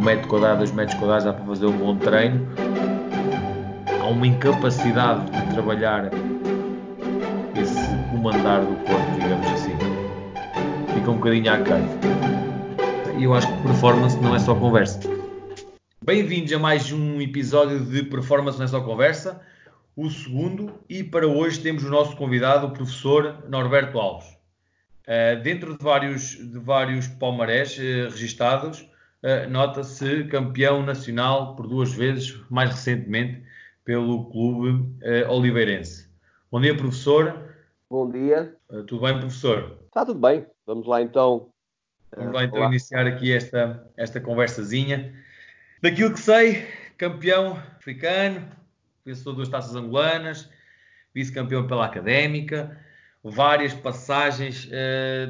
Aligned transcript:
um 0.00 0.02
metro 0.02 0.28
quadrado, 0.28 0.58
dois 0.58 0.72
metros 0.72 0.98
quadrados, 0.98 1.26
dá 1.26 1.32
para 1.34 1.44
fazer 1.44 1.66
um 1.66 1.76
bom 1.76 1.94
treino. 1.94 2.48
Há 4.00 4.06
uma 4.06 4.26
incapacidade 4.26 5.30
de 5.30 5.52
trabalhar 5.52 6.10
esse 7.54 8.10
comandar 8.10 8.62
do 8.62 8.76
corpo, 8.86 9.12
digamos 9.20 9.46
assim. 9.48 9.76
Fica 10.94 11.10
um 11.10 11.16
bocadinho 11.16 11.52
aquém. 11.52 11.84
E 13.18 13.24
eu 13.24 13.34
acho 13.34 13.46
que 13.46 13.62
performance 13.62 14.18
não 14.20 14.34
é 14.34 14.38
só 14.38 14.54
conversa. 14.54 15.00
Bem-vindos 16.02 16.50
a 16.54 16.58
mais 16.58 16.90
um 16.90 17.20
episódio 17.20 17.78
de 17.84 18.02
Performance 18.04 18.56
não 18.56 18.64
é 18.64 18.68
só 18.68 18.80
conversa, 18.80 19.38
o 19.94 20.08
segundo, 20.08 20.72
e 20.88 21.04
para 21.04 21.26
hoje 21.26 21.60
temos 21.60 21.84
o 21.84 21.90
nosso 21.90 22.16
convidado, 22.16 22.68
o 22.68 22.70
professor 22.70 23.44
Norberto 23.50 23.98
Alves. 23.98 24.28
Uh, 25.06 25.42
dentro 25.42 25.76
de 25.76 25.84
vários, 25.84 26.38
de 26.38 26.58
vários 26.58 27.06
palmarés 27.06 27.76
uh, 27.76 28.10
registados, 28.10 28.88
nota-se 29.48 30.24
campeão 30.24 30.82
nacional 30.82 31.54
por 31.56 31.66
duas 31.66 31.92
vezes, 31.92 32.40
mais 32.48 32.70
recentemente, 32.70 33.42
pelo 33.84 34.30
clube 34.30 34.84
oliveirense. 35.28 36.08
Bom 36.50 36.60
dia, 36.60 36.76
professor. 36.76 37.54
Bom 37.88 38.10
dia. 38.10 38.56
tudo 38.86 39.00
bem, 39.00 39.18
professor? 39.18 39.78
Está 39.86 40.04
tudo 40.04 40.20
bem. 40.20 40.46
Vamos 40.66 40.86
lá 40.86 41.02
então. 41.02 41.50
Vamos 42.16 42.32
lá 42.32 42.44
então 42.44 42.64
iniciar 42.64 43.06
aqui 43.06 43.32
esta, 43.32 43.86
esta 43.96 44.20
conversazinha. 44.20 45.12
Daquilo 45.82 46.12
que 46.12 46.20
sei, 46.20 46.66
campeão 46.96 47.56
africano, 47.76 48.48
vencedor 49.04 49.34
duas 49.34 49.48
taças 49.48 49.74
angolanas, 49.74 50.50
vice-campeão 51.14 51.66
pela 51.66 51.86
Académica, 51.86 52.78
várias 53.22 53.74
passagens 53.74 54.68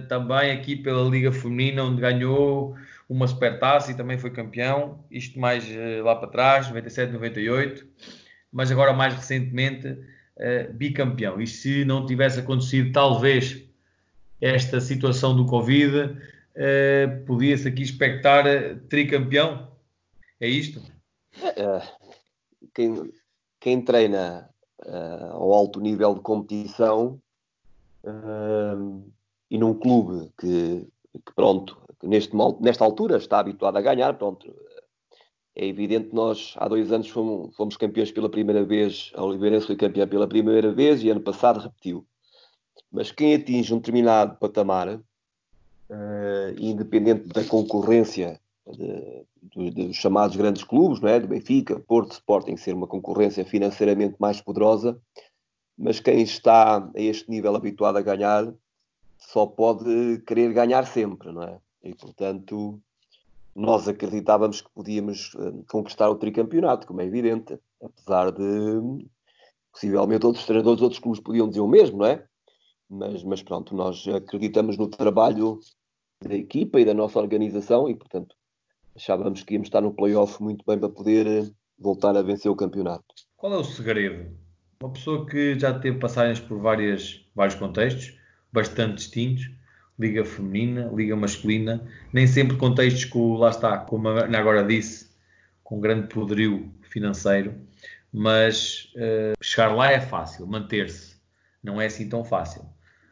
também 0.08 0.52
aqui 0.52 0.76
pela 0.76 1.08
Liga 1.08 1.32
Feminina, 1.32 1.84
onde 1.84 2.00
ganhou 2.00 2.76
uma 3.12 3.26
supertaça 3.26 3.90
e 3.90 3.94
também 3.94 4.16
foi 4.16 4.30
campeão, 4.30 5.04
isto 5.10 5.38
mais 5.38 5.64
uh, 5.64 6.04
lá 6.04 6.16
para 6.16 6.28
trás, 6.28 6.68
97, 6.68 7.12
98, 7.12 7.86
mas 8.52 8.70
agora 8.70 8.92
mais 8.92 9.14
recentemente 9.14 9.88
uh, 9.88 10.72
bicampeão. 10.72 11.40
E 11.40 11.46
se 11.46 11.84
não 11.84 12.06
tivesse 12.06 12.40
acontecido 12.40 12.92
talvez 12.92 13.62
esta 14.40 14.80
situação 14.80 15.36
do 15.36 15.44
Covid, 15.44 16.16
podia-se 17.26 17.68
aqui 17.68 17.82
expectar 17.82 18.44
tricampeão? 18.88 19.70
É 20.40 20.48
isto? 20.48 20.82
quem, 22.74 23.12
quem 23.60 23.82
treina 23.82 24.48
uh, 24.84 25.32
ao 25.32 25.52
alto 25.52 25.80
nível 25.80 26.14
de 26.14 26.20
competição 26.20 27.20
uh, 28.04 29.12
e 29.50 29.58
num 29.58 29.74
clube 29.74 30.30
que, 30.38 30.86
que 31.12 31.34
pronto, 31.34 31.79
que 32.00 32.06
neste, 32.06 32.34
nesta 32.60 32.84
altura 32.84 33.18
está 33.18 33.38
habituado 33.38 33.76
a 33.76 33.82
ganhar, 33.82 34.14
pronto, 34.14 34.52
é 35.54 35.66
evidente 35.66 36.08
que 36.08 36.14
nós 36.14 36.54
há 36.56 36.66
dois 36.66 36.90
anos 36.90 37.08
fomos, 37.10 37.54
fomos 37.54 37.76
campeões 37.76 38.10
pela 38.10 38.28
primeira 38.28 38.64
vez, 38.64 39.12
a 39.14 39.22
Oliveirense 39.22 39.66
foi 39.66 39.76
campeã 39.76 40.08
pela 40.08 40.26
primeira 40.26 40.72
vez 40.72 41.02
e 41.02 41.10
ano 41.10 41.20
passado 41.20 41.60
repetiu. 41.60 42.06
Mas 42.90 43.12
quem 43.12 43.34
atinge 43.34 43.72
um 43.74 43.78
determinado 43.78 44.36
patamar, 44.38 44.88
uh, 44.88 45.02
independente 46.58 47.28
da 47.28 47.44
concorrência 47.44 48.40
de, 48.66 49.24
dos 49.70 49.96
chamados 49.96 50.36
grandes 50.36 50.64
clubes, 50.64 51.00
não 51.00 51.08
é? 51.08 51.20
do 51.20 51.28
Benfica, 51.28 51.78
Porto, 51.80 52.12
Sporting, 52.12 52.56
ser 52.56 52.74
uma 52.74 52.86
concorrência 52.86 53.44
financeiramente 53.44 54.16
mais 54.18 54.40
poderosa, 54.40 54.98
mas 55.76 56.00
quem 56.00 56.22
está 56.22 56.78
a 56.78 56.90
este 56.94 57.30
nível 57.30 57.54
habituado 57.54 57.96
a 57.96 58.02
ganhar 58.02 58.52
só 59.18 59.46
pode 59.46 60.22
querer 60.26 60.52
ganhar 60.52 60.86
sempre, 60.86 61.32
não 61.32 61.42
é? 61.42 61.58
E 61.82 61.94
portanto, 61.94 62.80
nós 63.54 63.88
acreditávamos 63.88 64.60
que 64.60 64.70
podíamos 64.74 65.32
eh, 65.36 65.64
conquistar 65.68 66.08
o 66.08 66.16
tricampeonato, 66.16 66.86
como 66.86 67.00
é 67.00 67.06
evidente, 67.06 67.58
apesar 67.82 68.30
de 68.32 69.06
possivelmente 69.72 70.26
outros 70.26 70.46
treinadores, 70.46 70.82
outros 70.82 71.00
clubes 71.00 71.20
podiam 71.20 71.48
dizer 71.48 71.60
o 71.60 71.68
mesmo, 71.68 71.98
não 71.98 72.06
é? 72.06 72.24
Mas, 72.88 73.22
mas 73.22 73.42
pronto, 73.42 73.74
nós 73.74 74.06
acreditamos 74.08 74.76
no 74.76 74.88
trabalho 74.88 75.60
da 76.22 76.34
equipa 76.34 76.80
e 76.80 76.84
da 76.84 76.92
nossa 76.92 77.18
organização 77.18 77.88
e, 77.88 77.94
portanto, 77.94 78.34
achávamos 78.94 79.42
que 79.42 79.54
íamos 79.54 79.68
estar 79.68 79.80
no 79.80 79.94
playoff 79.94 80.42
muito 80.42 80.64
bem 80.66 80.78
para 80.78 80.88
poder 80.88 81.52
voltar 81.78 82.16
a 82.16 82.22
vencer 82.22 82.50
o 82.50 82.56
campeonato. 82.56 83.04
Qual 83.36 83.52
é 83.54 83.56
o 83.56 83.64
segredo? 83.64 84.36
Uma 84.82 84.92
pessoa 84.92 85.26
que 85.26 85.58
já 85.58 85.78
teve 85.78 85.98
passagens 85.98 86.40
por 86.40 86.58
várias, 86.58 87.24
vários 87.34 87.54
contextos, 87.54 88.18
bastante 88.52 88.96
distintos, 88.96 89.50
liga 90.00 90.24
feminina, 90.24 90.90
liga 90.94 91.14
masculina, 91.14 91.86
nem 92.12 92.26
sempre 92.26 92.56
contextos 92.56 93.04
que 93.04 93.18
lá 93.18 93.50
está, 93.50 93.78
como 93.78 94.08
a 94.08 94.24
Ana 94.24 94.38
agora 94.38 94.64
disse, 94.64 95.10
com 95.62 95.78
grande 95.78 96.08
poderio 96.08 96.72
financeiro, 96.80 97.54
mas 98.10 98.92
uh, 98.96 99.34
chegar 99.42 99.74
lá 99.74 99.92
é 99.92 100.00
fácil, 100.00 100.46
manter-se 100.46 101.20
não 101.62 101.78
é 101.80 101.86
assim 101.86 102.08
tão 102.08 102.24
fácil. 102.24 102.64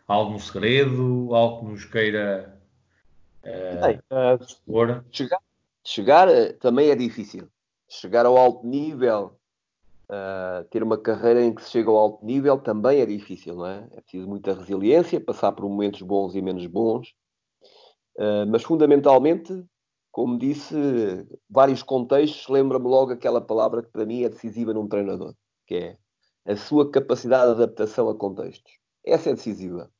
Há 0.09 0.15
algum 0.15 0.38
segredo, 0.38 1.34
algo 1.34 1.60
que 1.60 1.72
nos 1.72 1.84
queira 1.84 2.59
uh, 3.44 3.87
Bem, 3.87 4.00
uh, 4.10 5.04
chegar, 5.12 5.41
Chegar 5.84 6.28
eh, 6.28 6.53
também 6.53 6.91
é 6.91 6.94
difícil. 6.94 7.48
Chegar 7.88 8.27
ao 8.27 8.37
alto 8.37 8.66
nível, 8.66 9.38
uh, 10.10 10.64
ter 10.70 10.82
uma 10.82 10.98
carreira 10.98 11.42
em 11.42 11.54
que 11.54 11.62
se 11.62 11.70
chega 11.70 11.91
ao 11.91 11.96
alto 11.96 12.24
nível 12.24 12.58
também 12.58 13.00
é 13.00 13.06
difícil, 13.06 13.56
não 13.56 13.66
é? 13.66 13.88
É 13.92 14.00
preciso 14.00 14.28
muita 14.28 14.54
resiliência, 14.54 15.20
passar 15.20 15.52
por 15.52 15.69
momentos 15.69 16.02
bons 16.02 16.34
e 16.34 16.42
menos 16.42 16.66
bons. 16.66 17.14
Uh, 18.16 18.47
mas 18.48 18.62
fundamentalmente, 18.62 19.64
como 20.10 20.38
disse, 20.38 20.74
vários 21.48 21.82
contextos, 21.82 22.48
lembra-me 22.48 22.88
logo 22.88 23.12
aquela 23.12 23.41
palavra 23.41 23.82
que 23.82 23.91
para 23.91 24.06
mim 24.06 24.24
é 24.24 24.28
decisiva 24.28 24.72
num 24.72 24.88
treinador, 24.88 25.34
que 25.66 25.74
é 25.74 25.98
a 26.44 26.56
sua 26.56 26.91
capacidade 26.91 27.54
de 27.54 27.62
adaptação 27.62 28.08
a 28.08 28.14
contextos. 28.16 28.72
Essa 29.04 29.30
é 29.30 29.34
decisiva. 29.34 29.91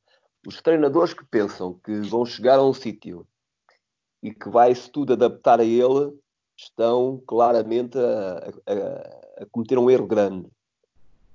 Os 0.45 0.61
treinadores 0.61 1.13
que 1.13 1.25
pensam 1.25 1.79
que 1.83 2.01
vão 2.01 2.25
chegar 2.25 2.57
a 2.59 2.63
um 2.63 2.73
sítio 2.73 3.27
e 4.21 4.33
que 4.33 4.49
vai-se 4.49 4.91
tudo 4.91 5.13
adaptar 5.13 5.59
a 5.59 5.63
ele, 5.63 6.13
estão 6.63 7.21
claramente 7.25 7.97
a, 7.97 8.51
a, 8.67 9.43
a, 9.43 9.45
cometer 9.51 9.77
um 9.77 9.89
erro 9.89 10.07
grande. 10.07 10.47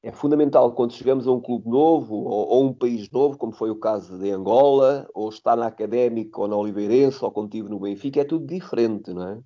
É 0.03 0.13
fundamental 0.13 0.73
quando 0.73 0.93
chegamos 0.93 1.27
a 1.27 1.33
um 1.33 1.41
clube 1.41 1.69
novo 1.69 2.15
ou, 2.15 2.49
ou, 2.49 2.65
um 2.65 2.73
país 2.75 3.11
novo, 3.11 3.39
como 3.39 3.53
foi 3.53 3.71
o 3.71 3.77
caso 3.77 4.19
de 4.19 4.31
Angola, 4.31 5.09
ou 5.15 5.31
está 5.31 5.57
na 5.57 5.67
Académica 5.67 6.41
ou 6.41 6.49
na 6.49 6.57
Oliveirense, 6.57 7.25
ou 7.25 7.31
contigo 7.31 7.69
no 7.69 7.81
Benfica, 7.81 8.21
é 8.21 8.25
tudo 8.25 8.47
diferente, 8.47 9.13
não 9.13 9.29
é? 9.29 9.39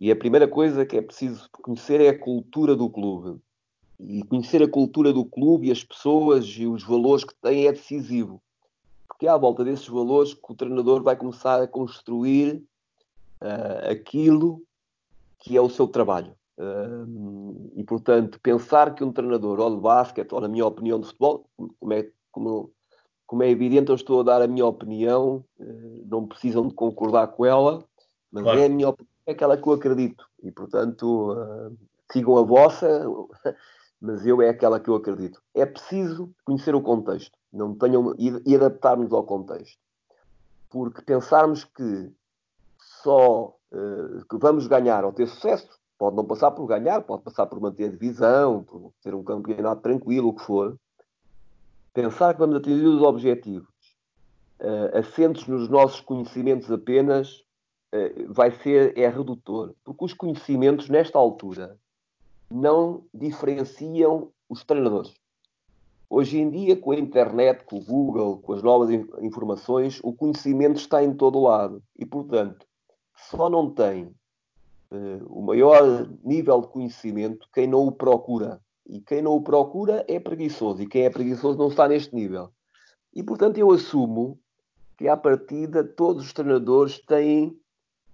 E 0.00 0.10
a 0.10 0.16
primeira 0.16 0.48
coisa 0.48 0.86
que 0.86 0.96
é 0.96 1.02
preciso 1.02 1.48
conhecer 1.52 2.00
é 2.00 2.08
a 2.08 2.18
cultura 2.18 2.74
do 2.74 2.88
clube. 2.88 3.38
E 3.98 4.22
conhecer 4.22 4.62
a 4.62 4.70
cultura 4.70 5.12
do 5.12 5.26
clube 5.26 5.68
e 5.68 5.70
as 5.70 5.84
pessoas 5.84 6.46
e 6.46 6.66
os 6.66 6.82
valores 6.82 7.22
que 7.22 7.34
tem 7.34 7.66
é 7.66 7.72
decisivo 7.72 8.40
porque 9.20 9.26
é 9.26 9.30
à 9.30 9.36
volta 9.36 9.62
desses 9.62 9.86
valores 9.86 10.32
que 10.32 10.50
o 10.50 10.54
treinador 10.54 11.02
vai 11.02 11.14
começar 11.14 11.62
a 11.62 11.68
construir 11.68 12.54
uh, 13.42 13.90
aquilo 13.90 14.62
que 15.40 15.56
é 15.56 15.60
o 15.60 15.68
seu 15.68 15.88
trabalho. 15.88 16.34
Uh, 16.58 17.72
e, 17.74 17.84
portanto, 17.84 18.38
pensar 18.42 18.94
que 18.94 19.02
um 19.02 19.12
treinador, 19.12 19.58
ou 19.58 19.74
de 19.74 19.80
basquete, 19.80 20.32
ou 20.32 20.40
na 20.40 20.48
minha 20.48 20.66
opinião 20.66 21.00
de 21.00 21.06
futebol, 21.06 21.46
como 21.78 21.92
é, 21.92 22.08
como, 22.30 22.72
como 23.26 23.42
é 23.42 23.50
evidente, 23.50 23.88
eu 23.88 23.94
estou 23.94 24.20
a 24.20 24.24
dar 24.24 24.42
a 24.42 24.46
minha 24.46 24.66
opinião, 24.66 25.44
uh, 25.58 26.06
não 26.06 26.26
precisam 26.26 26.68
de 26.68 26.74
concordar 26.74 27.28
com 27.28 27.46
ela, 27.46 27.82
mas 28.30 28.42
claro. 28.44 28.60
é 28.60 28.66
a 28.66 28.68
minha 28.68 28.88
opinião, 28.88 29.10
é 29.26 29.32
aquela 29.32 29.56
que 29.56 29.66
eu 29.66 29.72
acredito. 29.72 30.24
E, 30.42 30.50
portanto, 30.50 31.36
sigam 32.12 32.36
a 32.36 32.42
vossa, 32.42 33.04
mas 34.00 34.26
eu 34.26 34.40
é 34.42 34.50
aquela 34.50 34.78
que 34.78 34.88
eu 34.88 34.94
acredito. 34.94 35.42
É 35.54 35.64
preciso 35.64 36.30
conhecer 36.44 36.74
o 36.74 36.82
contexto 36.82 37.40
não 37.52 37.74
tenham, 37.74 38.14
e, 38.18 38.30
e 38.46 38.54
adaptarmos 38.54 39.12
ao 39.12 39.24
contexto. 39.24 39.78
Porque 40.68 41.02
pensarmos 41.02 41.64
que 41.64 42.12
só 43.02 43.48
uh, 43.48 43.59
que 44.28 44.36
vamos 44.36 44.66
ganhar 44.66 45.04
ou 45.04 45.12
ter 45.12 45.26
sucesso, 45.26 45.68
pode 45.98 46.16
não 46.16 46.24
passar 46.24 46.50
por 46.50 46.66
ganhar, 46.66 47.02
pode 47.02 47.22
passar 47.22 47.46
por 47.46 47.60
manter 47.60 47.84
a 47.84 47.90
divisão, 47.90 48.64
por 48.64 48.92
ter 49.02 49.14
um 49.14 49.22
campeonato 49.22 49.82
tranquilo, 49.82 50.28
o 50.28 50.34
que 50.34 50.42
for. 50.42 50.76
Pensar 51.92 52.34
que 52.34 52.40
vamos 52.40 52.56
atingir 52.56 52.86
os 52.86 53.02
objetivos 53.02 53.68
uh, 54.60 54.98
assentos 54.98 55.46
nos 55.46 55.68
nossos 55.68 56.00
conhecimentos 56.00 56.70
apenas 56.70 57.44
uh, 57.92 58.32
vai 58.32 58.50
ser 58.50 58.96
é 58.96 59.08
redutor, 59.08 59.74
porque 59.84 60.04
os 60.04 60.14
conhecimentos 60.14 60.88
nesta 60.88 61.18
altura 61.18 61.76
não 62.50 63.04
diferenciam 63.12 64.30
os 64.48 64.64
treinadores. 64.64 65.12
Hoje 66.08 66.38
em 66.38 66.50
dia, 66.50 66.76
com 66.76 66.90
a 66.90 66.96
internet, 66.96 67.62
com 67.64 67.76
o 67.76 67.84
Google, 67.84 68.38
com 68.38 68.52
as 68.52 68.62
novas 68.62 68.90
informações, 69.20 70.00
o 70.02 70.12
conhecimento 70.12 70.80
está 70.80 71.04
em 71.04 71.14
todo 71.14 71.40
lado. 71.40 71.80
E, 71.96 72.04
portanto, 72.04 72.66
só 73.28 73.50
não 73.50 73.70
tem 73.70 74.04
uh, 74.90 75.26
o 75.28 75.42
maior 75.42 76.08
nível 76.24 76.60
de 76.60 76.68
conhecimento 76.68 77.48
quem 77.52 77.66
não 77.66 77.86
o 77.86 77.92
procura. 77.92 78.60
E 78.86 79.00
quem 79.00 79.22
não 79.22 79.34
o 79.34 79.42
procura 79.42 80.04
é 80.08 80.18
preguiçoso. 80.18 80.82
E 80.82 80.86
quem 80.86 81.04
é 81.04 81.10
preguiçoso 81.10 81.58
não 81.58 81.68
está 81.68 81.86
neste 81.86 82.14
nível. 82.14 82.50
E, 83.14 83.22
portanto, 83.22 83.58
eu 83.58 83.70
assumo 83.70 84.38
que, 84.98 85.06
à 85.08 85.16
partida, 85.16 85.84
todos 85.84 86.24
os 86.24 86.32
treinadores 86.32 86.98
têm 86.98 87.48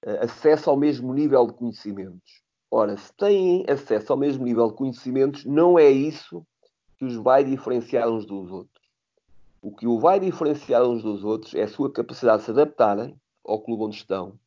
uh, 0.05 0.23
acesso 0.23 0.69
ao 0.69 0.77
mesmo 0.77 1.15
nível 1.15 1.47
de 1.47 1.55
conhecimentos. 1.55 2.43
Ora, 2.71 2.97
se 2.97 3.13
têm 3.15 3.65
acesso 3.69 4.13
ao 4.13 4.19
mesmo 4.19 4.45
nível 4.45 4.69
de 4.69 4.75
conhecimentos, 4.75 5.45
não 5.45 5.79
é 5.79 5.89
isso 5.89 6.45
que 6.99 7.05
os 7.05 7.15
vai 7.17 7.45
diferenciar 7.45 8.09
uns 8.09 8.27
dos 8.27 8.51
outros. 8.51 8.85
O 9.63 9.75
que 9.75 9.87
o 9.87 9.99
vai 9.99 10.21
diferenciar 10.21 10.85
uns 10.85 11.03
dos 11.03 11.25
outros 11.25 11.55
é 11.55 11.63
a 11.63 11.69
sua 11.69 11.93
capacidade 11.93 12.39
de 12.39 12.45
se 12.45 12.51
adaptarem 12.51 13.19
ao 13.45 13.61
clube 13.61 13.85
onde 13.85 13.97
estão, 13.97 14.39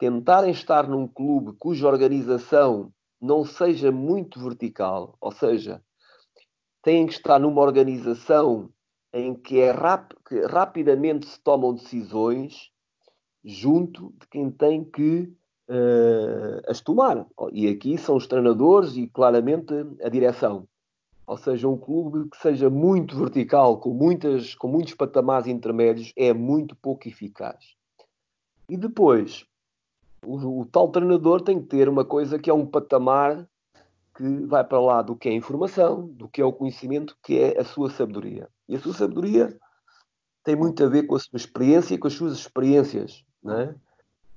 tentarem 0.00 0.50
estar 0.50 0.88
num 0.88 1.06
clube 1.06 1.52
cuja 1.58 1.86
organização 1.86 2.90
não 3.20 3.44
seja 3.44 3.92
muito 3.92 4.40
vertical, 4.40 5.14
ou 5.20 5.30
seja, 5.30 5.82
têm 6.82 7.06
que 7.06 7.12
estar 7.12 7.38
numa 7.38 7.60
organização 7.60 8.70
em 9.12 9.34
que, 9.34 9.60
é 9.60 9.70
rap 9.70 10.14
que 10.26 10.40
rapidamente 10.46 11.26
se 11.26 11.38
tomam 11.40 11.74
decisões 11.74 12.70
junto 13.44 14.14
de 14.18 14.26
quem 14.28 14.50
tem 14.50 14.82
que 14.82 15.30
uh, 15.68 16.62
as 16.66 16.80
tomar. 16.80 17.26
E 17.52 17.68
aqui 17.68 17.98
são 17.98 18.16
os 18.16 18.26
treinadores 18.26 18.96
e 18.96 19.06
claramente 19.06 19.74
a 20.02 20.08
direção. 20.08 20.66
Ou 21.26 21.36
seja, 21.36 21.68
um 21.68 21.76
clube 21.76 22.30
que 22.30 22.38
seja 22.38 22.70
muito 22.70 23.18
vertical, 23.18 23.78
com, 23.78 23.92
muitas, 23.92 24.54
com 24.54 24.66
muitos 24.66 24.94
patamares 24.94 25.46
intermédios, 25.46 26.10
é 26.16 26.32
muito 26.32 26.74
pouco 26.74 27.06
eficaz. 27.06 27.76
E 28.66 28.76
depois, 28.78 29.44
o, 30.24 30.60
o, 30.60 30.66
tal 30.66 30.88
treinador 30.88 31.40
tem 31.40 31.60
que 31.60 31.66
ter 31.66 31.88
uma 31.88 32.04
coisa 32.04 32.38
que 32.38 32.50
é 32.50 32.54
um 32.54 32.66
patamar 32.66 33.46
que 34.16 34.46
vai 34.46 34.62
para 34.64 34.80
lá 34.80 35.02
do 35.02 35.16
que 35.16 35.28
é 35.28 35.32
informação, 35.32 36.08
do 36.08 36.28
que 36.28 36.40
é 36.40 36.44
o 36.44 36.52
conhecimento, 36.52 37.16
que 37.22 37.38
é 37.38 37.58
a 37.58 37.64
sua 37.64 37.90
sabedoria. 37.90 38.48
E 38.68 38.76
a 38.76 38.80
sua 38.80 38.92
sabedoria 38.92 39.56
tem 40.44 40.56
muito 40.56 40.84
a 40.84 40.88
ver 40.88 41.04
com 41.04 41.14
a 41.14 41.18
sua 41.18 41.36
experiência 41.36 41.94
e 41.94 41.98
com 41.98 42.06
as 42.08 42.14
suas 42.14 42.34
experiências, 42.34 43.24
é? 43.46 43.74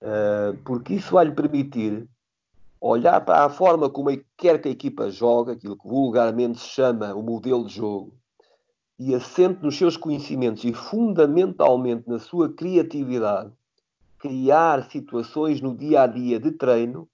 Uh, 0.02 0.58
porque 0.66 0.96
isso 0.96 1.14
vai 1.14 1.26
lhe 1.26 1.32
permitir 1.32 2.08
olhar 2.80 3.22
para 3.22 3.46
a 3.46 3.50
forma 3.50 3.90
como 3.90 4.10
quer 4.38 4.62
que 4.62 4.68
a 4.68 4.72
equipa 4.72 5.10
joga, 5.10 5.54
aquilo 5.54 5.78
que 5.78 5.88
vulgarmente 5.88 6.60
se 6.60 6.68
chama 6.68 7.14
o 7.16 7.24
modelo 7.24 7.66
de 7.66 7.76
jogo, 7.76 8.14
e 9.00 9.16
assente 9.16 9.64
nos 9.64 9.78
seus 9.78 9.96
conhecimentos 9.96 10.64
e 10.66 10.74
fundamentalmente 10.74 12.08
na 12.08 12.20
sua 12.20 12.54
criatividade, 12.54 13.52
criar 14.24 14.90
situações 14.90 15.60
no 15.60 15.76
dia 15.76 16.04
a 16.04 16.08
dia 16.08 16.40
de 16.40 16.52
treino 16.52 17.10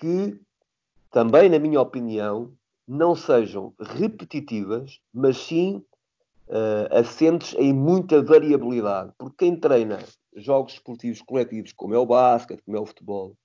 que, 0.00 0.36
também 1.12 1.48
na 1.48 1.60
minha 1.60 1.80
opinião, 1.80 2.52
não 2.88 3.14
sejam 3.14 3.72
repetitivas, 3.78 4.98
mas 5.14 5.36
sim 5.38 5.76
uh, 6.48 6.98
assentes 6.98 7.54
em 7.56 7.72
muita 7.72 8.20
variabilidade. 8.20 9.12
Porque 9.16 9.44
quem 9.44 9.54
treina 9.54 10.00
jogos 10.34 10.72
esportivos 10.72 11.22
coletivos, 11.22 11.72
como 11.72 11.94
é 11.94 11.98
o 11.98 12.06
basquete, 12.06 12.62
como 12.64 12.76
é 12.76 12.80
o 12.80 12.86
futebol, 12.86 13.36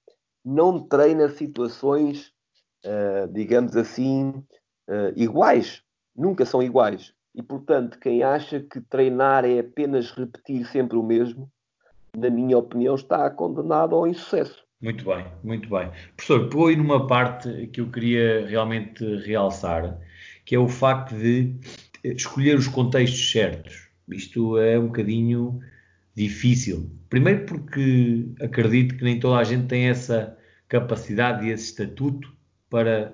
não 0.44 0.80
treina 0.80 1.30
situações, 1.30 2.32
uh, 2.84 3.32
digamos 3.32 3.76
assim, 3.76 4.30
uh, 4.90 5.14
iguais. 5.16 5.84
Nunca 6.16 6.44
são 6.44 6.64
iguais. 6.64 7.14
E, 7.36 7.44
portanto, 7.44 8.00
quem 8.00 8.24
acha 8.24 8.62
que 8.62 8.82
treinar 8.82 9.46
é 9.46 9.60
apenas 9.60 10.10
repetir 10.10 10.66
sempre 10.66 10.98
o 10.98 11.04
mesmo, 11.04 11.52
na 12.16 12.30
minha 12.30 12.58
opinião, 12.58 12.96
está 12.96 13.30
condenado 13.30 13.96
ao 13.96 14.08
insucesso. 14.08 14.64
Muito 14.82 15.06
bem, 15.06 15.26
muito 15.44 15.70
bem. 15.70 15.90
Professor, 16.16 16.50
pegou 16.50 16.68
aí 16.68 16.76
numa 16.76 17.08
parte 17.08 17.68
que 17.68 17.80
eu 17.80 17.90
queria 17.90 18.46
realmente 18.46 19.04
realçar, 19.26 19.98
que 20.46 20.56
é 20.56 20.60
o 20.60 20.68
facto 20.68 21.16
de 21.16 21.56
escolher 22.04 22.58
os 22.58 22.68
contextos 22.68 23.32
certos. 23.32 23.88
Isto 24.10 24.58
é 24.58 24.78
um 24.78 24.88
bocadinho 24.88 25.60
difícil. 26.14 26.92
Primeiro 27.10 27.46
porque 27.46 28.28
acredito 28.42 28.98
que 28.98 29.04
nem 29.04 29.20
toda 29.20 29.38
a 29.38 29.44
gente 29.44 29.68
tem 29.68 29.88
essa 29.88 30.38
capacidade 30.68 31.46
e 31.48 31.52
esse 31.52 31.66
estatuto 31.66 32.36
para 32.70 33.14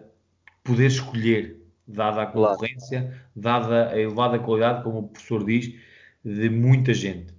poder 0.63 0.87
escolher, 0.87 1.61
dada 1.87 2.23
a 2.23 2.25
concorrência, 2.25 3.13
dada 3.35 3.89
a 3.89 3.99
elevada 3.99 4.39
qualidade, 4.39 4.83
como 4.83 4.99
o 4.99 5.07
professor 5.07 5.45
diz, 5.45 5.73
de 6.23 6.49
muita 6.49 6.93
gente. 6.93 7.38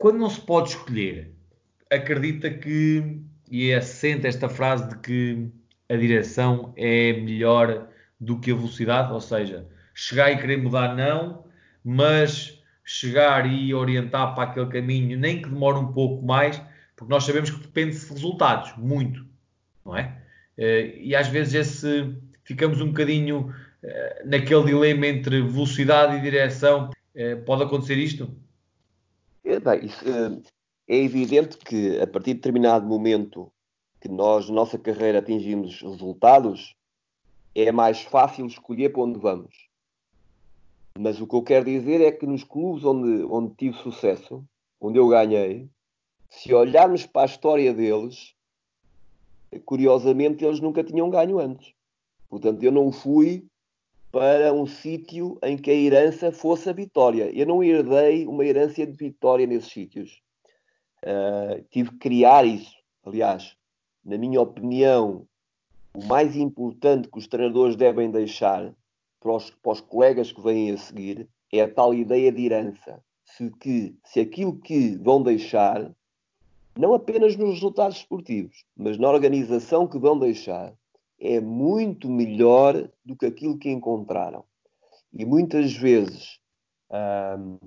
Quando 0.00 0.16
não 0.18 0.30
se 0.30 0.40
pode 0.40 0.70
escolher, 0.70 1.30
acredita 1.90 2.48
que, 2.48 3.20
e 3.50 3.68
é 3.68 3.76
assente 3.76 4.26
esta 4.26 4.48
frase 4.48 4.88
de 4.88 4.96
que 4.96 5.46
a 5.90 5.94
direção 5.94 6.72
é 6.74 7.12
melhor 7.12 7.86
do 8.18 8.40
que 8.40 8.50
a 8.50 8.54
velocidade, 8.54 9.12
ou 9.12 9.20
seja, 9.20 9.68
chegar 9.94 10.32
e 10.32 10.38
querer 10.38 10.56
mudar 10.56 10.96
não, 10.96 11.44
mas 11.84 12.62
chegar 12.82 13.44
e 13.44 13.74
orientar 13.74 14.34
para 14.34 14.44
aquele 14.44 14.68
caminho, 14.68 15.18
nem 15.18 15.42
que 15.42 15.50
demore 15.50 15.76
um 15.76 15.92
pouco 15.92 16.24
mais, 16.24 16.56
porque 16.96 17.12
nós 17.12 17.24
sabemos 17.24 17.50
que 17.50 17.60
depende 17.60 17.94
de 17.98 18.08
resultados, 18.08 18.72
muito, 18.78 19.26
não 19.84 19.94
é? 19.94 20.16
Eh, 20.56 20.94
e 20.98 21.14
às 21.14 21.28
vezes 21.28 21.52
esse, 21.52 22.16
ficamos 22.42 22.80
um 22.80 22.86
bocadinho 22.86 23.54
eh, 23.82 24.22
naquele 24.24 24.64
dilema 24.64 25.08
entre 25.08 25.42
velocidade 25.42 26.16
e 26.16 26.22
direção. 26.22 26.88
Eh, 27.14 27.36
pode 27.36 27.64
acontecer 27.64 27.98
isto? 27.98 28.34
É, 29.50 29.58
bem, 29.58 29.84
isso, 29.84 30.04
é 30.86 30.96
evidente 30.96 31.58
que 31.58 31.98
a 31.98 32.06
partir 32.06 32.34
de 32.34 32.34
determinado 32.34 32.86
momento 32.86 33.50
que 34.00 34.08
nós, 34.08 34.48
na 34.48 34.54
nossa 34.54 34.78
carreira, 34.78 35.18
atingimos 35.18 35.82
resultados, 35.82 36.76
é 37.52 37.72
mais 37.72 38.00
fácil 38.00 38.46
escolher 38.46 38.92
para 38.92 39.02
onde 39.02 39.18
vamos. 39.18 39.68
Mas 40.96 41.20
o 41.20 41.26
que 41.26 41.34
eu 41.34 41.42
quero 41.42 41.64
dizer 41.64 42.00
é 42.00 42.12
que 42.12 42.26
nos 42.26 42.44
clubes 42.44 42.84
onde, 42.84 43.24
onde 43.24 43.52
tive 43.56 43.76
sucesso, 43.78 44.44
onde 44.80 45.00
eu 45.00 45.08
ganhei, 45.08 45.68
se 46.28 46.54
olharmos 46.54 47.04
para 47.04 47.22
a 47.22 47.26
história 47.26 47.74
deles, 47.74 48.36
curiosamente 49.64 50.44
eles 50.44 50.60
nunca 50.60 50.84
tinham 50.84 51.10
ganho 51.10 51.40
antes. 51.40 51.74
Portanto, 52.28 52.62
eu 52.62 52.70
não 52.70 52.92
fui 52.92 53.44
para 54.10 54.52
um 54.52 54.66
sítio 54.66 55.38
em 55.42 55.56
que 55.56 55.70
a 55.70 55.74
herança 55.74 56.32
fosse 56.32 56.68
a 56.68 56.72
vitória. 56.72 57.30
Eu 57.32 57.46
não 57.46 57.62
herdei 57.62 58.26
uma 58.26 58.44
herança 58.44 58.84
de 58.84 58.96
vitória 58.96 59.46
nesses 59.46 59.72
sítios. 59.72 60.20
Uh, 61.04 61.64
tive 61.70 61.90
que 61.90 61.98
criar 61.98 62.44
isso. 62.44 62.74
Aliás, 63.04 63.56
na 64.04 64.18
minha 64.18 64.40
opinião, 64.40 65.26
o 65.94 66.04
mais 66.04 66.36
importante 66.36 67.08
que 67.08 67.18
os 67.18 67.26
treinadores 67.26 67.76
devem 67.76 68.10
deixar 68.10 68.74
para 69.20 69.32
os, 69.32 69.50
para 69.50 69.72
os 69.72 69.80
colegas 69.80 70.32
que 70.32 70.40
vêm 70.40 70.70
a 70.72 70.76
seguir 70.76 71.28
é 71.52 71.62
a 71.62 71.72
tal 71.72 71.94
ideia 71.94 72.32
de 72.32 72.44
herança. 72.44 73.02
Se, 73.24 73.50
que, 73.50 73.94
se 74.04 74.20
aquilo 74.20 74.58
que 74.58 74.96
vão 74.96 75.22
deixar, 75.22 75.90
não 76.76 76.94
apenas 76.94 77.36
nos 77.36 77.54
resultados 77.54 77.98
esportivos, 77.98 78.64
mas 78.76 78.98
na 78.98 79.08
organização 79.08 79.86
que 79.86 79.98
vão 79.98 80.18
deixar, 80.18 80.74
é 81.20 81.40
muito 81.40 82.08
melhor 82.08 82.88
do 83.04 83.14
que 83.14 83.26
aquilo 83.26 83.58
que 83.58 83.70
encontraram. 83.70 84.44
E 85.12 85.24
muitas 85.24 85.72
vezes 85.72 86.38
hum, 87.38 87.58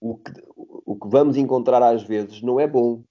o, 0.00 0.16
que, 0.16 0.32
o 0.56 0.98
que 0.98 1.08
vamos 1.08 1.36
encontrar 1.36 1.82
às 1.82 2.02
vezes 2.02 2.40
não 2.40 2.58
é 2.58 2.66
bom. 2.66 3.04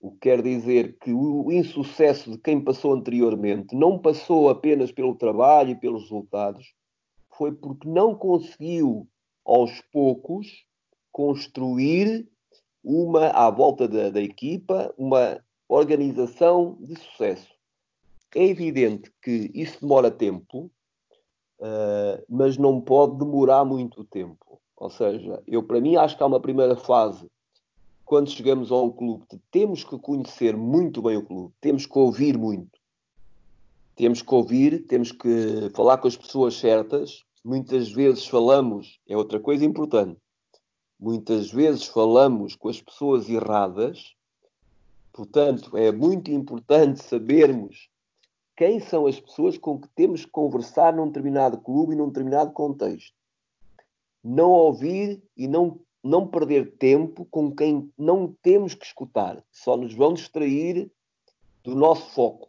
O 0.00 0.10
que 0.12 0.18
quer 0.18 0.42
dizer 0.42 0.96
que 0.98 1.12
o 1.12 1.52
insucesso 1.52 2.32
de 2.32 2.38
quem 2.38 2.60
passou 2.60 2.92
anteriormente 2.92 3.76
não 3.76 3.98
passou 3.98 4.48
apenas 4.48 4.90
pelo 4.90 5.14
trabalho 5.14 5.70
e 5.70 5.76
pelos 5.76 6.02
resultados, 6.02 6.74
foi 7.36 7.52
porque 7.52 7.88
não 7.88 8.14
conseguiu, 8.14 9.08
aos 9.44 9.80
poucos, 9.92 10.64
construir 11.12 12.28
uma, 12.82 13.28
à 13.28 13.50
volta 13.50 13.86
da, 13.86 14.10
da 14.10 14.20
equipa, 14.20 14.92
uma 14.98 15.40
organização 15.68 16.76
de 16.80 16.96
sucesso. 16.98 17.52
É 18.34 18.44
evidente 18.44 19.12
que 19.22 19.50
isso 19.54 19.80
demora 19.80 20.10
tempo, 20.10 20.70
uh, 21.60 22.24
mas 22.28 22.56
não 22.56 22.80
pode 22.80 23.18
demorar 23.18 23.64
muito 23.64 24.04
tempo. 24.04 24.60
Ou 24.76 24.90
seja, 24.90 25.42
eu 25.46 25.62
para 25.62 25.80
mim 25.80 25.96
acho 25.96 26.16
que 26.16 26.22
há 26.22 26.26
uma 26.26 26.40
primeira 26.40 26.76
fase 26.76 27.30
quando 28.12 28.30
chegamos 28.30 28.70
a 28.70 28.76
um 28.76 28.90
clube, 28.90 29.24
temos 29.50 29.84
que 29.84 29.98
conhecer 29.98 30.54
muito 30.54 31.00
bem 31.00 31.16
o 31.16 31.24
clube, 31.24 31.54
temos 31.62 31.86
que 31.86 31.98
ouvir 31.98 32.36
muito. 32.36 32.78
Temos 33.94 34.20
que 34.20 34.34
ouvir, 34.34 34.86
temos 34.86 35.12
que 35.12 35.70
falar 35.74 35.96
com 35.96 36.08
as 36.08 36.16
pessoas 36.16 36.56
certas. 36.56 37.24
Muitas 37.42 37.90
vezes 37.90 38.26
falamos, 38.26 39.00
é 39.08 39.16
outra 39.16 39.40
coisa 39.40 39.64
importante. 39.64 40.20
Muitas 41.00 41.50
vezes 41.50 41.86
falamos 41.86 42.54
com 42.54 42.68
as 42.68 42.82
pessoas 42.82 43.30
erradas. 43.30 44.14
Portanto, 45.10 45.74
é 45.76 45.90
muito 45.90 46.30
importante 46.30 47.02
sabermos 47.02 47.88
quem 48.56 48.80
são 48.80 49.06
as 49.06 49.18
pessoas 49.18 49.56
com 49.56 49.80
que 49.80 49.88
temos 49.88 50.24
que 50.24 50.30
conversar 50.30 50.92
num 50.92 51.06
determinado 51.06 51.58
clube 51.58 51.94
e 51.94 51.96
num 51.96 52.08
determinado 52.08 52.52
contexto. 52.52 53.16
Não 54.22 54.50
ouvir 54.50 55.22
e 55.36 55.48
não, 55.48 55.80
não 56.02 56.28
perder 56.28 56.76
tempo 56.76 57.24
com 57.26 57.54
quem 57.54 57.92
não 57.98 58.32
temos 58.42 58.74
que 58.74 58.84
escutar. 58.84 59.42
Só 59.50 59.76
nos 59.76 59.94
vão 59.94 60.14
distrair 60.14 60.90
do 61.64 61.74
nosso 61.74 62.10
foco. 62.10 62.48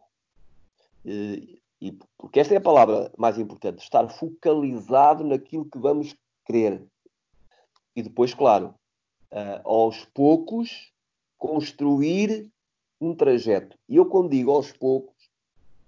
E, 1.06 1.62
e, 1.82 1.92
porque 2.18 2.40
esta 2.40 2.54
é 2.54 2.58
a 2.58 2.62
palavra 2.62 3.12
mais 3.18 3.38
importante, 3.38 3.82
estar 3.82 4.08
focalizado 4.10 5.24
naquilo 5.24 5.66
que 5.66 5.78
vamos 5.78 6.16
querer. 6.46 6.86
E 7.96 8.02
depois, 8.02 8.34
claro, 8.34 8.74
uh, 9.32 9.62
aos 9.68 10.06
poucos, 10.06 10.92
construir 11.38 12.52
um 13.00 13.14
trajeto. 13.14 13.78
E 13.88 13.98
eu, 13.98 14.06
quando 14.06 14.30
digo 14.30 14.52
aos 14.52 14.72
poucos, 14.72 15.13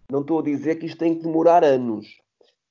não 0.09 0.21
estou 0.21 0.39
a 0.39 0.43
dizer 0.43 0.75
que 0.75 0.85
isto 0.85 0.97
tem 0.97 1.15
que 1.15 1.23
demorar 1.23 1.63
anos. 1.63 2.21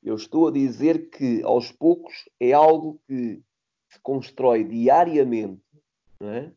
Eu 0.03 0.15
estou 0.17 0.49
a 0.49 0.53
dizer 0.53 1.11
que 1.11 1.43
aos 1.43 1.73
poucos 1.73 2.29
é 2.39 2.53
algo 2.53 3.01
que 3.07 3.41
se 3.89 3.99
constrói 4.01 4.65
diariamente, 4.65 5.63
é? 6.21 6.51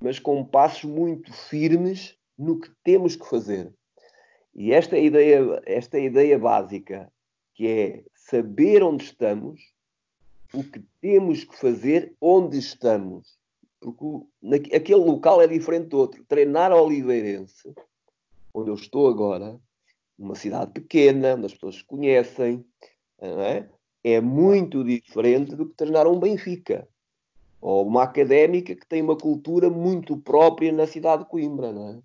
mas 0.00 0.18
com 0.18 0.44
passos 0.44 0.84
muito 0.84 1.32
firmes 1.32 2.16
no 2.36 2.58
que 2.58 2.70
temos 2.82 3.14
que 3.14 3.28
fazer. 3.28 3.72
E 4.54 4.72
esta 4.72 4.96
é 4.96 5.00
a 5.00 5.02
ideia, 5.02 5.62
esta 5.66 5.98
é 5.98 6.04
ideia 6.04 6.38
básica, 6.38 7.12
que 7.54 7.66
é 7.66 8.04
saber 8.14 8.82
onde 8.82 9.04
estamos, 9.04 9.60
o 10.52 10.64
que 10.64 10.82
temos 11.00 11.44
que 11.44 11.56
fazer, 11.56 12.14
onde 12.20 12.58
estamos. 12.58 13.38
Porque 13.80 14.74
aquele 14.74 15.00
local 15.00 15.40
é 15.42 15.46
diferente 15.46 15.88
do 15.88 15.98
outro. 15.98 16.24
Treinar 16.24 16.72
a 16.72 16.80
Oliveirense, 16.80 17.72
onde 18.52 18.70
eu 18.70 18.74
estou 18.74 19.08
agora, 19.08 19.60
uma 20.18 20.34
cidade 20.34 20.72
pequena, 20.72 21.34
onde 21.34 21.46
as 21.46 21.54
pessoas 21.54 21.76
se 21.76 21.84
conhecem, 21.84 22.64
é? 23.20 23.66
é 24.02 24.20
muito 24.20 24.84
diferente 24.84 25.54
do 25.54 25.66
que 25.66 25.76
treinar 25.76 26.06
um 26.06 26.18
Benfica 26.18 26.88
ou 27.60 27.86
uma 27.86 28.04
académica 28.04 28.74
que 28.74 28.86
tem 28.86 29.02
uma 29.02 29.16
cultura 29.16 29.68
muito 29.68 30.16
própria 30.16 30.72
na 30.72 30.86
cidade 30.86 31.24
de 31.24 31.28
Coimbra. 31.28 31.72
Não 31.72 31.88
é? 31.90 31.98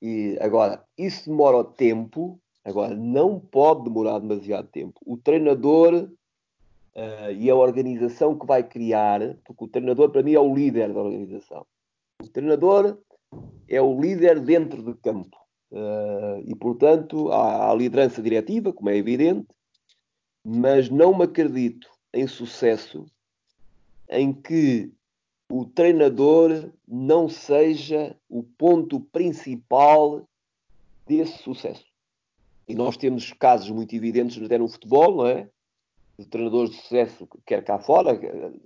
E 0.00 0.38
agora, 0.40 0.84
isso 0.96 1.28
demora 1.28 1.64
tempo, 1.64 2.40
agora 2.64 2.94
não 2.94 3.40
pode 3.40 3.84
demorar 3.84 4.18
demasiado 4.18 4.68
tempo. 4.68 5.00
O 5.04 5.16
treinador 5.16 5.94
uh, 5.94 7.32
e 7.36 7.50
a 7.50 7.56
organização 7.56 8.38
que 8.38 8.46
vai 8.46 8.62
criar, 8.62 9.36
porque 9.44 9.64
o 9.64 9.68
treinador 9.68 10.10
para 10.10 10.22
mim 10.22 10.34
é 10.34 10.40
o 10.40 10.54
líder 10.54 10.92
da 10.92 11.00
organização. 11.00 11.66
O 12.22 12.28
treinador 12.28 12.98
é 13.68 13.80
o 13.80 14.00
líder 14.00 14.40
dentro 14.40 14.82
de 14.82 14.94
campo. 14.94 15.36
Uh, 15.70 16.40
e, 16.46 16.54
portanto, 16.54 17.30
há 17.32 17.70
a 17.70 17.74
liderança 17.74 18.22
diretiva, 18.22 18.72
como 18.72 18.90
é 18.90 18.96
evidente, 18.96 19.46
mas 20.44 20.88
não 20.88 21.16
me 21.16 21.24
acredito 21.24 21.88
em 22.14 22.26
sucesso 22.26 23.04
em 24.08 24.32
que 24.32 24.92
o 25.50 25.64
treinador 25.64 26.70
não 26.86 27.28
seja 27.28 28.16
o 28.28 28.42
ponto 28.42 29.00
principal 29.00 30.26
desse 31.06 31.38
sucesso. 31.38 31.84
E 32.68 32.74
nós 32.74 32.96
temos 32.96 33.32
casos 33.32 33.70
muito 33.70 33.94
evidentes 33.94 34.42
até 34.42 34.58
no 34.58 34.68
futebol, 34.68 35.16
não 35.16 35.26
é? 35.26 35.48
De 36.18 36.26
treinadores 36.26 36.70
de 36.70 36.76
sucesso, 36.78 37.28
quer 37.44 37.62
cá 37.62 37.78
fora, 37.78 38.18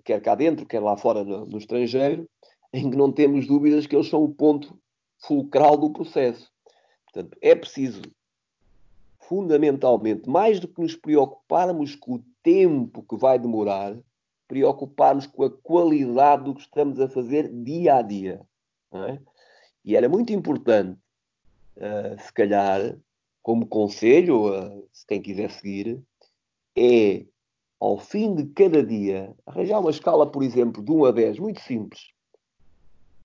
quer 0.04 0.20
cá 0.22 0.34
dentro, 0.34 0.64
quer 0.64 0.80
lá 0.80 0.96
fora 0.96 1.24
no, 1.24 1.44
no 1.46 1.58
estrangeiro, 1.58 2.28
em 2.72 2.90
que 2.90 2.96
não 2.96 3.12
temos 3.12 3.46
dúvidas 3.46 3.86
que 3.86 3.94
eles 3.94 4.08
são 4.08 4.22
o 4.22 4.32
ponto 4.32 4.78
fulcral 5.18 5.76
do 5.76 5.90
processo. 5.90 6.50
Portanto, 7.12 7.36
é 7.42 7.54
preciso, 7.54 8.02
fundamentalmente, 9.18 10.28
mais 10.28 10.60
do 10.60 10.68
que 10.68 10.80
nos 10.80 10.94
preocuparmos 10.94 11.96
com 11.96 12.14
o 12.14 12.24
tempo 12.42 13.02
que 13.02 13.16
vai 13.16 13.38
demorar, 13.38 13.96
preocuparmos 14.46 15.26
com 15.26 15.44
a 15.44 15.50
qualidade 15.50 16.44
do 16.44 16.54
que 16.54 16.62
estamos 16.62 17.00
a 17.00 17.08
fazer 17.08 17.52
dia 17.52 17.96
a 17.96 18.02
dia. 18.02 18.40
É? 18.92 19.18
E 19.84 19.96
era 19.96 20.08
muito 20.08 20.32
importante, 20.32 20.98
uh, 21.76 22.20
se 22.20 22.32
calhar, 22.32 22.96
como 23.42 23.66
conselho, 23.66 24.48
uh, 24.48 24.88
se 24.92 25.06
quem 25.06 25.20
quiser 25.20 25.50
seguir, 25.50 26.00
é 26.76 27.24
ao 27.80 27.98
fim 27.98 28.34
de 28.34 28.46
cada 28.46 28.84
dia 28.84 29.34
arranjar 29.46 29.80
uma 29.80 29.90
escala, 29.90 30.30
por 30.30 30.42
exemplo, 30.42 30.82
de 30.82 30.92
1 30.92 31.04
a 31.06 31.10
10, 31.12 31.38
muito 31.38 31.60
simples, 31.60 32.10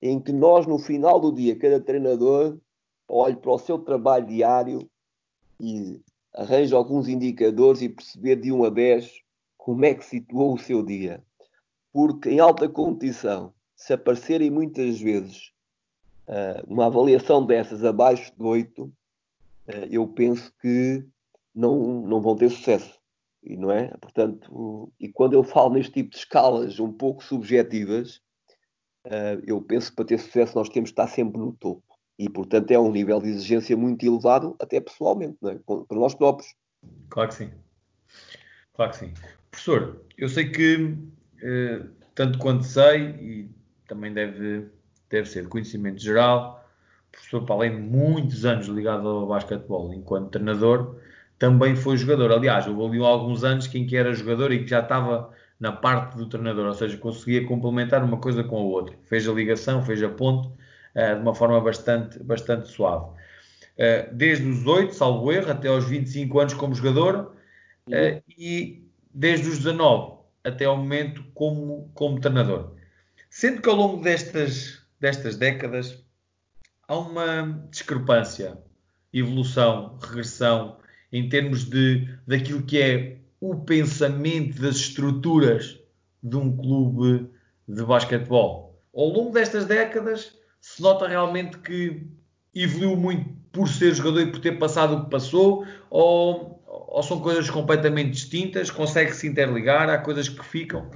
em 0.01 0.19
que 0.19 0.31
nós, 0.31 0.65
no 0.65 0.79
final 0.79 1.19
do 1.19 1.31
dia, 1.31 1.57
cada 1.57 1.79
treinador 1.79 2.57
olhe 3.07 3.35
para 3.35 3.51
o 3.51 3.59
seu 3.59 3.79
trabalho 3.79 4.25
diário 4.25 4.89
e 5.59 6.01
arranje 6.33 6.73
alguns 6.73 7.07
indicadores 7.07 7.81
e 7.81 7.89
perceber 7.89 8.35
de 8.37 8.51
1 8.51 8.65
a 8.65 8.69
10 8.69 9.11
como 9.57 9.85
é 9.85 9.93
que 9.93 10.05
situou 10.05 10.53
o 10.53 10.59
seu 10.59 10.83
dia. 10.83 11.23
Porque 11.91 12.29
em 12.29 12.39
alta 12.39 12.67
competição, 12.67 13.53
se 13.75 13.93
aparecerem 13.93 14.51
muitas 14.51 14.99
vezes 14.99 15.51
uh, 16.27 16.65
uma 16.67 16.87
avaliação 16.87 17.45
dessas 17.45 17.83
abaixo 17.83 18.33
de 18.37 18.43
8, 18.43 18.83
uh, 18.83 18.91
eh, 19.67 19.87
eu 19.91 20.07
penso 20.07 20.53
que 20.61 21.05
não, 21.53 22.01
não 22.01 22.21
vão 22.21 22.35
ter 22.35 22.49
sucesso. 22.49 22.99
E 23.41 23.55
não 23.55 23.71
é? 23.71 23.89
Portanto, 24.01 24.91
e 24.99 25.07
quando 25.07 25.33
eu 25.33 25.43
falo 25.43 25.73
neste 25.73 25.93
tipo 25.93 26.09
de 26.09 26.17
escalas 26.17 26.79
um 26.79 26.91
pouco 26.91 27.23
subjetivas, 27.23 28.17
uh, 29.05 29.41
eu 29.45 29.61
penso 29.61 29.89
que 29.89 29.95
para 29.95 30.05
ter 30.05 30.19
sucesso 30.19 30.55
nós 30.55 30.69
temos 30.69 30.89
que 30.89 30.93
estar 30.93 31.07
sempre 31.07 31.39
no 31.39 31.53
topo. 31.53 31.94
E, 32.17 32.29
portanto, 32.29 32.71
é 32.71 32.79
um 32.79 32.91
nível 32.91 33.21
de 33.21 33.29
exigência 33.29 33.75
muito 33.75 34.05
elevado, 34.05 34.55
até 34.59 34.79
pessoalmente, 34.79 35.37
é? 35.43 35.55
para 35.65 35.97
nós 35.97 36.15
próprios. 36.15 36.53
Claro 37.09 37.29
que 37.29 37.35
sim. 37.35 37.51
Claro 38.73 38.91
que 38.91 38.97
sim. 38.97 39.13
Professor, 39.51 40.01
eu 40.17 40.29
sei 40.29 40.49
que, 40.49 40.97
eh, 41.41 41.81
tanto 42.13 42.39
quanto 42.39 42.63
sei, 42.63 43.09
e 43.21 43.49
também 43.87 44.13
deve, 44.13 44.67
deve 45.09 45.27
ser 45.27 45.47
conhecimento 45.47 46.01
geral, 46.01 46.65
professor, 47.11 47.45
para 47.45 47.55
além 47.55 47.75
de 47.75 47.81
muitos 47.81 48.45
anos 48.45 48.67
ligado 48.67 49.07
ao 49.07 49.27
basquetebol 49.27 49.93
enquanto 49.93 50.31
treinador, 50.31 50.97
também 51.37 51.75
foi 51.75 51.97
jogador. 51.97 52.31
Aliás, 52.31 52.67
houve 52.67 52.97
ali 52.97 53.05
alguns 53.05 53.43
anos 53.43 53.73
em 53.73 53.85
que 53.85 53.95
era 53.95 54.13
jogador 54.13 54.51
e 54.51 54.63
que 54.63 54.67
já 54.67 54.81
estava 54.81 55.31
na 55.59 55.71
parte 55.71 56.17
do 56.17 56.27
treinador, 56.27 56.65
ou 56.65 56.73
seja, 56.73 56.97
conseguia 56.97 57.45
complementar 57.45 58.03
uma 58.03 58.17
coisa 58.17 58.43
com 58.43 58.57
a 58.57 58.61
outra. 58.61 58.97
Fez 59.03 59.27
a 59.27 59.31
ligação, 59.31 59.81
fez 59.83 60.03
a 60.03 60.09
ponte 60.09 60.49
de 60.95 61.21
uma 61.21 61.35
forma 61.35 61.59
bastante, 61.59 62.21
bastante 62.23 62.67
suave. 62.67 63.05
Uh, 63.77 64.13
desde 64.13 64.47
os 64.47 64.65
8, 64.65 64.95
salvo 64.95 65.31
erro, 65.31 65.51
até 65.51 65.67
aos 65.67 65.85
25 65.85 66.39
anos 66.39 66.53
como 66.53 66.73
jogador, 66.73 67.35
uh, 67.89 68.23
e 68.37 68.87
desde 69.13 69.49
os 69.49 69.57
19 69.57 70.15
até 70.45 70.65
ao 70.65 70.77
momento 70.77 71.23
como, 71.33 71.89
como 71.93 72.19
treinador. 72.19 72.75
Sendo 73.29 73.61
que 73.61 73.67
ao 73.67 73.75
longo 73.75 74.01
destas, 74.01 74.81
destas 74.99 75.35
décadas 75.35 76.05
há 76.87 76.97
uma 76.97 77.67
discrepância, 77.71 78.57
evolução, 79.11 79.97
regressão 80.01 80.77
em 81.11 81.27
termos 81.27 81.65
de 81.65 82.07
daquilo 82.27 82.61
que 82.61 82.79
é 82.79 83.17
o 83.41 83.55
pensamento 83.55 84.61
das 84.61 84.75
estruturas 84.77 85.79
de 86.21 86.37
um 86.37 86.55
clube 86.55 87.29
de 87.67 87.83
basquetebol. 87.83 88.79
Ao 88.93 89.07
longo 89.07 89.31
destas 89.31 89.65
décadas 89.65 90.37
se 90.65 90.81
nota 90.81 91.07
realmente 91.07 91.59
que 91.59 92.01
evoluiu 92.53 92.97
muito 92.97 93.29
por 93.51 93.69
ser 93.69 93.93
jogador 93.93 94.21
e 94.21 94.31
por 94.31 94.39
ter 94.39 94.57
passado 94.57 94.95
o 94.95 95.03
que 95.03 95.11
passou, 95.11 95.63
ou 95.91 96.55
ou 96.67 97.03
são 97.03 97.21
coisas 97.21 97.49
completamente 97.49 98.11
distintas? 98.11 98.71
Consegue-se 98.71 99.27
interligar? 99.27 99.89
Há 99.89 99.97
coisas 99.97 100.27
que 100.27 100.43
ficam? 100.43 100.89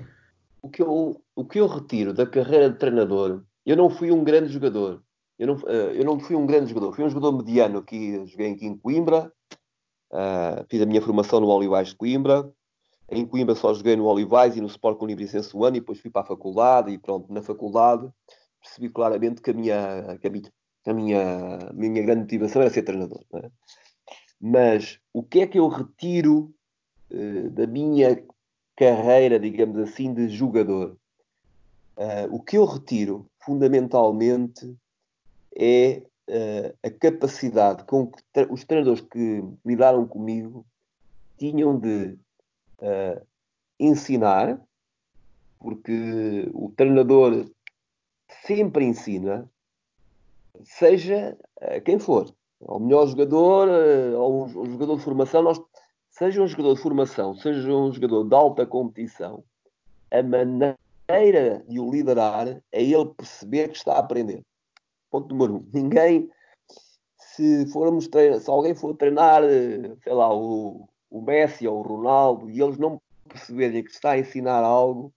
O 0.62 0.70
que, 0.70 0.82
eu, 0.82 1.22
o 1.36 1.46
que 1.46 1.60
eu 1.60 1.68
retiro 1.68 2.14
da 2.14 2.26
carreira 2.26 2.70
de 2.70 2.78
treinador, 2.78 3.44
eu 3.66 3.78
não 3.78 3.90
fui 3.90 4.12
um 4.12 4.24
grande 4.24 4.52
jogador. 4.52 5.04
Eu 5.38 5.48
não, 5.48 5.56
eh, 5.68 5.92
eu 5.96 6.04
não 6.04 6.20
fui 6.20 6.36
um 6.36 6.46
grande 6.46 6.70
jogador. 6.70 6.94
Fui 6.94 7.06
um 7.06 7.10
jogador 7.10 7.38
mediano 7.38 7.80
aqui, 7.80 8.26
joguei 8.26 8.52
aqui 8.52 8.66
em 8.66 8.78
Coimbra. 8.78 9.32
Uh, 10.12 10.66
fiz 10.68 10.82
a 10.82 10.86
minha 10.86 11.02
formação 11.02 11.40
no 11.40 11.48
Olivais 11.48 11.90
de 11.90 11.96
Coimbra. 11.96 12.52
Em 13.10 13.26
Coimbra 13.26 13.56
só 13.56 13.74
joguei 13.74 13.96
no 13.96 14.06
Olivais 14.06 14.58
e 14.58 14.62
no 14.62 14.68
Sport 14.68 15.02
Univicense 15.02 15.56
um 15.56 15.64
ano 15.64 15.78
e 15.78 15.80
depois 15.80 16.00
fui 16.00 16.10
para 16.10 16.24
a 16.24 16.26
faculdade 16.26 16.92
e 16.92 16.98
pronto, 16.98 17.32
na 17.32 17.42
faculdade 17.42 18.10
percebi 18.62 18.90
claramente 18.90 19.42
que 19.42 19.52
a 19.52 19.54
minha, 19.54 20.18
que 20.20 20.28
a 20.28 20.30
minha, 20.30 20.52
a 20.86 20.94
minha, 20.94 21.72
minha 21.74 22.04
grande 22.04 22.22
motivação 22.22 22.62
era 22.62 22.72
ser 22.72 22.84
treinador. 22.84 23.24
É? 23.34 23.50
Mas 24.40 25.00
o 25.14 25.22
que 25.22 25.42
é 25.42 25.48
que 25.48 25.60
eu 25.60 25.68
retiro 25.68 26.54
uh, 27.12 27.50
da 27.52 27.68
minha 27.68 28.24
carreira, 28.76 29.40
digamos 29.40 29.78
assim, 29.78 30.14
de 30.14 30.30
jogador? 30.30 30.98
Uh, 31.98 32.34
o 32.34 32.42
que 32.42 32.58
eu 32.58 32.66
retiro, 32.66 33.30
fundamentalmente, 33.40 34.74
é 35.56 36.02
uh, 36.30 36.78
a 36.82 36.90
capacidade 36.90 37.84
com 37.84 38.08
que 38.08 38.24
os 38.50 38.64
treinadores 38.64 39.02
que 39.02 39.44
lidaram 39.66 40.08
comigo 40.08 40.66
tinham 41.38 41.78
de 41.78 42.18
ensinar, 43.78 44.62
porque 45.60 46.50
o 46.54 46.72
treinador 46.76 47.50
sempre 48.46 48.86
ensina, 48.86 49.50
seja 50.64 51.38
quem 51.86 52.00
for 52.00 52.34
ao 52.68 52.80
melhor 52.80 53.08
jogador, 53.08 53.70
ou 54.16 54.48
eh, 54.48 54.58
um 54.58 54.72
jogador 54.72 54.98
de 54.98 55.04
formação, 55.04 55.42
nós, 55.42 55.62
seja 56.10 56.42
um 56.42 56.48
jogador 56.48 56.76
de 56.76 56.82
formação, 56.82 57.36
seja 57.36 57.72
um 57.72 57.92
jogador 57.92 58.24
de 58.26 58.36
alta 58.36 58.66
competição, 58.66 59.44
a 60.12 60.22
maneira 60.24 61.64
de 61.68 61.80
o 61.80 61.90
liderar 61.90 62.62
é 62.72 62.84
ele 62.84 63.14
perceber 63.16 63.70
que 63.70 63.78
está 63.78 63.94
a 63.94 64.00
aprender. 64.00 64.44
Ponto 65.10 65.30
número 65.30 65.56
um. 65.56 65.66
Ninguém, 65.74 66.30
se 67.18 67.66
formos 67.72 68.08
treinar, 68.08 68.40
se 68.40 68.50
alguém 68.50 68.76
for 68.76 68.96
treinar, 68.96 69.44
eh, 69.44 69.96
sei 70.04 70.14
lá, 70.14 70.34
o, 70.34 70.88
o 71.10 71.22
Messi 71.22 71.68
ou 71.68 71.80
o 71.80 71.82
Ronaldo 71.82 72.50
e 72.50 72.62
eles 72.62 72.78
não 72.78 73.02
perceberem 73.28 73.84
que 73.84 73.92
está 73.92 74.12
a 74.12 74.20
ensinar 74.20 74.64
algo, 74.64 75.14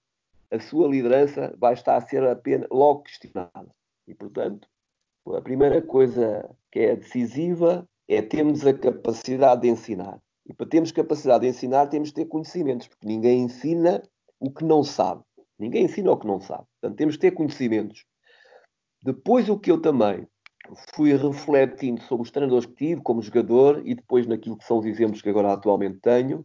a 0.52 0.60
sua 0.60 0.86
liderança 0.86 1.54
vai 1.58 1.72
estar 1.72 1.96
a 1.96 2.00
ser 2.06 2.22
apenas 2.24 2.68
logo 2.70 3.04
questionada. 3.04 3.74
E, 4.06 4.14
portanto, 4.14 4.68
A 5.34 5.40
primeira 5.40 5.80
coisa 5.80 6.50
que 6.70 6.80
é 6.80 6.96
decisiva 6.96 7.88
é 8.08 8.20
termos 8.20 8.66
a 8.66 8.74
capacidade 8.74 9.62
de 9.62 9.68
ensinar. 9.68 10.20
E 10.44 10.52
para 10.52 10.66
termos 10.66 10.90
capacidade 10.90 11.42
de 11.42 11.48
ensinar, 11.48 11.86
temos 11.86 12.08
de 12.08 12.14
ter 12.14 12.26
conhecimentos, 12.26 12.88
porque 12.88 13.06
ninguém 13.06 13.42
ensina 13.42 14.02
o 14.40 14.50
que 14.50 14.64
não 14.64 14.82
sabe. 14.82 15.22
Ninguém 15.56 15.84
ensina 15.84 16.10
o 16.10 16.16
que 16.16 16.26
não 16.26 16.40
sabe. 16.40 16.64
Portanto, 16.80 16.98
temos 16.98 17.14
de 17.14 17.20
ter 17.20 17.30
conhecimentos. 17.30 18.04
Depois, 19.04 19.48
o 19.48 19.58
que 19.58 19.70
eu 19.70 19.80
também 19.80 20.26
fui 20.92 21.14
refletindo 21.14 22.02
sobre 22.02 22.24
os 22.24 22.30
treinadores 22.32 22.66
que 22.66 22.74
tive 22.74 23.00
como 23.00 23.22
jogador 23.22 23.80
e 23.86 23.94
depois 23.94 24.26
naquilo 24.26 24.58
que 24.58 24.64
são 24.64 24.78
os 24.78 24.86
exemplos 24.86 25.22
que 25.22 25.28
agora 25.28 25.52
atualmente 25.52 26.00
tenho, 26.00 26.44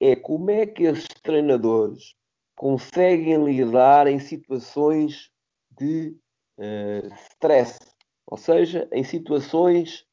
é 0.00 0.16
como 0.16 0.50
é 0.50 0.66
que 0.66 0.82
esses 0.82 1.06
treinadores 1.22 2.16
conseguem 2.56 3.44
lidar 3.44 4.06
em 4.06 4.18
situações 4.18 5.30
de 5.78 6.16
uh, 6.58 7.14
stress, 7.32 7.78
ou 8.26 8.36
seja, 8.36 8.88
em 8.92 9.04
situações 9.04 10.04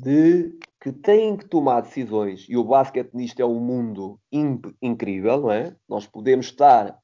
de 0.00 0.58
que 0.80 0.92
têm 0.92 1.36
que 1.36 1.48
tomar 1.48 1.80
decisões. 1.80 2.46
E 2.48 2.56
o 2.56 2.64
basquete 2.64 3.14
nisto 3.14 3.40
é 3.40 3.46
um 3.46 3.60
mundo 3.60 4.18
incrível, 4.82 5.40
não 5.40 5.50
é? 5.50 5.74
Nós 5.88 6.06
podemos 6.06 6.46
estar 6.46 6.98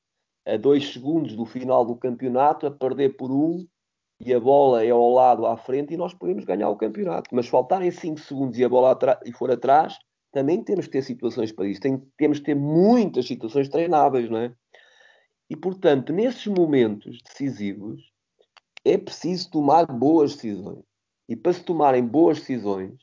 a 0.46 0.56
dois 0.56 0.92
segundos 0.92 1.34
do 1.34 1.46
final 1.46 1.84
do 1.84 1.96
campeonato 1.96 2.66
a 2.66 2.70
perder 2.70 3.16
por 3.16 3.30
um 3.30 3.66
e 4.20 4.34
a 4.34 4.40
bola 4.40 4.84
é 4.84 4.90
ao 4.90 5.10
lado 5.10 5.46
à 5.46 5.56
frente 5.56 5.94
e 5.94 5.96
nós 5.96 6.12
podemos 6.12 6.44
ganhar 6.44 6.68
o 6.68 6.76
campeonato. 6.76 7.30
Mas 7.32 7.48
faltarem 7.48 7.90
5 7.90 8.20
segundos 8.20 8.58
e 8.58 8.64
a 8.64 8.68
bola 8.68 8.98
e 9.24 9.32
for 9.32 9.50
atrás, 9.50 9.96
também 10.30 10.62
temos 10.62 10.86
que 10.86 10.92
ter 10.92 11.02
situações 11.02 11.50
para 11.50 11.66
isso. 11.66 11.80
Tem, 11.80 11.98
temos 12.18 12.38
que 12.38 12.44
ter 12.44 12.54
muitas 12.54 13.26
situações 13.26 13.68
treináveis, 13.68 14.28
não 14.28 14.38
é? 14.38 14.54
E 15.50 15.56
portanto, 15.56 16.12
nesses 16.12 16.46
momentos 16.46 17.20
decisivos, 17.22 18.10
é 18.84 18.96
preciso 18.96 19.50
tomar 19.50 19.84
boas 19.86 20.34
decisões. 20.36 20.84
E 21.28 21.34
para 21.34 21.52
se 21.52 21.64
tomarem 21.64 22.06
boas 22.06 22.38
decisões, 22.38 22.94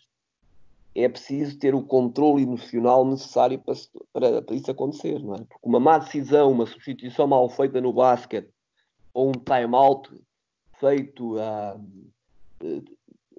é 0.95 1.07
preciso 1.07 1.59
ter 1.59 1.75
o 1.75 1.83
controle 1.83 2.43
emocional 2.43 3.05
necessário 3.05 3.59
para, 3.59 3.75
para, 4.13 4.41
para, 4.41 4.55
isso 4.55 4.71
acontecer, 4.71 5.19
não 5.19 5.35
é? 5.35 5.37
Porque 5.39 5.59
uma 5.67 5.79
má 5.79 5.97
decisão, 5.99 6.51
uma 6.51 6.65
substituição 6.65 7.27
mal 7.27 7.47
feita 7.49 7.79
no 7.79 7.93
basquete 7.93 8.49
ou 9.13 9.29
um 9.29 9.33
time-out 9.33 10.09
feito 10.79 11.35
uh, 11.35 11.83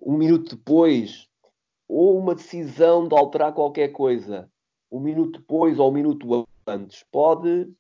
um 0.03 0.17
minuto 0.17 0.55
depois, 0.55 1.29
ou 1.89 2.19
uma 2.19 2.35
decisão 2.35 3.09
de 3.09 3.17
alterar 3.17 3.53
qualquer 3.53 3.89
coisa 3.89 4.51
um 4.91 5.01
minuto 5.01 5.41
depois 5.41 5.79
ou 5.79 5.91
um 5.91 5.95
minuto 5.95 6.47
antes, 6.67 7.05
pode, 7.11 7.71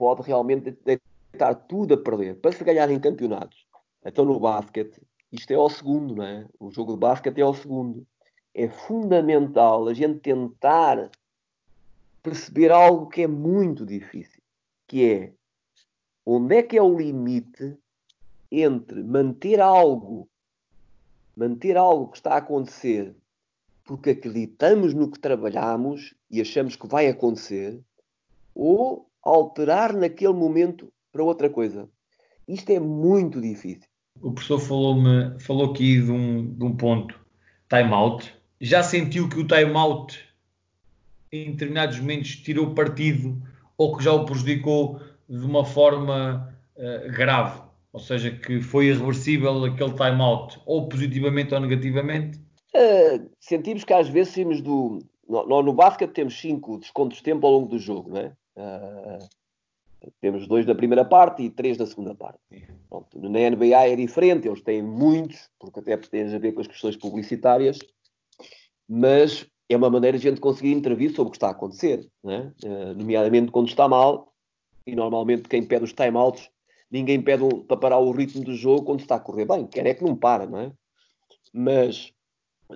pode 0.00 0.22
realmente 0.22 0.74
deitar 0.82 1.54
tudo 1.68 1.92
a 1.92 1.98
perder 1.98 2.36
para 2.36 2.52
se 2.52 2.64
ganhar 2.64 2.90
em 2.90 2.98
campeonatos. 2.98 3.66
Então 4.02 4.24
no 4.24 4.40
basquete, 4.40 4.98
isto 5.30 5.50
é 5.50 5.56
ao 5.56 5.68
segundo, 5.68 6.16
não 6.16 6.24
é? 6.24 6.46
O 6.58 6.70
jogo 6.70 6.94
de 6.94 6.98
basquete 6.98 7.36
é 7.36 7.42
ao 7.42 7.52
segundo. 7.52 8.06
É 8.54 8.66
fundamental 8.66 9.86
a 9.86 9.92
gente 9.92 10.20
tentar 10.20 11.10
perceber 12.22 12.72
algo 12.72 13.08
que 13.08 13.20
é 13.20 13.26
muito 13.26 13.84
difícil, 13.84 14.40
que 14.88 15.04
é 15.04 15.32
onde 16.24 16.56
é 16.56 16.62
que 16.62 16.78
é 16.78 16.82
o 16.82 16.96
limite 16.96 17.76
entre 18.50 19.02
manter 19.02 19.60
algo, 19.60 20.26
manter 21.36 21.76
algo 21.76 22.08
que 22.08 22.16
está 22.16 22.32
a 22.32 22.38
acontecer 22.38 23.14
porque 23.84 24.10
acreditamos 24.10 24.94
no 24.94 25.10
que 25.10 25.18
trabalhamos 25.18 26.14
e 26.30 26.40
achamos 26.40 26.74
que 26.74 26.86
vai 26.86 27.08
acontecer, 27.08 27.78
ou 28.54 29.09
alterar 29.22 29.92
naquele 29.92 30.32
momento 30.32 30.92
para 31.12 31.24
outra 31.24 31.48
coisa. 31.48 31.88
Isto 32.48 32.70
é 32.70 32.80
muito 32.80 33.40
difícil. 33.40 33.88
O 34.20 34.32
professor 34.32 34.58
falou-me, 34.58 35.38
falou 35.40 35.70
aqui 35.70 36.00
de 36.00 36.10
um, 36.10 36.52
de 36.52 36.64
um 36.64 36.76
ponto, 36.76 37.18
time-out. 37.68 38.34
Já 38.60 38.82
sentiu 38.82 39.28
que 39.28 39.40
o 39.40 39.46
time-out 39.46 40.18
em 41.32 41.52
determinados 41.52 41.98
momentos 41.98 42.36
tirou 42.36 42.74
partido 42.74 43.40
ou 43.78 43.96
que 43.96 44.04
já 44.04 44.12
o 44.12 44.24
prejudicou 44.24 45.00
de 45.28 45.46
uma 45.46 45.64
forma 45.64 46.54
uh, 46.76 47.12
grave? 47.12 47.62
Ou 47.92 48.00
seja, 48.00 48.30
que 48.30 48.60
foi 48.60 48.86
irreversível 48.86 49.64
aquele 49.64 49.94
time-out, 49.94 50.60
ou 50.64 50.88
positivamente 50.88 51.54
ou 51.54 51.60
negativamente? 51.60 52.38
Uh, 52.74 53.28
sentimos 53.40 53.84
que 53.84 53.92
às 53.92 54.08
vezes 54.08 54.34
saímos 54.34 54.60
do. 54.60 55.00
Nós 55.28 55.64
no 55.64 55.72
basquete 55.72 56.12
temos 56.12 56.38
cinco 56.38 56.78
descontos 56.78 57.18
de 57.18 57.24
tempo 57.24 57.46
ao 57.46 57.52
longo 57.52 57.68
do 57.68 57.78
jogo, 57.78 58.10
não 58.10 58.20
é? 58.20 58.32
Uh, 58.56 59.28
temos 60.20 60.46
dois 60.46 60.64
da 60.64 60.74
primeira 60.74 61.04
parte 61.04 61.42
e 61.42 61.50
três 61.50 61.76
da 61.76 61.86
segunda 61.86 62.14
parte. 62.14 62.40
Pronto, 62.88 63.18
na 63.20 63.50
NBA 63.50 63.86
é 63.86 63.96
diferente, 63.96 64.48
eles 64.48 64.62
têm 64.62 64.82
muitos, 64.82 65.50
porque 65.58 65.80
até 65.80 65.96
tem 65.96 66.34
a 66.34 66.38
ver 66.38 66.52
com 66.52 66.60
as 66.60 66.66
questões 66.66 66.96
publicitárias, 66.96 67.78
mas 68.88 69.46
é 69.68 69.76
uma 69.76 69.90
maneira 69.90 70.18
de 70.18 70.26
a 70.26 70.30
gente 70.30 70.40
conseguir 70.40 70.72
intervir 70.72 71.10
sobre 71.10 71.28
o 71.28 71.30
que 71.30 71.36
está 71.36 71.48
a 71.48 71.52
acontecer, 71.52 72.08
é? 72.24 72.38
uh, 72.64 72.94
nomeadamente 72.96 73.52
quando 73.52 73.68
está 73.68 73.86
mal, 73.88 74.32
e 74.86 74.96
normalmente 74.96 75.48
quem 75.48 75.62
pede 75.62 75.84
os 75.84 75.92
timeouts 75.92 76.50
ninguém 76.90 77.22
pede 77.22 77.44
para 77.68 77.76
parar 77.76 77.98
o 77.98 78.10
ritmo 78.10 78.42
do 78.42 78.54
jogo 78.54 78.84
quando 78.84 79.00
está 79.00 79.14
a 79.16 79.20
correr 79.20 79.44
bem, 79.44 79.66
quer 79.66 79.86
é 79.86 79.94
que 79.94 80.02
não 80.02 80.16
para, 80.16 80.46
não 80.46 80.58
é? 80.58 80.72
Mas 81.52 82.12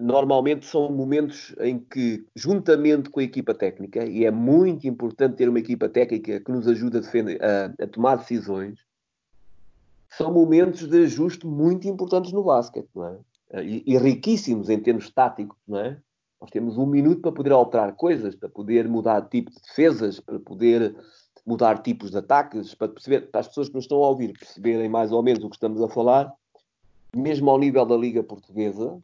normalmente 0.01 0.67
são 0.67 0.91
momentos 0.91 1.55
em 1.61 1.79
que, 1.79 2.25
juntamente 2.35 3.11
com 3.11 3.21
a 3.21 3.25
equipa 3.25 3.55
técnica, 3.55 4.05
e 4.05 4.25
é 4.25 4.31
muito 4.31 4.87
importante 4.87 5.37
ter 5.37 5.49
uma 5.49 5.59
equipa 5.59 5.89
técnica 5.89 6.41
que 6.41 6.51
nos 6.51 6.67
ajude 6.67 6.99
a, 6.99 7.01
a, 7.01 7.85
a 7.85 7.87
tomar 7.87 8.17
decisões, 8.17 8.79
são 10.11 10.33
momentos 10.33 10.87
de 10.87 11.05
ajuste 11.05 11.47
muito 11.47 11.89
importantes 11.89 12.33
no 12.33 12.45
basquete, 12.45 12.89
não 12.95 13.07
é? 13.07 13.65
E, 13.65 13.85
e, 13.87 13.99
riquíssimos 13.99 14.69
em 14.69 14.81
termos 14.81 15.11
táticos, 15.11 15.57
não 15.67 15.79
é? 15.79 15.97
Nós 16.41 16.51
temos 16.51 16.77
um 16.77 16.87
minuto 16.87 17.21
para 17.21 17.33
poder 17.33 17.53
alterar 17.53 17.95
coisas, 17.95 18.35
para 18.35 18.49
poder 18.49 18.89
mudar 18.89 19.23
tipo 19.29 19.51
de 19.51 19.61
defesas, 19.61 20.21
para 20.21 20.39
poder 20.41 20.95
mudar 21.47 21.83
tipos 21.83 22.11
de 22.11 22.19
ataques, 22.19 22.75
para, 22.75 22.89
perceber, 22.89 23.31
para 23.31 23.41
as 23.41 23.49
pessoas 23.49 23.69
que 23.69 23.75
nos 23.75 23.85
estão 23.85 24.03
a 24.03 24.09
ouvir 24.09 24.33
perceberem 24.39 24.89
mais 24.89 25.13
ou 25.13 25.23
menos 25.23 25.45
o 25.45 25.49
que 25.49 25.57
estamos 25.57 25.81
a 25.83 25.89
falar, 25.89 26.33
mesmo 27.15 27.51
ao 27.51 27.59
nível 27.59 27.87
da 27.87 27.97
Liga 27.97 28.23
Portuguesa, 28.23 28.99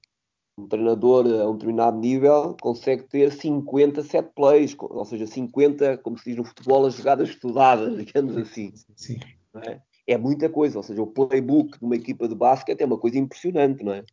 um 0.61 0.69
treinador 0.69 1.27
a 1.27 1.49
um 1.49 1.55
determinado 1.55 1.99
nível 1.99 2.57
consegue 2.61 3.05
ter 3.05 3.33
50 3.33 4.03
set 4.03 4.31
plays, 4.35 4.77
ou 4.79 5.05
seja, 5.05 5.27
50, 5.27 5.99
como 5.99 6.19
se 6.19 6.27
diz 6.27 6.37
no 6.37 6.45
futebol, 6.45 6.87
as 6.87 6.95
jogadas 6.95 7.31
estudadas, 7.31 7.97
digamos 8.05 8.37
assim. 8.37 8.73
Sim. 8.97 9.19
É? 9.67 9.81
é? 10.07 10.19
muita 10.19 10.49
coisa, 10.49 10.79
ou 10.79 10.83
seja, 10.83 11.03
o 11.03 11.07
playbook 11.07 11.79
de 11.79 11.85
uma 11.85 11.97
equipa 11.97 12.29
de 12.29 12.35
basquete 12.35 12.81
é 12.81 12.87
uma 12.87 12.99
coisa 12.99 13.19
impressionante, 13.19 13.85
não 13.85 13.93
é? 13.93 14.05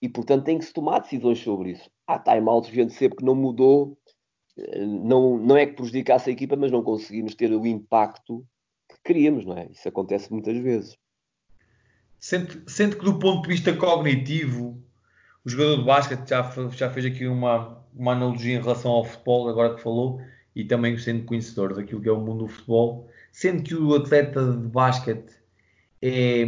E 0.00 0.08
portanto 0.08 0.44
tem 0.44 0.58
que 0.58 0.64
se 0.64 0.72
tomar 0.72 1.00
decisões 1.00 1.38
sobre 1.38 1.72
isso. 1.72 1.90
Há 2.06 2.18
time-outs, 2.18 2.70
gente 2.70 2.92
sempre 2.92 3.18
que 3.18 3.24
não 3.24 3.34
mudou, 3.34 3.96
eh, 4.58 4.84
não, 4.84 5.38
não 5.38 5.56
é 5.56 5.66
que 5.66 5.74
prejudicasse 5.74 6.30
a 6.30 6.32
equipa, 6.32 6.56
mas 6.56 6.70
não 6.70 6.82
conseguimos 6.82 7.34
ter 7.34 7.52
o 7.52 7.66
impacto 7.66 8.44
que 8.88 8.96
queríamos, 9.04 9.44
não 9.44 9.56
é? 9.56 9.68
Isso 9.70 9.88
acontece 9.88 10.32
muitas 10.32 10.56
vezes. 10.56 10.96
Sente, 12.18 12.62
sente 12.66 12.96
que 12.96 13.04
do 13.04 13.18
ponto 13.18 13.42
de 13.42 13.48
vista 13.48 13.74
cognitivo 13.76 14.82
o 15.46 15.48
jogador 15.48 15.76
de 15.76 15.84
basquete 15.84 16.28
já, 16.28 16.52
já 16.72 16.90
fez 16.90 17.06
aqui 17.06 17.24
uma, 17.24 17.80
uma 17.94 18.12
analogia 18.12 18.56
em 18.56 18.60
relação 18.60 18.90
ao 18.90 19.04
futebol, 19.04 19.48
agora 19.48 19.76
que 19.76 19.80
falou, 19.80 20.20
e 20.56 20.64
também 20.64 20.98
sendo 20.98 21.24
conhecedor 21.24 21.72
daquilo 21.72 22.00
que 22.00 22.08
é 22.08 22.12
o 22.12 22.20
mundo 22.20 22.46
do 22.46 22.48
futebol, 22.48 23.08
sendo 23.30 23.62
que 23.62 23.72
o 23.76 23.94
atleta 23.94 24.44
de 24.44 24.66
basquete 24.66 25.32
é 26.02 26.44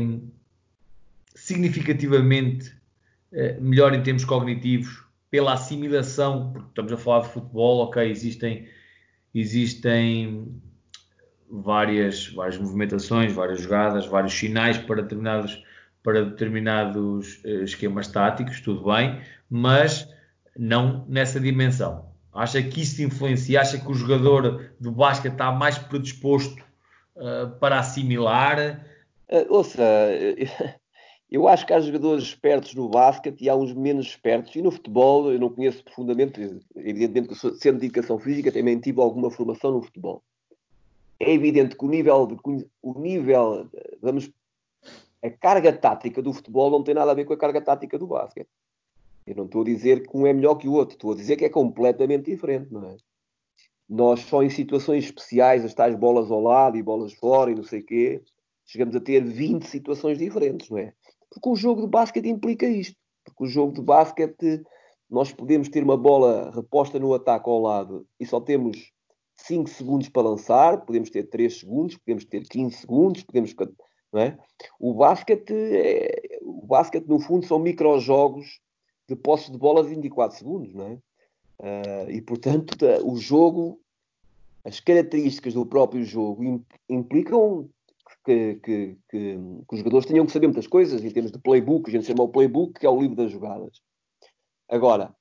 significativamente 1.33 2.75
eh, 3.31 3.57
melhor 3.61 3.95
em 3.95 4.03
termos 4.03 4.25
cognitivos 4.25 5.05
pela 5.31 5.53
assimilação, 5.53 6.53
porque 6.53 6.69
estamos 6.71 6.93
a 6.93 6.97
falar 6.97 7.21
de 7.21 7.33
futebol, 7.33 7.85
ok, 7.85 8.11
existem, 8.11 8.67
existem 9.33 10.61
várias, 11.49 12.27
várias 12.27 12.59
movimentações, 12.59 13.33
várias 13.33 13.61
jogadas, 13.61 14.07
vários 14.07 14.35
sinais 14.35 14.77
para 14.77 15.03
determinados 15.03 15.63
para 16.03 16.25
determinados 16.25 17.43
uh, 17.45 17.65
esquemas 17.65 18.09
táticos, 18.09 18.61
tudo 18.61 18.93
bem, 18.93 19.21
mas 19.51 20.09
não 20.57 21.05
nessa 21.09 21.39
dimensão. 21.39 22.07
Acha 22.33 22.63
que 22.63 22.83
isso 22.83 23.03
influencia? 23.03 23.61
Acha 23.61 23.79
que 23.79 23.91
o 23.91 23.95
jogador 23.95 24.73
do 24.79 24.93
basquete 24.93 25.33
está 25.33 25.51
mais 25.51 25.79
predisposto 25.79 26.63
uh, 27.17 27.51
para 27.59 27.79
assimilar? 27.79 28.85
Uh, 29.29 29.55
ouça, 29.55 29.83
eu 31.31 31.49
acho 31.49 31.67
que 31.67 31.73
há 31.73 31.81
jogadores 31.81 32.25
espertos 32.25 32.75
no 32.75 32.89
basquete 32.89 33.43
e 33.43 33.49
há 33.49 33.57
uns 33.57 33.73
menos 33.73 34.07
espertos. 34.07 34.55
E 34.55 34.63
no 34.63 34.71
futebol, 34.71 35.33
eu 35.33 35.39
não 35.39 35.51
conheço 35.51 35.83
profundamente, 35.83 36.61
evidentemente 36.77 37.29
que 37.29 37.35
sendo 37.35 37.81
de 37.81 37.87
educação 37.87 38.19
física, 38.19 38.53
também 38.53 38.79
tive 38.79 39.01
alguma 39.01 39.31
formação 39.31 39.73
no 39.73 39.83
futebol. 39.83 40.23
É 41.21 41.33
evidente 41.33 41.77
que 41.77 41.85
o 41.85 41.89
nível, 41.89 42.27
de, 42.27 42.67
o 42.81 43.01
nível 43.01 43.69
vamos 44.01 44.31
a 45.23 45.31
carga 45.31 45.73
tática 45.73 46.23
do 46.23 46.33
futebol 46.33 46.71
não 46.71 46.83
tem 46.83 46.95
nada 46.95 47.11
a 47.11 47.15
ver 47.15 47.25
com 47.25 47.33
a 47.33 47.39
carga 47.39 47.61
tática 47.61 47.99
do 47.99 48.07
basquete. 48.07 48.49
Eu 49.27 49.35
não 49.37 49.45
estou 49.45 49.63
a 49.63 49.65
dizer 49.65 50.07
que 50.07 50.17
um 50.17 50.27
é 50.27 50.33
melhor 50.33 50.55
que 50.55 50.69
o 50.69 50.73
outro, 50.73 50.95
estou 50.95 51.13
a 51.13 51.17
dizer 51.17 51.37
que 51.37 51.45
é 51.45 51.49
completamente 51.51 52.31
diferente, 52.31 52.73
não 52.73 52.85
é? 52.85 52.97
Nós 53.89 54.21
só 54.21 54.43
em 54.43 54.51
situações 54.51 55.05
especiais, 55.05 55.65
as 55.65 55.75
tais 55.75 55.95
bolas 55.95 56.31
ao 56.31 56.41
lado 56.41 56.77
e 56.77 56.83
bolas 56.83 57.13
fora 57.15 57.51
e 57.51 57.55
não 57.55 57.63
sei 57.63 57.81
o 57.81 57.85
quê, 57.85 58.23
chegamos 58.67 58.95
a 58.95 59.01
ter 59.01 59.25
20 59.25 59.65
situações 59.65 60.19
diferentes, 60.19 60.69
não 60.71 60.79
é? 60.79 60.93
Porque 61.31 61.49
o 61.49 61.57
jogo 61.57 61.83
de 61.83 61.89
basquete 61.89 62.29
implica 62.29 62.67
isto. 62.67 62.97
Porque 63.25 63.45
o 63.45 63.47
jogo 63.47 63.73
de 63.73 63.83
basquete, 63.83 64.63
nós 65.11 65.33
podemos 65.33 65.69
ter 65.69 65.83
uma 65.83 65.97
bola 65.97 66.51
reposta 66.55 66.99
no 66.99 67.13
ataque 67.13 67.49
ao 67.49 67.61
lado 67.61 68.07
e 68.19 68.27
só 68.27 68.41
temos 68.41 68.93
5 69.35 69.69
segundos 69.69 70.09
para 70.09 70.29
lançar, 70.29 70.85
podemos 70.85 71.11
ter 71.11 71.25
3 71.25 71.61
segundos, 71.61 71.97
podemos 71.97 72.25
ter 72.25 72.43
15 72.47 72.77
segundos, 72.77 73.23
podemos. 73.23 73.55
É? 74.15 74.39
O 74.81 74.95
basquete, 74.95 75.53
é, 75.53 76.39
o 76.41 76.67
basquete, 76.67 77.07
no 77.07 77.21
fundo, 77.21 77.47
são 77.47 77.59
microjogos 77.59 78.61
de 79.07 79.15
posse 79.15 79.51
de 79.51 79.59
bola 79.59 79.83
de 79.83 79.91
24 79.91 80.39
segundos, 80.39 80.75
não 80.75 80.87
é? 80.87 80.99
Uh, 81.61 82.11
e, 82.11 82.23
portanto, 82.23 82.77
o 83.05 83.17
jogo, 83.17 83.81
as 84.65 84.81
características 84.81 85.55
do 85.55 85.67
próprio 85.67 86.05
jogo 86.05 86.65
implicam 86.89 87.69
que, 88.25 88.55
que, 88.57 88.97
que, 89.09 89.39
que, 89.39 89.75
os 89.75 89.79
jogadores 89.79 90.07
tenham 90.07 90.27
que 90.27 90.33
saber 90.33 90.47
muitas 90.47 90.67
coisas 90.67 91.03
em 91.03 91.11
termos 91.11 91.33
de 91.33 91.39
playbook, 91.39 91.89
a 91.89 91.93
gente 91.93 92.07
chama 92.07 92.23
o 92.23 92.29
playbook, 92.29 92.79
que 92.79 92.87
é 92.87 92.91
o 92.91 93.01
livro 93.01 93.17
das 93.17 93.33
jogadas. 93.33 93.83
Agora, 94.69 95.15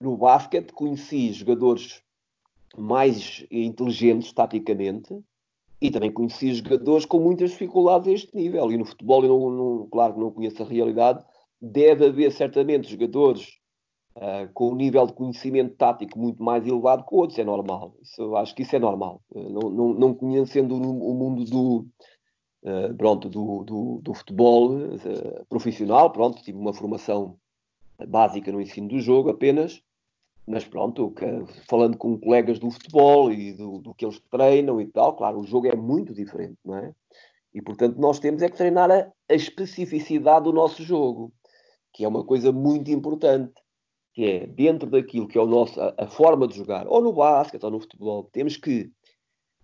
no 0.00 0.16
basquete 0.16 0.72
conheci 0.72 1.32
jogadores 1.32 2.02
mais 2.76 3.44
inteligentes 3.50 4.32
taticamente 4.32 5.22
e 5.82 5.90
também 5.90 6.12
conheci 6.12 6.54
jogadores 6.54 7.04
com 7.04 7.18
muitas 7.18 7.50
dificuldades 7.50 8.06
a 8.06 8.12
este 8.12 8.36
nível. 8.36 8.70
E 8.70 8.76
no 8.76 8.84
futebol, 8.84 9.24
eu 9.24 9.28
não, 9.28 9.50
não, 9.50 9.88
claro 9.90 10.14
que 10.14 10.20
não 10.20 10.30
conheço 10.30 10.62
a 10.62 10.66
realidade, 10.66 11.24
deve 11.60 12.06
haver 12.06 12.30
certamente 12.30 12.88
jogadores 12.88 13.58
uh, 14.16 14.52
com 14.54 14.70
um 14.70 14.76
nível 14.76 15.04
de 15.08 15.12
conhecimento 15.12 15.74
tático 15.74 16.16
muito 16.16 16.40
mais 16.40 16.64
elevado 16.64 17.04
que 17.04 17.12
outros, 17.12 17.36
é 17.36 17.44
normal. 17.44 17.96
Isso, 18.00 18.36
acho 18.36 18.54
que 18.54 18.62
isso 18.62 18.76
é 18.76 18.78
normal. 18.78 19.20
Uh, 19.34 19.50
não, 19.50 19.70
não, 19.70 19.94
não, 19.94 20.14
conhecendo 20.14 20.76
o, 20.76 21.14
mundo 21.14 21.44
do, 21.46 21.86
uh, 22.62 22.94
pronto, 22.96 23.28
do, 23.28 23.64
do, 23.64 24.00
do 24.02 24.14
futebol 24.14 24.70
profissional, 25.48 26.12
pronto, 26.12 26.42
tive 26.44 26.58
uma 26.58 26.72
formação 26.72 27.36
básica 28.06 28.52
no 28.52 28.60
ensino 28.60 28.86
do 28.86 29.00
jogo 29.00 29.30
apenas, 29.30 29.82
mas 30.46 30.64
pronto, 30.64 31.14
falando 31.68 31.96
com 31.96 32.18
colegas 32.18 32.58
do 32.58 32.70
futebol 32.70 33.32
e 33.32 33.52
do, 33.52 33.78
do, 33.78 33.94
que 33.94 34.04
eles 34.04 34.20
treinam 34.30 34.80
e 34.80 34.86
tal, 34.86 35.14
claro, 35.14 35.38
o 35.38 35.46
jogo 35.46 35.68
é 35.68 35.76
muito 35.76 36.12
diferente, 36.12 36.58
não 36.64 36.76
é? 36.76 36.92
E 37.54 37.60
portanto 37.60 37.98
nós 37.98 38.18
temos 38.18 38.42
é 38.42 38.48
que 38.48 38.56
treinar 38.56 38.90
a, 38.90 39.10
a 39.30 39.34
especificidade 39.34 40.44
do 40.44 40.52
nosso 40.52 40.82
jogo 40.82 41.32
que 41.92 42.04
é 42.04 42.08
uma 42.08 42.24
coisa 42.24 42.50
muito 42.50 42.90
importante, 42.90 43.52
que 44.14 44.24
é 44.24 44.46
dentro 44.46 44.88
daquilo 44.88 45.28
que 45.28 45.38
é 45.38 45.40
o 45.40 45.46
nosso, 45.46 45.80
a, 45.80 45.94
a 45.98 46.06
forma 46.06 46.48
de 46.48 46.56
jogar, 46.56 46.86
ou 46.86 47.02
no 47.02 47.12
basquete 47.12 47.62
ou 47.62 47.70
no 47.70 47.80
futebol, 47.80 48.24
temos 48.32 48.56
que 48.56 48.90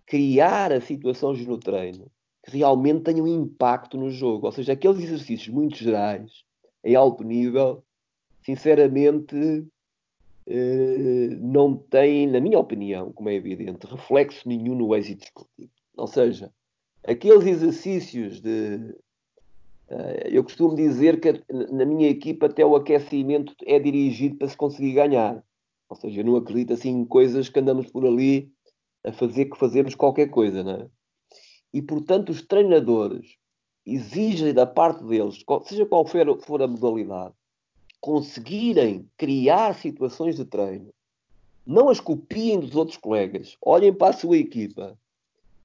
criar 0.07 0.73
a 0.73 0.81
situações 0.81 1.45
no 1.47 1.59
treino 1.59 2.11
que 2.45 2.57
realmente 2.57 3.05
tenham 3.05 3.27
impacto 3.27 3.99
no 3.99 4.11
jogo. 4.11 4.47
Ou 4.47 4.53
seja, 4.53 4.73
aqueles 4.73 5.03
exercícios 5.03 5.49
muito 5.49 5.77
gerais, 5.77 6.45
em 6.85 6.95
alto 6.95 7.25
nível, 7.25 7.85
sinceramente, 8.43 9.67
não 11.41 11.77
têm, 11.77 12.27
na 12.27 12.41
minha 12.41 12.59
opinião, 12.59 13.13
como 13.13 13.29
é 13.29 13.35
evidente, 13.35 13.87
reflexo 13.87 14.49
nenhum 14.49 14.75
no 14.75 14.95
êxito 14.95 15.25
esportivo. 15.25 15.71
Ou 15.97 16.07
seja, 16.07 16.53
aqueles 17.05 17.47
exercícios 17.47 18.41
de 18.41 18.95
eh, 19.89 20.29
eu 20.33 20.45
costumo 20.45 20.75
dizer 20.75 21.21
que 21.21 21.43
na 21.51 21.85
minha 21.85 22.09
equipa 22.09 22.47
até 22.47 22.65
o 22.65 22.77
aquecimento 22.77 23.55
é 23.67 23.79
dirigido 23.79 24.37
para 24.37 24.49
se 24.49 24.57
conseguir 24.57 24.93
ganhar. 24.93 25.43
Ou 25.89 25.97
seja, 25.97 26.21
eu 26.21 26.25
não 26.25 26.37
acredito 26.37 26.75
assim 26.75 26.91
em 26.91 27.05
coisas 27.05 27.49
que 27.49 27.59
andamos 27.59 27.91
por 27.91 28.07
ali 28.07 28.53
a 29.05 29.13
fazer 29.13 29.47
que 29.47 29.59
fazemos 29.59 29.95
qualquer 29.95 30.29
coisa, 30.29 30.63
não 30.63 30.73
é? 30.73 30.91
E 31.73 31.83
portanto 31.83 32.31
os 32.31 32.43
treinadores 32.43 33.37
exigem 33.87 34.53
da 34.53 34.67
parte 34.67 35.05
deles, 35.05 35.43
seja 35.65 35.87
qual 35.87 36.05
for 36.05 36.63
a 36.63 36.67
modalidade, 36.67 37.35
conseguirem 38.01 39.09
criar 39.17 39.75
situações 39.75 40.37
de 40.37 40.45
treino, 40.45 40.93
não 41.67 41.89
as 41.89 42.01
copiem 42.01 42.61
dos 42.61 42.75
outros 42.75 42.97
colegas, 42.97 43.57
olhem 43.61 43.93
para 43.93 44.15
a 44.15 44.19
sua 44.19 44.39
equipa 44.39 44.99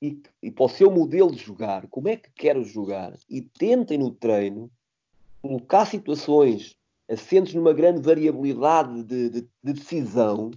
e, 0.02 0.22
e 0.42 0.52
para 0.52 0.66
o 0.66 0.70
seu 0.70 0.92
modelo 0.92 1.32
de 1.32 1.38
jogar, 1.38 1.88
como 1.88 2.10
é 2.10 2.18
que 2.18 2.30
quero 2.36 2.64
jogar, 2.64 3.14
e 3.30 3.42
tentem 3.42 3.98
no 3.98 4.12
treino 4.12 4.70
colocar 5.42 5.86
situações 5.86 6.76
assentes 7.10 7.54
numa 7.54 7.74
grande 7.74 8.02
variabilidade 8.02 9.04
de, 9.04 9.30
de, 9.30 9.42
de 9.64 9.74
decisão, 9.74 10.52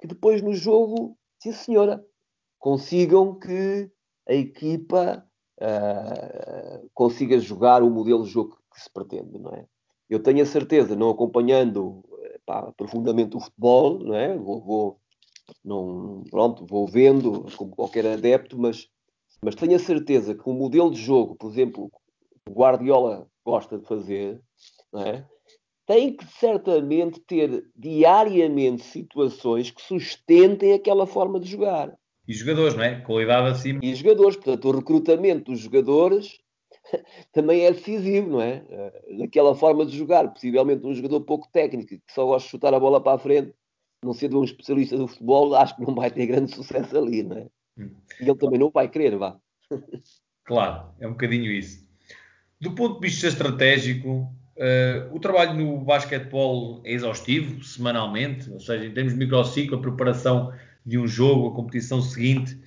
que 0.00 0.06
depois 0.06 0.42
no 0.42 0.54
jogo, 0.54 1.16
sim 1.38 1.52
senhora, 1.52 2.04
consigam 2.58 3.38
que 3.38 3.90
a 4.26 4.34
equipa 4.34 5.24
uh, 5.60 6.90
consiga 6.94 7.38
jogar 7.38 7.82
o 7.82 7.90
modelo 7.90 8.24
de 8.24 8.30
jogo 8.30 8.58
que 8.72 8.80
se 8.80 8.90
pretende, 8.90 9.38
não 9.38 9.52
é? 9.52 9.64
Eu 10.08 10.20
tenho 10.20 10.42
a 10.42 10.46
certeza, 10.46 10.96
não 10.96 11.10
acompanhando 11.10 12.02
pá, 12.46 12.72
profundamente 12.76 13.36
o 13.36 13.40
futebol, 13.40 13.98
não 13.98 14.14
é? 14.14 14.36
Vou, 14.36 14.60
vou, 14.62 15.00
não, 15.64 16.24
pronto, 16.30 16.64
vou 16.66 16.86
vendo 16.86 17.46
como 17.56 17.76
qualquer 17.76 18.06
adepto, 18.06 18.58
mas, 18.58 18.88
mas 19.42 19.54
tenho 19.54 19.76
a 19.76 19.78
certeza 19.78 20.34
que 20.34 20.48
o 20.48 20.52
modelo 20.54 20.90
de 20.90 21.00
jogo, 21.00 21.36
por 21.36 21.50
exemplo, 21.50 21.90
o 22.48 22.52
Guardiola 22.52 23.26
gosta 23.44 23.78
de 23.78 23.86
fazer, 23.86 24.40
é? 24.94 25.24
tem 25.86 26.14
que 26.14 26.24
certamente 26.26 27.18
ter 27.20 27.64
diariamente 27.74 28.82
situações 28.82 29.70
que 29.70 29.80
sustentem 29.80 30.74
aquela 30.74 31.06
forma 31.06 31.40
de 31.40 31.50
jogar. 31.50 31.94
E 32.26 32.34
jogadores, 32.34 32.74
não 32.74 32.84
é? 32.84 33.00
Qualidade 33.00 33.48
acima. 33.48 33.80
E 33.82 33.94
jogadores, 33.94 34.36
portanto, 34.36 34.68
o 34.68 34.72
recrutamento 34.72 35.50
dos 35.50 35.60
jogadores 35.60 36.38
também 37.32 37.64
é 37.64 37.72
decisivo, 37.72 38.30
não 38.30 38.40
é? 38.40 38.62
Naquela 39.10 39.54
forma 39.54 39.84
de 39.84 39.96
jogar, 39.96 40.28
possivelmente 40.28 40.86
um 40.86 40.94
jogador 40.94 41.20
pouco 41.22 41.48
técnico 41.52 41.88
que 41.88 42.12
só 42.12 42.24
gosta 42.24 42.46
de 42.46 42.50
chutar 42.50 42.74
a 42.74 42.80
bola 42.80 43.00
para 43.00 43.16
a 43.16 43.18
frente 43.18 43.54
não 44.02 44.12
sendo 44.12 44.40
um 44.40 44.44
especialista 44.44 44.96
do 44.96 45.08
futebol, 45.08 45.54
acho 45.56 45.76
que 45.76 45.82
não 45.82 45.94
vai 45.94 46.10
ter 46.10 46.26
grande 46.26 46.54
sucesso 46.54 46.96
ali, 46.96 47.22
não 47.22 47.38
é? 47.38 47.46
Hum. 47.78 47.90
E 48.20 48.24
ele 48.24 48.38
também 48.38 48.58
não 48.58 48.70
vai 48.70 48.88
querer, 48.88 49.16
vá. 49.16 49.36
Claro, 50.44 50.90
é 51.00 51.06
um 51.06 51.12
bocadinho 51.12 51.50
isso. 51.52 51.86
Do 52.60 52.72
ponto 52.72 53.00
de 53.00 53.08
vista 53.08 53.28
estratégico, 53.28 54.32
uh, 54.56 55.14
o 55.14 55.20
trabalho 55.20 55.54
no 55.54 55.78
basquetebol 55.78 56.80
é 56.84 56.92
exaustivo, 56.92 57.62
semanalmente, 57.62 58.50
ou 58.50 58.58
seja, 58.58 58.86
em 58.86 58.92
termos 58.92 59.12
de 59.12 59.18
microciclo, 59.18 59.78
a 59.78 59.80
preparação 59.80 60.52
de 60.84 60.98
um 60.98 61.06
jogo, 61.06 61.48
a 61.48 61.54
competição 61.54 62.00
seguinte, 62.00 62.58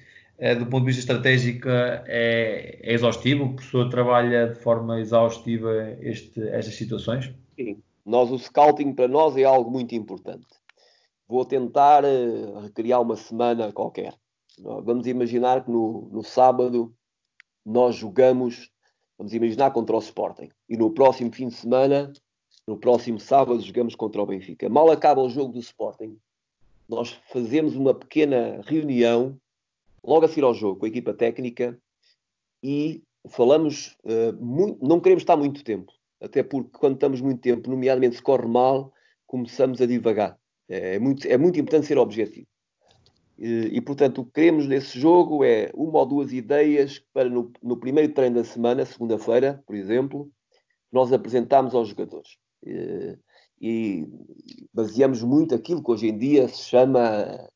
do 0.56 0.66
ponto 0.66 0.86
de 0.86 0.94
vista 0.94 1.02
estratégico, 1.02 1.70
é, 1.70 2.80
é 2.82 2.94
exaustivo? 2.94 3.46
O 3.46 3.56
professor 3.56 3.90
trabalha 3.90 4.48
de 4.48 4.56
forma 4.56 5.00
exaustiva 5.00 5.72
este, 6.02 6.42
estas 6.50 6.76
situações? 6.76 7.32
Sim. 7.56 7.78
Nós, 8.04 8.32
o 8.32 8.40
scouting 8.40 8.94
para 8.94 9.08
nós 9.08 9.38
é 9.38 9.44
algo 9.44 9.70
muito 9.70 9.94
importante 9.94 10.48
vou 11.32 11.46
tentar 11.46 12.04
uh, 12.04 12.60
recriar 12.60 13.02
uma 13.02 13.16
semana 13.16 13.72
qualquer. 13.72 14.14
Vamos 14.60 15.08
imaginar 15.08 15.64
que 15.64 15.72
no, 15.72 16.10
no 16.12 16.22
sábado 16.24 16.94
nós 17.66 17.96
jogamos, 17.96 18.70
vamos 19.18 19.34
imaginar 19.34 19.72
contra 19.72 19.96
o 19.96 20.00
Sporting. 20.00 20.50
E 20.68 20.76
no 20.76 20.92
próximo 20.92 21.32
fim 21.34 21.48
de 21.48 21.56
semana, 21.56 22.12
no 22.68 22.78
próximo 22.78 23.18
sábado, 23.18 23.62
jogamos 23.62 23.96
contra 23.96 24.22
o 24.22 24.26
Benfica. 24.26 24.68
Mal 24.68 24.92
acaba 24.92 25.22
o 25.22 25.30
jogo 25.30 25.54
do 25.54 25.60
Sporting, 25.60 26.18
nós 26.88 27.18
fazemos 27.32 27.76
uma 27.78 27.94
pequena 27.94 28.62
reunião, 28.66 29.40
logo 30.04 30.26
a 30.26 30.28
seguir 30.28 30.44
ao 30.44 30.54
jogo, 30.54 30.80
com 30.80 30.86
a 30.86 30.90
equipa 30.90 31.14
técnica, 31.14 31.78
e 32.64 33.04
falamos, 33.30 33.96
uh, 34.04 34.34
muito, 34.44 34.86
não 34.86 35.00
queremos 35.00 35.24
estar 35.24 35.38
muito 35.38 35.64
tempo, 35.64 35.92
até 36.20 36.44
porque 36.44 36.78
quando 36.78 36.96
estamos 36.96 37.22
muito 37.22 37.42
tempo, 37.42 37.70
nomeadamente 37.70 38.16
se 38.16 38.22
corre 38.22 38.48
mal, 38.48 38.94
começamos 39.26 39.82
a 39.82 39.86
divagar. 39.86 40.38
É 40.68 41.00
muito, 41.00 41.28
é 41.28 41.38
muito 41.38 41.60
importante 41.60 41.88
ser 41.88 41.98
objetivo. 41.98 42.48
E, 43.38 43.70
e, 43.74 43.82
portanto, 43.82 44.22
o 44.22 44.26
que 44.26 44.34
queremos 44.34 44.68
nesse 44.68 45.00
jogo 45.00 45.44
é 45.44 45.72
uma 45.74 46.00
ou 46.00 46.06
duas 46.06 46.32
ideias 46.32 47.00
para 47.12 47.30
no, 47.30 47.52
no 47.62 47.76
primeiro 47.76 48.14
treino 48.14 48.36
da 48.36 48.44
semana, 48.44 48.86
segunda-feira, 48.86 49.64
por 49.66 49.76
exemplo, 49.76 50.32
nós 50.92 51.12
apresentamos 51.12 51.74
aos 51.74 51.90
jogadores. 51.90 52.38
E, 52.64 53.18
e, 53.60 54.08
baseamos 54.74 55.24
muito 55.24 55.56
aquilo 55.56 55.84
que 55.84 55.92
hoje 55.92 56.08
em 56.08 56.18
dia 56.18 56.48
se 56.48 56.64
chama 56.64 57.50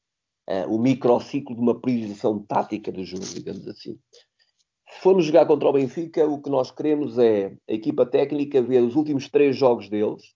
uh, 0.50 0.74
o 0.74 0.80
microciclo 0.80 1.56
de 1.56 1.62
uma 1.62 1.80
priorização 1.80 2.40
tática 2.40 2.92
do 2.92 3.04
jogo, 3.04 3.26
digamos 3.26 3.68
assim. 3.68 3.98
Se 4.90 5.02
formos 5.02 5.26
jogar 5.26 5.46
contra 5.46 5.68
o 5.68 5.74
Benfica, 5.74 6.26
o 6.26 6.42
que 6.42 6.50
nós 6.50 6.72
queremos 6.72 7.18
é 7.18 7.58
a 7.70 7.74
equipa 7.74 8.06
técnica 8.06 8.62
ver 8.62 8.82
os 8.82 8.96
últimos 8.96 9.30
três 9.30 9.56
jogos 9.56 9.90
deles, 9.90 10.34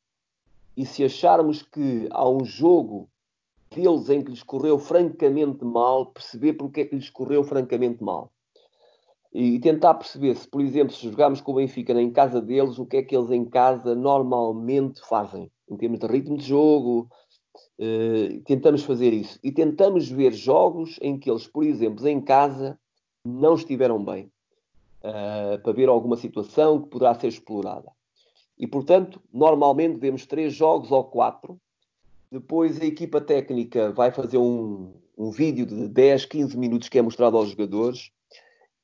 e 0.76 0.86
se 0.86 1.04
acharmos 1.04 1.62
que 1.62 2.08
há 2.12 2.28
um 2.28 2.44
jogo 2.44 3.10
deles 3.70 4.10
em 4.10 4.24
que 4.24 4.32
lhes 4.32 4.44
correu 4.44 4.80
francamente 4.80 5.64
mal, 5.64 6.08
perceber 6.08 6.54
porque 6.54 6.82
é 6.82 6.86
que 6.86 6.96
lhes 6.96 7.10
correu 7.10 7.44
francamente 7.44 8.04
mal. 8.04 8.32
E 9.32 9.60
tentar 9.60 9.94
perceber 9.94 10.36
se, 10.36 10.48
por 10.48 10.62
exemplo, 10.62 10.94
se 10.94 11.08
jogarmos 11.08 11.40
com 11.40 11.52
o 11.52 11.56
Benfica 11.56 11.94
em 11.94 12.12
casa 12.12 12.42
deles, 12.42 12.80
o 12.80 12.86
que 12.86 12.98
é 12.98 13.04
que 13.04 13.16
eles 13.16 13.30
em 13.30 13.46
casa 13.46 13.94
normalmente 13.94 15.02
fazem, 15.08 15.52
em 15.70 15.78
termos 15.78 16.00
de 16.00 16.08
ritmo 16.08 16.38
de 16.38 16.46
jogo. 16.46 17.08
Uh, 17.80 18.42
tentamos 18.42 18.84
fazer 18.84 19.14
isso. 19.14 19.40
E 19.44 19.52
tentamos 19.52 20.10
ver 20.10 20.34
jogos 20.34 20.98
em 21.02 21.18
que 21.18 21.30
eles, 21.30 21.48
por 21.48 21.64
exemplo, 21.64 22.08
em 22.08 22.22
casa, 22.22 22.80
não 23.24 23.56
estiveram 23.56 24.04
bem. 24.04 24.32
Uh, 25.02 25.58
para 25.64 25.72
ver 25.72 25.88
alguma 25.88 26.18
situação 26.18 26.82
que 26.82 26.90
poderá 26.90 27.16
ser 27.16 27.28
explorada. 27.28 27.90
E, 28.58 28.68
portanto, 28.68 29.22
normalmente 29.32 29.98
vemos 29.98 30.26
três 30.26 30.54
jogos 30.54 30.92
ou 30.92 31.06
quatro. 31.06 31.60
Depois 32.30 32.80
a 32.82 32.86
equipa 32.86 33.22
técnica 33.22 33.92
vai 33.94 34.12
fazer 34.12 34.38
um, 34.38 34.94
um 35.18 35.32
vídeo 35.32 35.66
de 35.66 35.88
10, 35.88 36.26
15 36.26 36.58
minutos 36.58 36.90
que 36.90 37.00
é 37.00 37.02
mostrado 37.02 37.38
aos 37.38 37.50
jogadores. 37.50 38.12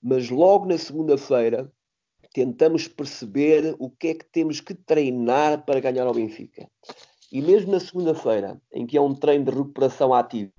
Mas 0.01 0.29
logo 0.29 0.65
na 0.65 0.77
segunda-feira 0.77 1.69
tentamos 2.33 2.87
perceber 2.87 3.75
o 3.79 3.89
que 3.89 4.09
é 4.09 4.13
que 4.13 4.25
temos 4.25 4.59
que 4.59 4.73
treinar 4.73 5.65
para 5.65 5.79
ganhar 5.79 6.05
ao 6.05 6.13
Benfica. 6.13 6.69
E 7.31 7.41
mesmo 7.41 7.71
na 7.71 7.79
segunda-feira, 7.79 8.61
em 8.71 8.85
que 8.85 8.97
é 8.97 9.01
um 9.01 9.13
treino 9.13 9.45
de 9.45 9.51
recuperação 9.51 10.13
ativa, 10.13 10.51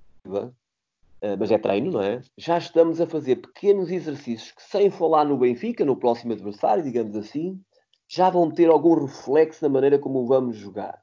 eh, 1.21 1.35
mas 1.35 1.51
é 1.51 1.57
treino, 1.57 1.91
não 1.91 2.01
é? 2.01 2.21
Já 2.37 2.57
estamos 2.57 3.01
a 3.01 3.07
fazer 3.07 3.37
pequenos 3.37 3.89
exercícios 3.89 4.51
que, 4.51 4.61
sem 4.61 4.89
falar 4.89 5.25
no 5.25 5.37
Benfica, 5.37 5.83
no 5.83 5.95
próximo 5.95 6.33
adversário, 6.33 6.83
digamos 6.83 7.15
assim, 7.15 7.59
já 8.07 8.29
vão 8.29 8.51
ter 8.51 8.69
algum 8.69 8.93
reflexo 8.93 9.63
na 9.63 9.69
maneira 9.69 9.97
como 9.99 10.25
vamos 10.25 10.57
jogar. 10.57 11.01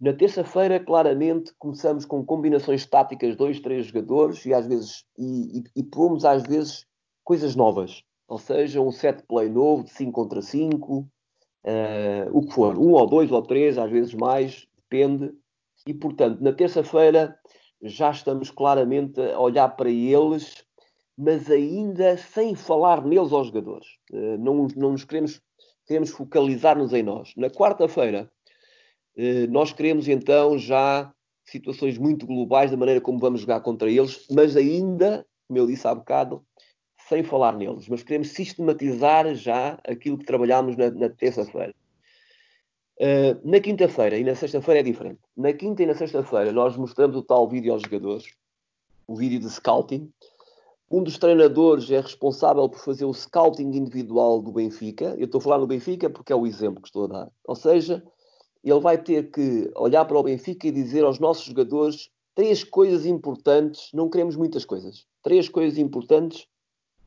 Na 0.00 0.12
terça-feira, 0.12 0.78
claramente, 0.78 1.52
começamos 1.58 2.04
com 2.04 2.24
combinações 2.24 2.84
táticas, 2.84 3.36
dois, 3.36 3.60
três 3.60 3.86
jogadores, 3.86 4.44
e 4.44 4.52
às 4.52 4.66
vezes 4.66 5.04
e, 5.16 5.60
e, 5.60 5.64
e 5.76 5.82
pomos 5.82 6.24
às 6.24 6.42
vezes 6.42 6.86
coisas 7.22 7.56
novas. 7.56 8.02
Ou 8.28 8.38
seja, 8.38 8.80
um 8.80 8.90
set 8.90 9.22
play 9.26 9.48
novo 9.48 9.84
de 9.84 9.90
5 9.90 10.12
contra 10.12 10.42
5, 10.42 11.08
uh, 11.64 12.30
o 12.32 12.46
que 12.46 12.54
for, 12.54 12.78
um 12.78 12.92
ou 12.92 13.06
dois 13.06 13.30
ou 13.30 13.42
três, 13.42 13.78
às 13.78 13.90
vezes 13.90 14.14
mais, 14.14 14.66
depende. 14.76 15.32
E 15.86 15.92
portanto, 15.92 16.40
na 16.40 16.52
terça-feira 16.52 17.36
já 17.82 18.10
estamos 18.10 18.50
claramente 18.50 19.20
a 19.20 19.38
olhar 19.38 19.68
para 19.70 19.90
eles, 19.90 20.64
mas 21.16 21.50
ainda 21.50 22.16
sem 22.16 22.54
falar 22.54 23.04
neles 23.04 23.32
aos 23.32 23.48
jogadores. 23.48 23.86
Uh, 24.12 24.38
não, 24.38 24.68
não 24.76 24.92
nos 24.92 25.04
queremos 25.04 25.40
queremos 25.86 26.10
focalizar-nos 26.10 26.92
em 26.92 27.02
nós. 27.02 27.32
Na 27.36 27.50
quarta-feira, 27.50 28.30
eh, 29.16 29.46
nós 29.48 29.72
queremos 29.72 30.08
então 30.08 30.58
já 30.58 31.12
situações 31.44 31.98
muito 31.98 32.26
globais 32.26 32.70
da 32.70 32.76
maneira 32.76 33.00
como 33.00 33.18
vamos 33.18 33.42
jogar 33.42 33.60
contra 33.60 33.90
eles, 33.90 34.26
mas 34.30 34.56
ainda, 34.56 35.26
como 35.46 35.58
eu 35.58 35.66
disse 35.66 35.86
há 35.86 35.94
bocado, 35.94 36.44
sem 37.08 37.22
falar 37.22 37.56
neles. 37.56 37.88
Mas 37.88 38.02
queremos 38.02 38.28
sistematizar 38.28 39.34
já 39.34 39.78
aquilo 39.86 40.18
que 40.18 40.24
trabalhámos 40.24 40.76
na, 40.76 40.90
na 40.90 41.08
terça-feira. 41.08 41.74
Uh, 42.96 43.48
na 43.48 43.58
quinta-feira 43.58 44.16
e 44.16 44.24
na 44.24 44.34
sexta-feira 44.34 44.80
é 44.80 44.82
diferente. 44.82 45.20
Na 45.36 45.52
quinta 45.52 45.82
e 45.82 45.86
na 45.86 45.94
sexta-feira 45.94 46.52
nós 46.52 46.76
mostramos 46.76 47.16
o 47.16 47.22
tal 47.22 47.48
vídeo 47.48 47.72
aos 47.72 47.82
jogadores, 47.82 48.24
o 49.06 49.16
vídeo 49.16 49.40
de 49.40 49.50
scouting, 49.50 50.10
um 50.90 51.02
dos 51.02 51.18
treinadores 51.18 51.90
é 51.90 52.00
responsável 52.00 52.68
por 52.68 52.78
fazer 52.78 53.04
o 53.04 53.12
scouting 53.12 53.72
individual 53.74 54.40
do 54.40 54.52
Benfica. 54.52 55.16
Eu 55.18 55.24
estou 55.24 55.40
a 55.40 55.42
falar 55.42 55.58
no 55.58 55.66
Benfica 55.66 56.08
porque 56.08 56.32
é 56.32 56.36
o 56.36 56.46
exemplo 56.46 56.80
que 56.80 56.88
estou 56.88 57.04
a 57.04 57.08
dar. 57.08 57.32
Ou 57.48 57.56
seja, 57.56 58.02
ele 58.62 58.80
vai 58.80 58.96
ter 58.96 59.30
que 59.30 59.70
olhar 59.74 60.04
para 60.04 60.18
o 60.18 60.22
Benfica 60.22 60.68
e 60.68 60.70
dizer 60.70 61.02
aos 61.02 61.18
nossos 61.18 61.46
jogadores 61.46 62.10
três 62.34 62.62
coisas 62.62 63.06
importantes, 63.06 63.90
não 63.92 64.08
queremos 64.08 64.36
muitas 64.36 64.64
coisas, 64.64 65.06
três 65.22 65.48
coisas 65.48 65.78
importantes 65.78 66.46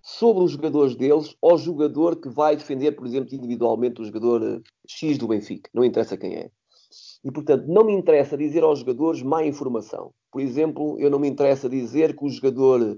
sobre 0.07 0.41
os 0.41 0.51
jogadores 0.51 0.95
deles 0.95 1.35
ao 1.41 1.57
jogador 1.57 2.15
que 2.15 2.29
vai 2.29 2.55
defender, 2.55 2.93
por 2.93 3.05
exemplo, 3.05 3.35
individualmente 3.35 4.01
o 4.01 4.05
jogador 4.05 4.41
eh, 4.41 4.61
X 4.87 5.17
do 5.17 5.27
Benfica, 5.27 5.69
não 5.73 5.83
interessa 5.83 6.15
quem 6.15 6.33
é. 6.33 6.49
E, 7.25 7.29
portanto, 7.29 7.65
não 7.67 7.83
me 7.83 7.91
interessa 7.91 8.37
dizer 8.37 8.63
aos 8.63 8.79
jogadores 8.79 9.21
má 9.21 9.43
informação. 9.43 10.13
Por 10.31 10.39
exemplo, 10.39 10.97
eu 10.97 11.09
não 11.09 11.19
me 11.19 11.27
interessa 11.27 11.67
dizer 11.67 12.15
que 12.15 12.23
o 12.23 12.29
jogador 12.29 12.97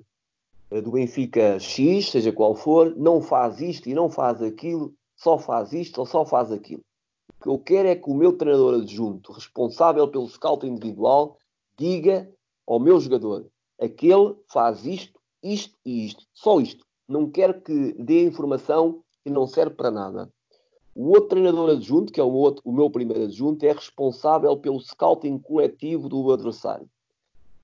eh, 0.69 0.81
do 0.81 0.91
Benfica 0.91 1.57
X, 1.59 2.11
seja 2.11 2.31
qual 2.31 2.53
for, 2.53 2.95
não 2.95 3.23
faz 3.23 3.59
isto 3.59 3.89
e 3.89 3.95
não 3.95 4.07
faz 4.07 4.39
aquilo, 4.43 4.93
só 5.15 5.39
faz 5.39 5.73
isto 5.73 5.97
ou 5.97 6.05
só 6.05 6.23
faz 6.23 6.51
aquilo. 6.51 6.83
O 7.39 7.43
que 7.43 7.49
eu 7.49 7.57
quero 7.57 7.87
é 7.87 7.95
que 7.95 8.07
o 8.07 8.13
meu 8.13 8.37
treinador 8.37 8.81
adjunto, 8.81 9.31
responsável 9.31 10.07
pelo 10.09 10.29
scout 10.29 10.63
individual, 10.63 11.39
diga 11.75 12.31
ao 12.67 12.79
meu 12.79 12.99
jogador: 12.99 13.47
aquele 13.81 14.35
faz 14.47 14.85
isto, 14.85 15.19
isto 15.41 15.75
e 15.83 16.05
isto, 16.05 16.27
só 16.35 16.61
isto. 16.61 16.87
Não 17.09 17.27
quero 17.27 17.59
que 17.59 17.93
dê 17.93 18.23
informação 18.23 19.01
que 19.23 19.31
não 19.31 19.47
serve 19.47 19.73
para 19.73 19.89
nada. 19.89 20.31
O 20.93 21.07
outro 21.07 21.29
treinador 21.29 21.71
adjunto, 21.71 22.13
que 22.13 22.19
é 22.19 22.23
o, 22.23 22.31
outro, 22.31 22.61
o 22.63 22.71
meu 22.71 22.87
primeiro 22.87 23.23
adjunto, 23.23 23.65
é 23.65 23.71
responsável 23.71 24.55
pelo 24.55 24.79
scouting 24.79 25.39
coletivo 25.39 26.07
do 26.07 26.31
adversário. 26.31 26.87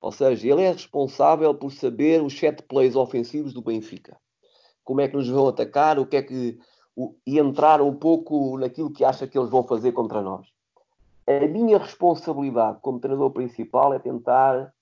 Ou 0.02 0.12
seja, 0.12 0.48
ele 0.48 0.64
é 0.64 0.72
responsável 0.72 1.54
por 1.54 1.72
saber 1.72 2.24
os 2.24 2.38
sete 2.38 2.64
plays 2.64 2.96
ofensivos 2.96 3.54
do 3.54 3.62
Benfica. 3.62 4.18
Como 4.84 5.00
é 5.00 5.08
que 5.08 5.16
nos 5.16 5.30
vão 5.30 5.48
atacar, 5.48 6.00
o 6.00 6.08
que 6.08 6.18
é 6.18 6.24
que. 6.24 6.58
O, 6.96 7.14
e 7.28 7.38
entrar 7.38 7.82
um 7.82 7.94
pouco 7.94 8.58
naquilo 8.58 8.90
que 8.90 9.04
acha 9.04 9.28
que 9.28 9.38
eles 9.38 9.50
vão 9.50 9.64
fazer 9.64 9.92
contra 9.92 10.22
nós. 10.22 10.48
A 11.28 11.46
minha 11.46 11.78
responsabilidade 11.78 12.80
como 12.82 13.00
treinador 13.00 13.32
principal 13.32 13.94
é 13.94 14.00
tentar 14.00 14.74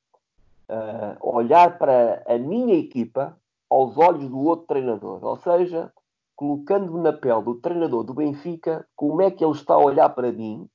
uh, 0.69 1.17
olhar 1.35 1.79
para 1.79 2.23
a 2.27 2.37
minha 2.37 2.75
equipa 2.75 3.35
aos 3.73 3.97
olhos 3.97 4.29
do 4.29 4.39
outro 4.39 4.67
treinador. 4.67 5.23
Ou 5.23 5.37
seja, 5.37 5.91
colocando-me 6.35 7.01
na 7.01 7.11
pele 7.11 7.41
do 7.41 7.55
treinador 7.55 8.03
do 8.03 8.13
Benfica, 8.13 8.87
como 8.95 9.21
é 9.21 9.31
que 9.31 9.43
ele 9.43 9.53
está 9.53 9.73
a 9.73 9.83
olhar 9.83 10.09
para 10.09 10.31
mim 10.31 10.69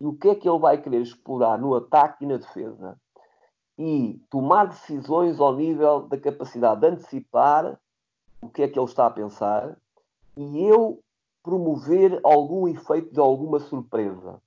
e 0.00 0.06
o 0.06 0.14
que 0.14 0.28
é 0.28 0.34
que 0.34 0.48
ele 0.48 0.58
vai 0.58 0.78
querer 0.78 1.02
explorar 1.02 1.58
no 1.58 1.74
ataque 1.74 2.24
e 2.24 2.26
na 2.26 2.38
defesa 2.38 2.98
e 3.78 4.20
tomar 4.30 4.66
decisões 4.66 5.40
ao 5.40 5.54
nível 5.54 6.02
da 6.02 6.18
capacidade 6.18 6.80
de 6.80 6.86
antecipar 6.86 7.78
o 8.40 8.48
que 8.48 8.62
é 8.62 8.68
que 8.68 8.78
ele 8.78 8.86
está 8.86 9.06
a 9.06 9.10
pensar 9.10 9.76
e 10.36 10.64
eu 10.64 11.00
promover 11.42 12.18
algum 12.22 12.66
efeito 12.68 13.12
de 13.12 13.20
alguma 13.20 13.58
surpresa. 13.60 14.40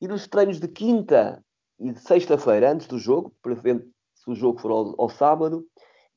E 0.00 0.06
nos 0.06 0.26
treinos 0.26 0.60
de 0.60 0.68
quinta 0.68 1.42
e 1.78 1.92
de 1.92 2.00
sexta-feira, 2.00 2.72
antes 2.72 2.86
do 2.86 2.98
jogo, 2.98 3.32
preferente 3.42 3.88
se 4.14 4.30
o 4.30 4.34
jogo 4.34 4.60
for 4.60 4.70
ao, 4.70 4.94
ao 4.98 5.08
sábado, 5.08 5.64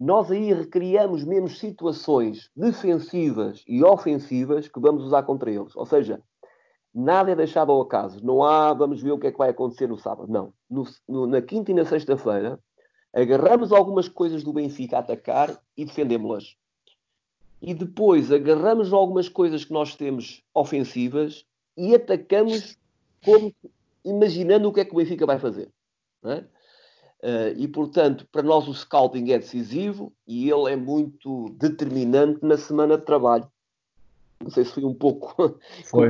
nós 0.02 0.32
aí 0.32 0.52
recriamos 0.52 1.24
mesmo 1.24 1.48
situações 1.48 2.50
defensivas 2.56 3.64
e 3.68 3.84
ofensivas 3.84 4.68
que 4.68 4.80
vamos 4.80 5.04
usar 5.04 5.24
contra 5.24 5.52
eles. 5.52 5.76
Ou 5.76 5.86
seja, 5.86 6.22
Nada 6.94 7.32
é 7.32 7.36
deixado 7.36 7.72
ao 7.72 7.82
acaso. 7.82 8.24
Não 8.24 8.44
há, 8.44 8.74
vamos 8.74 9.02
ver 9.02 9.12
o 9.12 9.20
que 9.20 9.28
é 9.28 9.32
que 9.32 9.38
vai 9.38 9.50
acontecer 9.50 9.88
no 9.88 9.98
sábado. 9.98 10.32
Não. 10.32 10.54
No, 10.70 10.86
no, 11.08 11.26
na 11.26 11.42
quinta 11.42 11.72
e 11.72 11.74
na 11.74 11.86
sexta-feira, 11.86 12.60
agarramos 13.14 13.72
algumas 13.72 14.10
coisas 14.10 14.44
do 14.44 14.52
Benfica 14.52 14.98
a 14.98 15.00
atacar 15.00 15.58
e 15.78 15.86
defendemos-las. 15.86 16.58
E 17.62 17.74
depois 17.74 18.32
agarramos 18.32 18.92
algumas 18.92 19.30
coisas 19.30 19.64
que 19.64 19.72
nós 19.72 19.96
temos 19.96 20.44
ofensivas 20.54 21.46
e 21.78 21.96
atacamos 21.96 22.78
como 23.24 23.54
imaginando 24.04 24.68
o 24.68 24.74
que 24.74 24.82
é 24.82 24.86
que 24.86 24.92
o 24.92 24.98
Benfica 24.98 25.26
vai 25.26 25.40
fazer. 25.40 25.72
É? 26.26 26.44
Uh, 27.24 27.54
e 27.56 27.68
portanto, 27.68 28.28
para 28.32 28.42
nós 28.42 28.68
o 28.68 28.74
scouting 28.74 29.32
é 29.32 29.38
decisivo 29.38 30.12
e 30.28 30.50
ele 30.50 30.72
é 30.72 30.76
muito 30.76 31.56
determinante 31.60 32.40
na 32.44 32.58
semana 32.58 32.98
de 32.98 33.06
trabalho. 33.06 33.48
Não 34.42 34.50
sei 34.50 34.66
se 34.66 34.74
foi 34.74 34.84
um 34.84 34.94
pouco. 34.94 35.60
Foi, 35.86 36.10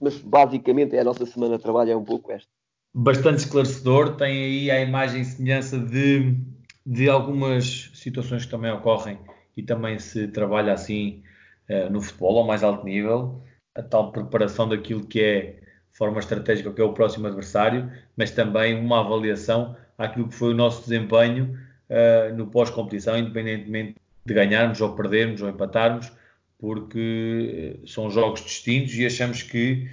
mas 0.00 0.18
basicamente 0.18 0.94
é 0.94 1.00
a 1.00 1.04
nossa 1.04 1.26
semana 1.26 1.56
de 1.56 1.62
trabalho 1.62 1.90
é 1.90 1.96
um 1.96 2.04
pouco 2.04 2.30
esta. 2.30 2.48
Bastante 2.94 3.38
esclarecedor, 3.38 4.16
tem 4.16 4.44
aí 4.44 4.70
a 4.70 4.80
imagem 4.80 5.22
e 5.22 5.24
semelhança 5.24 5.78
de, 5.78 6.36
de 6.84 7.08
algumas 7.08 7.90
situações 7.94 8.44
que 8.44 8.50
também 8.50 8.70
ocorrem 8.70 9.18
e 9.56 9.62
também 9.62 9.98
se 9.98 10.28
trabalha 10.28 10.72
assim 10.72 11.22
uh, 11.68 11.90
no 11.90 12.00
futebol 12.00 12.38
ao 12.38 12.46
mais 12.46 12.62
alto 12.62 12.84
nível, 12.84 13.42
a 13.74 13.82
tal 13.82 14.12
preparação 14.12 14.68
daquilo 14.68 15.04
que 15.04 15.20
é 15.20 15.60
forma 15.92 16.18
estratégica 16.18 16.72
que 16.72 16.80
é 16.80 16.84
o 16.84 16.92
próximo 16.92 17.26
adversário, 17.26 17.90
mas 18.16 18.30
também 18.30 18.78
uma 18.78 19.00
avaliação 19.00 19.76
àquilo 19.98 20.28
que 20.28 20.34
foi 20.34 20.52
o 20.52 20.56
nosso 20.56 20.82
desempenho 20.82 21.58
uh, 21.90 22.34
no 22.34 22.46
pós-competição, 22.46 23.16
independentemente 23.18 23.96
de 24.24 24.34
ganharmos 24.34 24.80
ou 24.80 24.94
perdermos 24.94 25.40
ou 25.40 25.48
empatarmos, 25.48 26.10
porque 26.58 27.76
eh, 27.82 27.86
são 27.86 28.10
jogos 28.10 28.42
distintos 28.42 28.94
e 28.94 29.06
achamos 29.06 29.42
que 29.42 29.88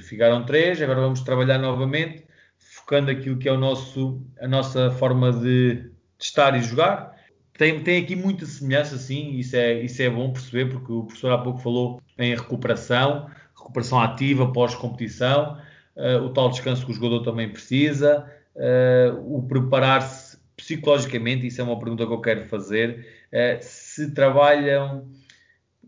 ficaram 0.00 0.44
três, 0.44 0.82
agora 0.82 1.00
vamos 1.00 1.20
trabalhar 1.20 1.58
novamente, 1.58 2.24
focando 2.58 3.10
aquilo 3.10 3.38
que 3.38 3.48
é 3.48 3.52
o 3.52 3.56
nosso, 3.56 4.20
a 4.40 4.48
nossa 4.48 4.90
forma 4.90 5.32
de, 5.32 5.74
de 5.76 5.90
estar 6.18 6.56
e 6.56 6.62
jogar. 6.62 7.16
Tem, 7.56 7.82
tem 7.82 8.02
aqui 8.02 8.14
muita 8.14 8.46
semelhança, 8.46 8.98
sim, 8.98 9.36
isso 9.36 9.56
é, 9.56 9.80
isso 9.82 10.00
é 10.02 10.10
bom 10.10 10.32
perceber, 10.32 10.70
porque 10.70 10.92
o 10.92 11.04
professor 11.04 11.32
há 11.32 11.38
pouco 11.38 11.60
falou 11.60 12.00
em 12.16 12.34
recuperação, 12.34 13.28
recuperação 13.56 14.00
ativa 14.00 14.52
pós-competição, 14.52 15.58
uh, 15.96 16.24
o 16.24 16.30
tal 16.30 16.50
descanso 16.50 16.84
que 16.84 16.92
o 16.92 16.94
jogador 16.94 17.22
também 17.22 17.48
precisa, 17.48 18.30
uh, 18.58 19.36
o 19.36 19.42
preparar-se 19.46 20.36
psicologicamente, 20.56 21.46
isso 21.46 21.60
é 21.60 21.64
uma 21.64 21.78
pergunta 21.78 22.06
que 22.06 22.12
eu 22.12 22.20
quero 22.20 22.46
fazer, 22.48 23.06
uh, 23.32 23.58
se 23.60 24.12
trabalham 24.12 25.08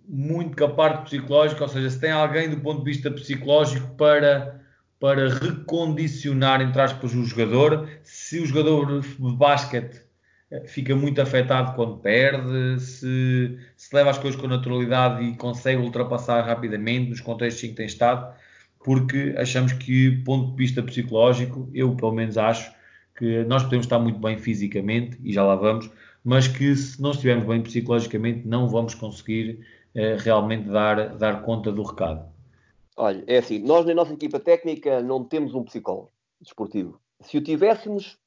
muito 0.09 0.57
com 0.57 0.65
a 0.65 0.71
parte 0.71 1.05
psicológica, 1.05 1.63
ou 1.63 1.69
seja, 1.69 1.91
se 1.91 2.01
tem 2.01 2.11
alguém 2.11 2.49
do 2.49 2.61
ponto 2.61 2.79
de 2.79 2.91
vista 2.91 3.11
psicológico 3.11 3.95
para, 3.95 4.61
para 4.99 5.29
recondicionar, 5.29 6.61
entre 6.61 6.81
aspas, 6.81 7.15
o 7.15 7.25
jogador, 7.25 7.89
se 8.03 8.41
o 8.41 8.47
jogador 8.47 9.01
de 9.01 9.37
basquete 9.37 10.03
eh, 10.51 10.67
fica 10.67 10.97
muito 10.97 11.21
afetado 11.21 11.75
quando 11.77 11.99
perde, 11.99 12.81
se, 12.81 13.57
se 13.77 13.95
leva 13.95 14.11
as 14.11 14.19
coisas 14.19 14.41
com 14.41 14.49
naturalidade 14.49 15.23
e 15.23 15.37
consegue 15.37 15.81
ultrapassar 15.81 16.43
rapidamente 16.43 17.09
nos 17.11 17.21
contextos 17.21 17.63
em 17.63 17.69
que 17.69 17.77
tem 17.77 17.87
estado. 17.87 18.35
Porque 18.83 19.35
achamos 19.37 19.73
que, 19.73 20.11
ponto 20.25 20.51
de 20.51 20.57
vista 20.57 20.83
psicológico, 20.83 21.69
eu 21.75 21.95
pelo 21.95 22.13
menos 22.13 22.39
acho 22.39 22.73
que 23.17 23.45
nós 23.45 23.63
podemos 23.63 23.87
estar 23.87 23.99
muito 23.99 24.19
bem 24.19 24.39
fisicamente, 24.39 25.19
e 25.23 25.33
já 25.33 25.45
lá 25.45 25.55
vamos, 25.55 25.91
mas 26.25 26.49
que 26.49 26.75
se 26.75 27.01
não 27.01 27.11
estivermos 27.11 27.47
bem 27.47 27.63
psicologicamente, 27.63 28.47
não 28.47 28.69
vamos 28.69 28.95
conseguir 28.95 29.67
eh, 29.95 30.17
realmente 30.19 30.69
dar, 30.69 31.17
dar 31.17 31.43
conta 31.43 31.71
do 31.71 31.83
recado. 31.83 32.25
Olha, 32.97 33.23
é 33.27 33.39
assim, 33.39 33.59
nós 33.59 33.85
na 33.85 33.95
nossa 33.95 34.13
equipa 34.13 34.39
técnica 34.39 35.03
não 35.03 35.25
temos 35.25 35.55
um 35.55 35.65
psicólogo 35.65 36.11
desportivo. 36.41 37.01
Se 37.21 37.37
o 37.37 37.43
tivéssemos, 37.43 38.19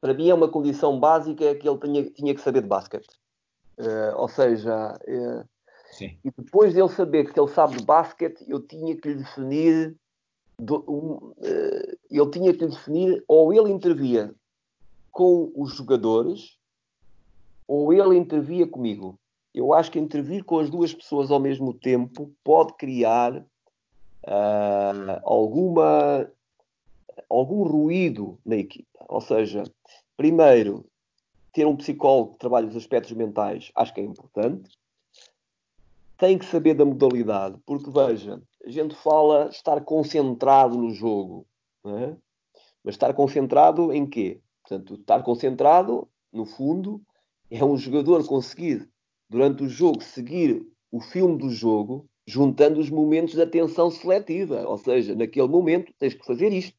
para 0.00 0.14
mim 0.14 0.28
é 0.28 0.34
uma 0.34 0.48
condição 0.48 0.98
básica 0.98 1.54
que 1.54 1.68
ele 1.68 1.78
tinha, 1.78 2.04
tinha 2.10 2.34
que 2.34 2.40
saber 2.40 2.62
de 2.62 2.68
basquete. 2.68 3.08
Uh, 3.78 4.16
ou 4.16 4.28
seja, 4.28 4.98
uh, 5.06 5.44
e 6.04 6.30
depois 6.36 6.72
de 6.72 6.80
ele 6.80 6.88
saber 6.88 7.32
que 7.32 7.38
ele 7.38 7.48
sabe 7.48 7.76
de 7.76 7.84
basquete, 7.84 8.44
eu 8.48 8.60
tinha 8.60 8.96
que 8.96 9.08
lhe 9.08 9.14
definir, 9.16 9.96
do, 10.58 10.84
um, 10.88 11.30
uh, 11.30 11.98
ele 12.10 12.30
tinha 12.30 12.52
que 12.52 12.64
lhe 12.64 12.70
definir 12.70 13.24
ou 13.28 13.52
ele 13.52 13.70
intervia 13.70 14.34
com 15.10 15.52
os 15.54 15.74
jogadores 15.74 16.58
ou 17.66 17.92
ele 17.92 18.16
intervia 18.16 18.66
comigo. 18.66 19.18
Eu 19.54 19.72
acho 19.72 19.90
que 19.90 19.98
intervir 19.98 20.44
com 20.44 20.58
as 20.58 20.68
duas 20.68 20.92
pessoas 20.92 21.30
ao 21.30 21.40
mesmo 21.40 21.72
tempo 21.72 22.30
pode 22.44 22.74
criar 22.74 23.34
uh, 23.36 25.20
alguma, 25.24 26.30
algum 27.28 27.62
ruído 27.62 28.38
na 28.44 28.56
equipa. 28.56 29.04
Ou 29.08 29.20
seja, 29.20 29.64
primeiro, 30.16 30.84
ter 31.52 31.66
um 31.66 31.76
psicólogo 31.76 32.34
que 32.34 32.40
trabalhe 32.40 32.66
os 32.66 32.76
aspectos 32.76 33.12
mentais 33.12 33.72
acho 33.74 33.94
que 33.94 34.00
é 34.00 34.04
importante. 34.04 34.70
Tem 36.18 36.38
que 36.38 36.46
saber 36.46 36.74
da 36.74 36.84
modalidade, 36.84 37.58
porque 37.66 37.90
veja, 37.90 38.42
a 38.64 38.70
gente 38.70 38.94
fala 38.94 39.48
estar 39.48 39.82
concentrado 39.84 40.76
no 40.78 40.90
jogo, 40.90 41.46
é? 41.84 42.16
mas 42.82 42.94
estar 42.94 43.12
concentrado 43.12 43.92
em 43.92 44.06
quê? 44.06 44.40
Portanto, 44.62 44.94
estar 44.94 45.22
concentrado, 45.22 46.08
no 46.32 46.46
fundo, 46.46 47.02
é 47.50 47.64
um 47.64 47.76
jogador 47.76 48.26
conseguir, 48.26 48.88
durante 49.28 49.62
o 49.62 49.68
jogo, 49.68 50.02
seguir 50.02 50.66
o 50.90 51.00
filme 51.00 51.38
do 51.38 51.50
jogo 51.50 52.08
juntando 52.26 52.80
os 52.80 52.90
momentos 52.90 53.34
de 53.34 53.42
atenção 53.42 53.90
seletiva. 53.90 54.66
Ou 54.66 54.78
seja, 54.78 55.14
naquele 55.14 55.46
momento 55.46 55.92
tens 55.98 56.14
que 56.14 56.26
fazer 56.26 56.52
isto, 56.52 56.76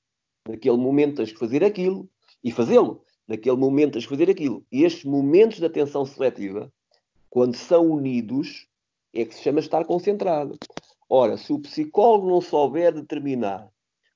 naquele 0.48 0.78
momento 0.78 1.18
tens 1.18 1.32
que 1.32 1.40
fazer 1.40 1.64
aquilo 1.64 2.10
e 2.44 2.52
fazê-lo. 2.52 3.02
Naquele 3.28 3.56
momento 3.56 3.94
tens 3.94 4.06
que 4.06 4.10
fazer 4.10 4.30
aquilo. 4.30 4.66
E 4.72 4.84
estes 4.84 5.04
momentos 5.06 5.58
de 5.58 5.66
atenção 5.66 6.06
seletiva, 6.06 6.72
quando 7.30 7.56
são 7.56 7.90
unidos, 7.90 8.68
é 9.14 9.26
que 9.26 9.36
se 9.36 9.42
chama 9.42 9.60
estar 9.60 9.86
concentrado. 9.86 10.58
Ora, 11.10 11.38
se 11.38 11.54
o 11.54 11.60
psicólogo 11.60 12.30
não 12.30 12.42
souber 12.42 12.94
determinar 12.94 13.70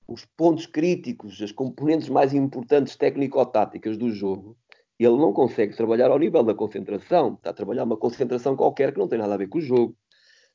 os 0.07 0.25
pontos 0.37 0.65
críticos, 0.65 1.41
as 1.41 1.51
componentes 1.51 2.09
mais 2.09 2.33
importantes 2.33 2.95
técnico-táticas 2.95 3.97
do 3.97 4.11
jogo, 4.11 4.57
ele 4.99 5.17
não 5.17 5.33
consegue 5.33 5.75
trabalhar 5.75 6.11
ao 6.11 6.19
nível 6.19 6.43
da 6.43 6.53
concentração. 6.53 7.33
Está 7.35 7.49
a 7.49 7.53
trabalhar 7.53 7.85
uma 7.85 7.97
concentração 7.97 8.55
qualquer 8.55 8.93
que 8.93 8.99
não 8.99 9.07
tem 9.07 9.17
nada 9.17 9.33
a 9.33 9.37
ver 9.37 9.47
com 9.47 9.57
o 9.57 9.61
jogo. 9.61 9.95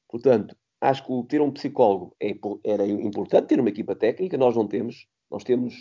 Portanto, 0.08 0.54
acho 0.80 1.04
que 1.04 1.28
ter 1.28 1.40
um 1.40 1.50
psicólogo 1.50 2.14
é, 2.20 2.32
era 2.64 2.86
importante, 2.86 3.48
ter 3.48 3.58
uma 3.60 3.70
equipa 3.70 3.96
técnica, 3.96 4.36
nós 4.36 4.54
não 4.54 4.68
temos. 4.68 5.06
Nós 5.30 5.42
temos 5.42 5.74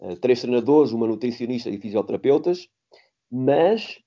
uh, 0.00 0.16
três 0.16 0.40
treinadores, 0.40 0.92
uma 0.92 1.06
nutricionista 1.06 1.70
e 1.70 1.80
fisioterapeutas, 1.80 2.68
mas 3.30 3.98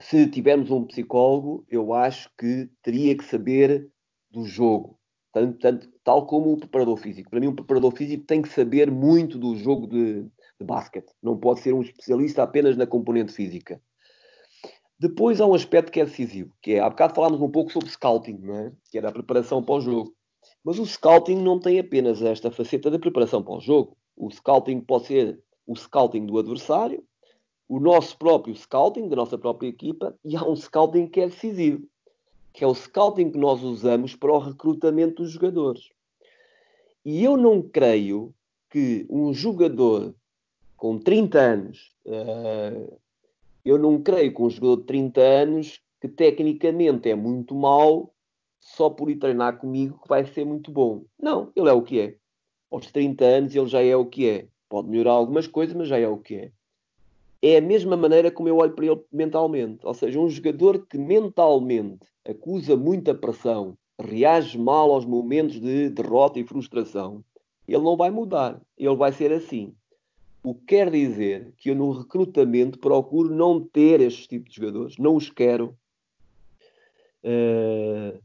se 0.00 0.26
tivermos 0.28 0.70
um 0.70 0.84
psicólogo, 0.84 1.64
eu 1.68 1.92
acho 1.92 2.30
que 2.38 2.70
teria 2.82 3.16
que 3.16 3.24
saber 3.24 3.88
do 4.30 4.44
jogo, 4.44 4.98
tanto, 5.32 5.58
tanto, 5.58 5.88
tal 6.02 6.26
como 6.26 6.52
o 6.52 6.56
preparador 6.56 6.96
físico. 6.96 7.28
Para 7.28 7.38
mim, 7.38 7.48
um 7.48 7.54
preparador 7.54 7.94
físico 7.94 8.24
tem 8.24 8.40
que 8.40 8.48
saber 8.48 8.90
muito 8.90 9.38
do 9.38 9.54
jogo 9.56 9.86
de, 9.86 10.22
de 10.22 10.64
basquete. 10.64 11.12
Não 11.22 11.36
pode 11.36 11.60
ser 11.60 11.74
um 11.74 11.82
especialista 11.82 12.42
apenas 12.42 12.76
na 12.76 12.86
componente 12.86 13.32
física. 13.32 13.80
Depois 14.98 15.40
há 15.40 15.46
um 15.46 15.54
aspecto 15.54 15.92
que 15.92 16.00
é 16.00 16.04
decisivo, 16.04 16.52
que 16.62 16.72
é, 16.72 16.80
há 16.80 16.88
bocado 16.88 17.14
falámos 17.14 17.40
um 17.40 17.50
pouco 17.50 17.70
sobre 17.70 17.90
scouting, 17.90 18.38
não 18.38 18.56
é? 18.56 18.72
que 18.90 18.98
era 18.98 19.08
a 19.08 19.12
preparação 19.12 19.62
para 19.62 19.74
o 19.74 19.80
jogo. 19.80 20.14
Mas 20.64 20.78
o 20.78 20.86
scouting 20.86 21.36
não 21.36 21.58
tem 21.58 21.78
apenas 21.78 22.22
esta 22.22 22.50
faceta 22.50 22.90
da 22.90 22.98
preparação 22.98 23.42
para 23.42 23.54
o 23.54 23.60
jogo. 23.60 23.96
O 24.16 24.30
scouting 24.30 24.80
pode 24.80 25.06
ser 25.06 25.42
o 25.66 25.74
scouting 25.76 26.26
do 26.26 26.38
adversário, 26.38 27.02
o 27.70 27.78
nosso 27.78 28.18
próprio 28.18 28.52
scouting, 28.56 29.08
da 29.08 29.14
nossa 29.14 29.38
própria 29.38 29.68
equipa, 29.68 30.18
e 30.24 30.36
há 30.36 30.42
um 30.42 30.56
scouting 30.56 31.06
que 31.06 31.20
é 31.20 31.28
decisivo, 31.28 31.86
que 32.52 32.64
é 32.64 32.66
o 32.66 32.74
scouting 32.74 33.30
que 33.30 33.38
nós 33.38 33.62
usamos 33.62 34.16
para 34.16 34.32
o 34.32 34.40
recrutamento 34.40 35.22
dos 35.22 35.30
jogadores. 35.30 35.88
E 37.04 37.22
eu 37.22 37.36
não 37.36 37.62
creio 37.62 38.34
que 38.70 39.06
um 39.08 39.32
jogador 39.32 40.12
com 40.76 40.98
30 40.98 41.38
anos, 41.38 41.92
uh, 42.06 42.98
eu 43.64 43.78
não 43.78 44.02
creio 44.02 44.34
que 44.34 44.42
um 44.42 44.50
jogador 44.50 44.78
de 44.78 44.86
30 44.86 45.20
anos, 45.20 45.80
que 46.00 46.08
tecnicamente 46.08 47.08
é 47.08 47.14
muito 47.14 47.54
mau, 47.54 48.12
só 48.58 48.90
por 48.90 49.08
ir 49.08 49.16
treinar 49.16 49.60
comigo 49.60 50.00
que 50.02 50.08
vai 50.08 50.26
ser 50.26 50.44
muito 50.44 50.72
bom. 50.72 51.04
Não, 51.16 51.52
ele 51.54 51.68
é 51.68 51.72
o 51.72 51.82
que 51.82 52.00
é. 52.00 52.16
Aos 52.68 52.90
30 52.90 53.24
anos 53.24 53.54
ele 53.54 53.68
já 53.68 53.80
é 53.80 53.94
o 53.94 54.06
que 54.06 54.28
é. 54.28 54.48
Pode 54.68 54.88
melhorar 54.88 55.12
algumas 55.12 55.46
coisas, 55.46 55.76
mas 55.76 55.86
já 55.86 55.96
é 55.96 56.08
o 56.08 56.18
que 56.18 56.34
é. 56.34 56.52
É 57.42 57.56
a 57.56 57.60
mesma 57.60 57.96
maneira 57.96 58.30
como 58.30 58.48
eu 58.48 58.58
olho 58.58 58.72
para 58.72 58.86
ele 58.86 59.00
mentalmente. 59.10 59.86
Ou 59.86 59.94
seja, 59.94 60.20
um 60.20 60.28
jogador 60.28 60.86
que 60.86 60.98
mentalmente 60.98 62.06
acusa 62.28 62.76
muita 62.76 63.14
pressão, 63.14 63.76
reage 63.98 64.58
mal 64.58 64.90
aos 64.92 65.06
momentos 65.06 65.60
de 65.60 65.88
derrota 65.90 66.38
e 66.38 66.44
frustração, 66.44 67.24
ele 67.66 67.82
não 67.82 67.96
vai 67.96 68.10
mudar. 68.10 68.60
Ele 68.76 68.96
vai 68.96 69.12
ser 69.12 69.32
assim. 69.32 69.74
O 70.42 70.54
que 70.54 70.64
quer 70.66 70.90
dizer 70.90 71.52
que 71.58 71.70
eu 71.70 71.74
no 71.74 71.92
recrutamento 71.92 72.78
procuro 72.78 73.34
não 73.34 73.60
ter 73.60 74.00
estes 74.00 74.26
tipos 74.26 74.52
de 74.52 74.56
jogadores, 74.56 74.96
não 74.96 75.14
os 75.16 75.30
quero. 75.30 75.76
Uh, 77.22 78.18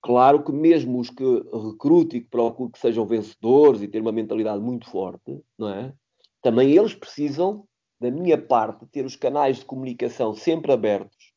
claro 0.00 0.42
que 0.42 0.50
mesmo 0.50 0.98
os 0.98 1.10
que 1.10 1.24
recruto 1.24 2.16
e 2.16 2.22
que 2.22 2.28
procuro 2.28 2.70
que 2.70 2.78
sejam 2.78 3.06
vencedores 3.06 3.82
e 3.82 3.88
ter 3.88 4.00
uma 4.00 4.12
mentalidade 4.12 4.62
muito 4.62 4.88
forte, 4.90 5.38
não 5.58 5.68
é? 5.68 5.92
Também 6.40 6.70
eles 6.74 6.94
precisam, 6.94 7.66
da 8.00 8.10
minha 8.10 8.38
parte, 8.38 8.86
ter 8.86 9.04
os 9.04 9.16
canais 9.16 9.58
de 9.58 9.64
comunicação 9.64 10.34
sempre 10.34 10.72
abertos 10.72 11.32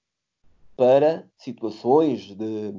para 0.78 1.28
situações 1.38 2.36
de, 2.36 2.72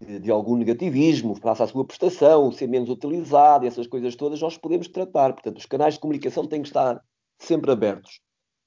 de, 0.00 0.18
de 0.20 0.30
algum 0.30 0.56
negativismo, 0.56 1.34
face 1.34 1.62
à 1.62 1.66
sua 1.66 1.84
prestação, 1.84 2.52
ser 2.52 2.68
menos 2.68 2.88
utilizado, 2.88 3.66
essas 3.66 3.86
coisas 3.86 4.14
todas, 4.14 4.40
nós 4.40 4.56
podemos 4.56 4.88
tratar. 4.88 5.32
Portanto, 5.32 5.58
os 5.58 5.66
canais 5.66 5.94
de 5.94 6.00
comunicação 6.00 6.46
têm 6.46 6.62
que 6.62 6.68
estar 6.68 7.02
sempre 7.38 7.70
abertos. 7.70 8.20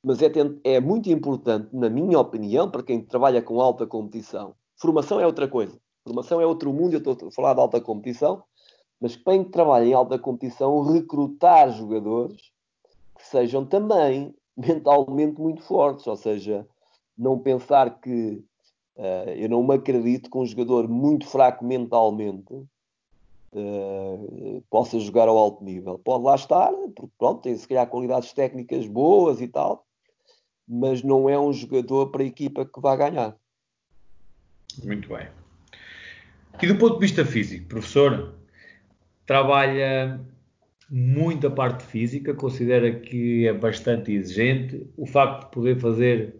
Mas 0.03 0.21
é, 0.21 0.31
é 0.63 0.79
muito 0.79 1.09
importante, 1.09 1.69
na 1.73 1.89
minha 1.89 2.19
opinião, 2.19 2.69
para 2.69 2.83
quem 2.83 3.01
trabalha 3.01 3.41
com 3.41 3.59
alta 3.59 3.87
competição, 3.87 4.53
formação 4.77 5.19
é 5.19 5.25
outra 5.25 5.47
coisa. 5.47 5.79
Formação 6.03 6.39
é 6.39 6.45
outro 6.45 6.71
mundo, 6.71 6.93
eu 6.93 6.99
estou 6.99 7.29
a 7.29 7.31
falar 7.31 7.55
de 7.55 7.61
alta 7.61 7.81
competição, 7.81 8.43
mas 9.01 9.15
quem 9.15 9.43
trabalha 9.43 9.85
em 9.85 9.93
alta 9.93 10.19
competição, 10.19 10.81
recrutar 10.83 11.71
jogadores 11.71 12.53
sejam 13.37 13.65
também 13.65 14.33
mentalmente 14.57 15.39
muito 15.39 15.61
fortes, 15.61 16.07
ou 16.07 16.15
seja, 16.15 16.67
não 17.17 17.39
pensar 17.39 17.99
que 17.99 18.43
Uh, 18.95 19.29
eu 19.35 19.49
não 19.49 19.61
me 19.61 19.75
acredito 19.75 20.31
que 20.31 20.37
um 20.37 20.45
jogador 20.45 20.87
muito 20.87 21.27
fraco 21.27 21.65
mentalmente 21.65 22.53
uh, 23.51 24.63
possa 24.69 24.97
jogar 24.99 25.27
ao 25.27 25.37
alto 25.37 25.63
nível. 25.63 25.99
Pode 25.99 26.23
lá 26.23 26.35
estar, 26.35 26.71
porque 26.95 27.11
pronto, 27.17 27.41
tem 27.41 27.57
se 27.57 27.67
calhar 27.67 27.87
qualidades 27.87 28.31
técnicas 28.31 28.87
boas 28.87 29.41
e 29.41 29.49
tal, 29.49 29.85
mas 30.65 31.03
não 31.03 31.29
é 31.29 31.37
um 31.37 31.51
jogador 31.51 32.09
para 32.09 32.23
a 32.23 32.25
equipa 32.25 32.65
que 32.65 32.79
vai 32.79 32.95
ganhar. 32.95 33.35
Muito 34.81 35.09
bem. 35.09 35.27
E 36.61 36.67
do 36.67 36.77
ponto 36.77 36.93
de 36.93 37.01
vista 37.01 37.25
físico, 37.25 37.67
professor, 37.67 38.33
trabalha 39.25 40.21
muito 40.89 41.47
a 41.47 41.51
parte 41.51 41.83
física, 41.83 42.33
considera 42.33 42.91
que 42.99 43.47
é 43.47 43.53
bastante 43.53 44.11
exigente. 44.11 44.87
O 44.95 45.05
facto 45.05 45.45
de 45.45 45.51
poder 45.51 45.79
fazer 45.79 46.35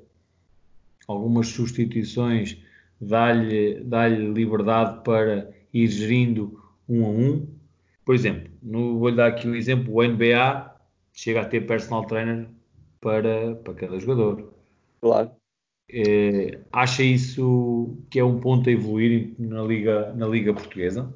algumas 1.08 1.48
substituições 1.48 2.58
dá-lhe 3.00 3.82
dá 3.84 4.08
liberdade 4.08 5.04
para 5.04 5.52
ir 5.74 5.88
gerindo 5.88 6.62
um 6.88 7.06
a 7.06 7.10
um. 7.10 7.48
Por 8.04 8.16
exemplo, 8.16 8.50
no, 8.62 9.00
vou-lhe 9.00 9.16
dar 9.16 9.28
aqui 9.28 9.48
um 9.48 9.56
exemplo: 9.56 9.93
o 9.93 10.04
NBA 10.04 10.76
chega 11.14 11.41
a 11.41 11.46
ter 11.46 11.66
personal 11.66 12.06
trainer 12.06 12.48
para, 13.02 13.56
para 13.56 13.74
cada 13.74 14.00
jogador. 14.00 14.54
Claro. 15.02 15.32
É, 15.89 16.60
acha 16.72 17.04
isso 17.04 17.98
que 18.10 18.20
é 18.20 18.24
um 18.24 18.39
ponto 18.39 18.70
a 18.70 18.72
evoluir 18.72 19.34
na 19.38 19.62
Liga, 19.62 20.14
na 20.16 20.28
Liga 20.28 20.54
Portuguesa? 20.54 21.14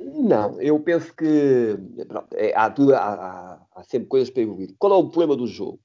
Não, 0.00 0.60
eu 0.60 0.78
penso 0.80 1.14
que 1.14 1.78
pronto, 2.06 2.28
é, 2.34 2.54
há, 2.54 2.70
tudo, 2.70 2.94
há, 2.94 3.60
há, 3.74 3.82
sempre 3.82 4.08
coisas 4.08 4.30
para 4.30 4.42
evoluir. 4.42 4.74
Qual 4.78 4.92
é 4.92 4.96
o 4.96 5.08
problema 5.08 5.36
do 5.36 5.46
jogo? 5.46 5.80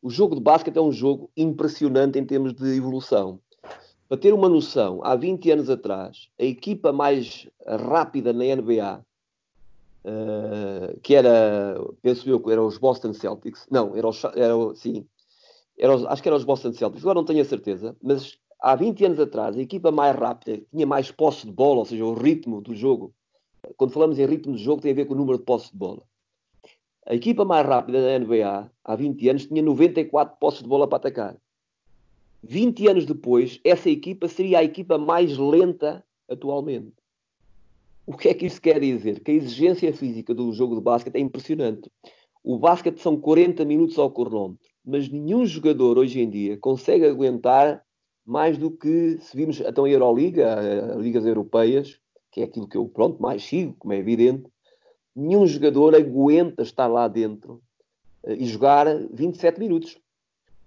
O 0.00 0.10
jogo 0.10 0.34
de 0.34 0.40
basquete 0.40 0.76
é 0.76 0.80
um 0.80 0.92
jogo 0.92 1.30
impressionante 1.36 2.18
em 2.18 2.24
termos 2.24 2.54
de 2.54 2.76
evolução. 2.76 3.38
Para 4.08 4.18
ter 4.18 4.34
uma 4.34 4.48
noção, 4.48 5.00
há 5.04 5.14
20 5.14 5.50
anos 5.50 5.70
atrás, 5.70 6.28
a 6.38 6.44
equipa 6.44 6.92
mais 6.92 7.48
rápida 7.66 8.32
na 8.32 8.44
NBA 8.44 9.04
uh, 10.04 11.00
que 11.00 11.14
era, 11.14 11.80
penso 12.02 12.28
eu, 12.28 12.42
eram 12.50 12.66
os 12.66 12.78
Boston 12.78 13.12
Celtics. 13.12 13.66
Não, 13.70 13.96
era, 13.96 14.08
os, 14.08 14.22
era 14.24 14.54
sim, 14.74 15.06
era 15.78 15.94
os, 15.94 16.04
acho 16.06 16.22
que 16.22 16.28
eram 16.28 16.38
os 16.38 16.44
Boston 16.44 16.72
Celtics, 16.72 17.02
agora 17.02 17.18
não 17.18 17.24
tenho 17.24 17.42
a 17.42 17.44
certeza, 17.44 17.96
mas 18.02 18.38
há 18.60 18.74
20 18.74 19.04
anos 19.04 19.20
atrás, 19.20 19.56
a 19.56 19.60
equipa 19.60 19.90
mais 19.90 20.16
rápida, 20.16 20.62
tinha 20.70 20.86
mais 20.86 21.10
posse 21.10 21.46
de 21.46 21.52
bola, 21.52 21.80
ou 21.80 21.84
seja, 21.84 22.04
o 22.04 22.14
ritmo 22.14 22.60
do 22.60 22.74
jogo. 22.74 23.14
Quando 23.76 23.92
falamos 23.92 24.18
em 24.18 24.26
ritmo 24.26 24.56
de 24.56 24.62
jogo, 24.62 24.82
tem 24.82 24.92
a 24.92 24.94
ver 24.94 25.06
com 25.06 25.14
o 25.14 25.16
número 25.16 25.38
de 25.38 25.44
posse 25.44 25.70
de 25.70 25.76
bola. 25.76 26.02
A 27.06 27.14
equipa 27.14 27.44
mais 27.44 27.66
rápida 27.66 28.00
da 28.00 28.18
NBA, 28.18 28.70
há 28.84 28.96
20 28.96 29.28
anos, 29.28 29.46
tinha 29.46 29.62
94 29.62 30.36
posses 30.38 30.62
de 30.62 30.68
bola 30.68 30.86
para 30.86 30.96
atacar. 30.96 31.36
20 32.42 32.88
anos 32.88 33.06
depois, 33.06 33.60
essa 33.64 33.88
equipa 33.88 34.28
seria 34.28 34.58
a 34.58 34.64
equipa 34.64 34.98
mais 34.98 35.36
lenta 35.38 36.04
atualmente. 36.28 36.92
O 38.04 38.16
que 38.16 38.28
é 38.28 38.34
que 38.34 38.46
isso 38.46 38.60
quer 38.60 38.80
dizer? 38.80 39.20
Que 39.20 39.30
a 39.30 39.34
exigência 39.34 39.92
física 39.92 40.34
do 40.34 40.52
jogo 40.52 40.74
de 40.74 40.80
basquete 40.80 41.14
é 41.16 41.20
impressionante. 41.20 41.90
O 42.42 42.58
basquete 42.58 42.98
são 42.98 43.16
40 43.16 43.64
minutos 43.64 43.96
ao 43.98 44.10
cronómetro, 44.10 44.68
mas 44.84 45.08
nenhum 45.08 45.46
jogador 45.46 45.98
hoje 45.98 46.20
em 46.20 46.28
dia 46.28 46.58
consegue 46.58 47.06
aguentar 47.06 47.84
mais 48.26 48.58
do 48.58 48.70
que 48.70 49.18
se 49.18 49.36
vimos 49.36 49.60
então 49.60 49.84
a 49.84 49.90
Euroliga, 49.90 50.94
as 50.94 51.00
ligas 51.00 51.24
europeias, 51.24 52.00
que 52.32 52.40
é 52.40 52.44
aquilo 52.44 52.66
que 52.66 52.76
eu 52.76 52.88
pronto 52.88 53.22
mais 53.22 53.44
sigo, 53.44 53.76
como 53.78 53.92
é 53.92 53.98
evidente, 53.98 54.50
nenhum 55.14 55.46
jogador 55.46 55.94
aguenta 55.94 56.62
estar 56.62 56.86
lá 56.86 57.06
dentro 57.06 57.62
uh, 58.24 58.32
e 58.32 58.46
jogar 58.46 58.86
27 59.12 59.60
minutos. 59.60 59.98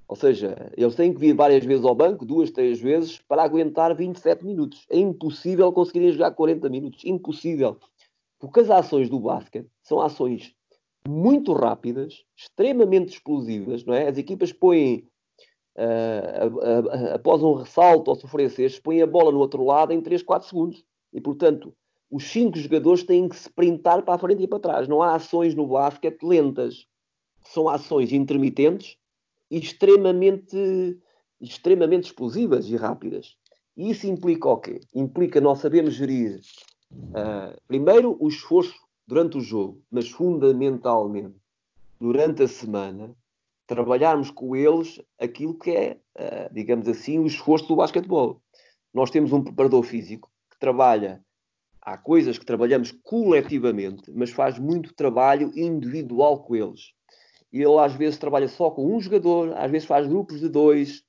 Ou 0.08 0.16
seja, 0.16 0.72
eles 0.78 0.94
têm 0.94 1.12
que 1.12 1.20
vir 1.20 1.34
várias 1.34 1.66
vezes 1.66 1.84
ao 1.84 1.96
banco, 1.96 2.26
duas, 2.26 2.52
três 2.52 2.80
vezes, 2.80 3.18
para 3.28 3.42
aguentar 3.42 3.96
27 3.96 4.46
minutos. 4.46 4.86
É 4.90 5.00
impossível 5.00 5.74
conseguirem 5.74 6.12
jogar 6.12 6.32
40 6.32 6.70
minutos. 6.70 7.04
Impossível. 7.04 7.80
Porque 8.40 8.60
as 8.60 8.70
ações 8.70 9.10
do 9.10 9.20
basquete 9.20 9.68
são 9.82 10.00
ações 10.00 10.54
muito 11.08 11.54
rápidas, 11.54 12.24
extremamente 12.36 13.14
explosivas, 13.14 13.84
não 13.84 13.94
é? 13.94 14.08
As 14.08 14.18
equipas 14.18 14.52
põem, 14.54 15.08
uh, 15.78 17.14
após 17.16 17.42
um 17.42 17.54
ressalto 17.54 18.12
ou 18.12 18.16
sofrer 18.16 18.50
cestos, 18.52 18.80
põem 18.80 19.02
a 19.02 19.08
bola 19.08 19.32
no 19.32 19.40
outro 19.40 19.64
lado 19.64 19.92
em 19.92 20.02
3, 20.02 20.22
4 20.22 20.48
segundos. 20.48 20.84
E, 21.16 21.22
portanto, 21.22 21.74
os 22.12 22.26
cinco 22.26 22.60
jogadores 22.60 23.04
têm 23.04 23.30
que 23.30 23.38
se 23.38 23.44
sprintar 23.44 24.04
para 24.04 24.16
a 24.16 24.18
frente 24.18 24.44
e 24.44 24.48
para 24.48 24.60
trás. 24.60 24.88
Não 24.88 25.02
há 25.02 25.16
ações 25.16 25.56
no 25.56 25.66
basquete 25.66 26.22
lentas. 26.24 26.86
São 27.46 27.70
ações 27.70 28.12
intermitentes 28.12 28.98
e 29.50 29.58
extremamente, 29.58 31.00
extremamente 31.40 32.08
explosivas 32.08 32.68
e 32.68 32.76
rápidas. 32.76 33.38
E 33.78 33.90
isso 33.90 34.08
implica 34.08 34.50
o 34.50 34.58
quê? 34.58 34.82
Implica 34.94 35.40
nós 35.40 35.60
sabemos 35.60 35.94
gerir, 35.94 36.42
uh, 36.92 37.62
primeiro, 37.66 38.18
o 38.20 38.28
esforço 38.28 38.76
durante 39.08 39.38
o 39.38 39.42
jogo, 39.42 39.82
mas 39.90 40.10
fundamentalmente 40.10 41.36
durante 42.00 42.44
a 42.44 42.48
semana, 42.48 43.16
trabalharmos 43.68 44.32
com 44.32 44.56
eles 44.56 45.02
aquilo 45.20 45.58
que 45.58 45.72
é, 45.72 45.98
uh, 46.18 46.54
digamos 46.54 46.88
assim, 46.88 47.20
o 47.20 47.28
esforço 47.28 47.68
do 47.68 47.76
basquetebol. 47.76 48.42
Nós 48.94 49.10
temos 49.10 49.32
um 49.32 49.44
preparador 49.44 49.84
físico 49.84 50.30
trabalha 50.66 51.24
há 51.80 51.96
coisas 51.96 52.40
que 52.40 52.46
trabalhamos 52.46 52.92
coletivamente, 53.04 54.12
mas 54.12 54.32
faz 54.32 54.58
muito 54.58 54.96
trabalho 54.96 55.52
individual 55.56 56.42
com 56.42 56.56
eles. 56.56 56.94
E 57.54 57.62
ele 57.62 57.78
às 57.78 57.94
vezes 57.94 58.18
trabalha 58.18 58.48
só 58.48 58.72
com 58.72 58.96
um 58.96 59.00
jogador, 59.00 59.56
às 59.56 59.70
vezes 59.70 59.88
faz 59.88 60.08
grupos 60.08 60.40
de 60.40 60.50
dois. 60.50 61.04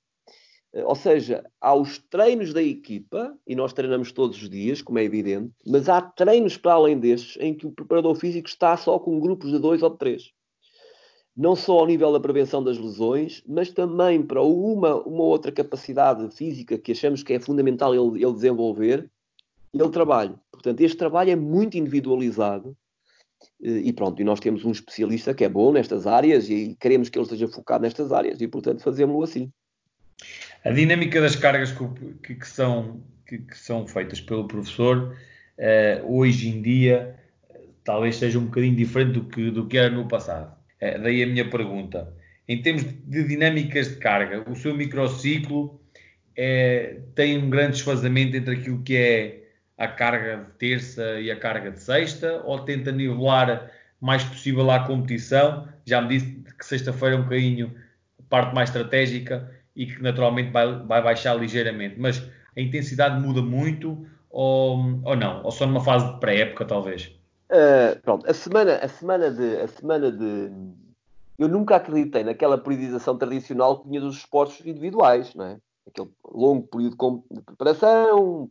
Eh, 0.74 0.84
ou 0.84 0.94
seja, 0.94 1.42
há 1.58 1.74
os 1.74 1.96
treinos 1.96 2.52
da 2.52 2.62
equipa, 2.62 3.34
e 3.46 3.56
nós 3.56 3.72
treinamos 3.72 4.12
todos 4.12 4.42
os 4.42 4.50
dias, 4.50 4.82
como 4.82 4.98
é 4.98 5.04
evidente, 5.04 5.54
mas 5.66 5.88
há 5.88 6.02
treinos 6.02 6.58
para 6.58 6.74
além 6.74 6.98
destes 6.98 7.38
em 7.40 7.54
que 7.54 7.66
o 7.66 7.72
preparador 7.72 8.14
físico 8.14 8.46
está 8.46 8.76
só 8.76 8.98
com 8.98 9.18
grupos 9.18 9.50
de 9.50 9.58
dois 9.58 9.82
ou 9.82 9.88
de 9.88 9.96
três. 9.96 10.32
Não 11.34 11.56
só 11.56 11.78
ao 11.78 11.86
nível 11.86 12.12
da 12.12 12.20
prevenção 12.20 12.62
das 12.62 12.76
lesões, 12.76 13.42
mas 13.48 13.70
também 13.70 14.22
para 14.22 14.42
uma, 14.42 14.96
uma 15.06 15.24
outra 15.24 15.50
capacidade 15.50 16.30
física 16.36 16.76
que 16.76 16.92
achamos 16.92 17.22
que 17.22 17.32
é 17.32 17.40
fundamental 17.40 17.94
ele, 17.94 18.22
ele 18.22 18.34
desenvolver, 18.34 19.10
ele 19.82 19.92
trabalha. 19.92 20.34
Portanto, 20.50 20.80
este 20.80 20.96
trabalho 20.96 21.30
é 21.30 21.36
muito 21.36 21.76
individualizado 21.76 22.76
eh, 23.62 23.82
e 23.84 23.92
pronto, 23.92 24.20
e 24.20 24.24
nós 24.24 24.40
temos 24.40 24.64
um 24.64 24.72
especialista 24.72 25.34
que 25.34 25.44
é 25.44 25.48
bom 25.48 25.72
nestas 25.72 26.06
áreas 26.06 26.48
e 26.48 26.76
queremos 26.80 27.08
que 27.08 27.18
ele 27.18 27.24
esteja 27.24 27.48
focado 27.48 27.82
nestas 27.82 28.12
áreas 28.12 28.40
e, 28.40 28.48
portanto, 28.48 28.82
fazemos-lo 28.82 29.22
assim. 29.22 29.50
A 30.64 30.70
dinâmica 30.70 31.20
das 31.20 31.36
cargas 31.36 31.72
que, 31.72 32.34
que, 32.34 32.48
são, 32.48 33.02
que, 33.26 33.38
que, 33.38 33.56
são 33.56 33.86
feitas 33.86 34.20
pelo 34.20 34.48
professor 34.48 35.14
uh, 35.58 36.18
hoje 36.18 36.48
em 36.48 36.62
dia 36.62 37.16
talvez 37.84 38.16
seja 38.16 38.38
um 38.38 38.46
bocadinho 38.46 38.74
diferente 38.74 39.12
do 39.12 39.24
que, 39.24 39.50
do 39.50 39.66
que 39.66 39.78
era 39.78 39.90
no 39.90 40.08
passado. 40.08 40.56
Uh, 40.82 41.02
daí 41.02 41.22
a 41.22 41.26
minha 41.26 41.48
pergunta. 41.48 42.12
Em 42.48 42.62
termos 42.62 42.84
de 42.84 43.24
dinâmicas 43.24 43.88
de 43.88 43.96
carga, 43.96 44.48
o 44.50 44.54
seu 44.54 44.74
microciclo 44.74 45.80
tem 47.14 47.38
um 47.38 47.48
grande 47.48 47.72
desfazamento 47.72 48.36
entre 48.36 48.54
aquilo 48.54 48.82
que 48.82 48.94
é 48.94 49.45
a 49.78 49.88
carga 49.88 50.38
de 50.38 50.50
terça 50.58 51.20
e 51.20 51.30
a 51.30 51.38
carga 51.38 51.70
de 51.70 51.80
sexta, 51.80 52.42
ou 52.44 52.60
tenta 52.60 52.90
nivelar 52.90 53.70
mais 54.00 54.24
possível 54.24 54.70
a 54.70 54.80
competição? 54.86 55.68
Já 55.84 56.00
me 56.00 56.08
disse 56.08 56.26
que 56.58 56.64
sexta-feira 56.64 57.16
é 57.16 57.18
um 57.18 57.22
bocadinho 57.22 57.74
parte 58.28 58.54
mais 58.54 58.70
estratégica 58.70 59.50
e 59.74 59.86
que 59.86 60.02
naturalmente 60.02 60.50
vai, 60.50 60.78
vai 60.82 61.02
baixar 61.02 61.34
ligeiramente, 61.34 61.96
mas 61.98 62.22
a 62.56 62.60
intensidade 62.60 63.20
muda 63.20 63.42
muito 63.42 64.06
ou, 64.30 64.78
ou 65.04 65.16
não? 65.16 65.42
Ou 65.44 65.50
só 65.50 65.66
numa 65.66 65.82
fase 65.82 66.12
de 66.12 66.20
pré-época, 66.20 66.64
talvez? 66.64 67.12
Uh, 67.50 68.00
pronto, 68.02 68.28
a 68.28 68.34
semana, 68.34 68.76
a 68.76 68.88
semana 68.88 69.30
de. 69.30 69.56
A 69.60 69.68
semana 69.68 70.10
de... 70.10 70.50
Eu 71.38 71.48
nunca 71.48 71.76
acreditei 71.76 72.24
naquela 72.24 72.58
periodização 72.58 73.16
tradicional 73.16 73.78
que 73.78 73.88
tinha 73.88 74.00
dos 74.00 74.16
esportes 74.16 74.64
individuais, 74.66 75.34
não 75.34 75.44
é? 75.44 75.58
Aquele 75.86 76.08
longo 76.24 76.66
período 76.66 77.24
de 77.30 77.40
preparação, 77.42 78.48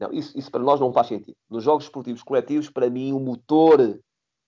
não, 0.00 0.10
isso, 0.12 0.36
isso 0.36 0.50
para 0.50 0.62
nós 0.62 0.80
não 0.80 0.92
faz 0.92 1.08
sentido. 1.08 1.36
Nos 1.48 1.62
jogos 1.62 1.84
esportivos 1.84 2.22
coletivos, 2.22 2.70
para 2.70 2.88
mim, 2.88 3.12
o 3.12 3.20
motor, 3.20 4.00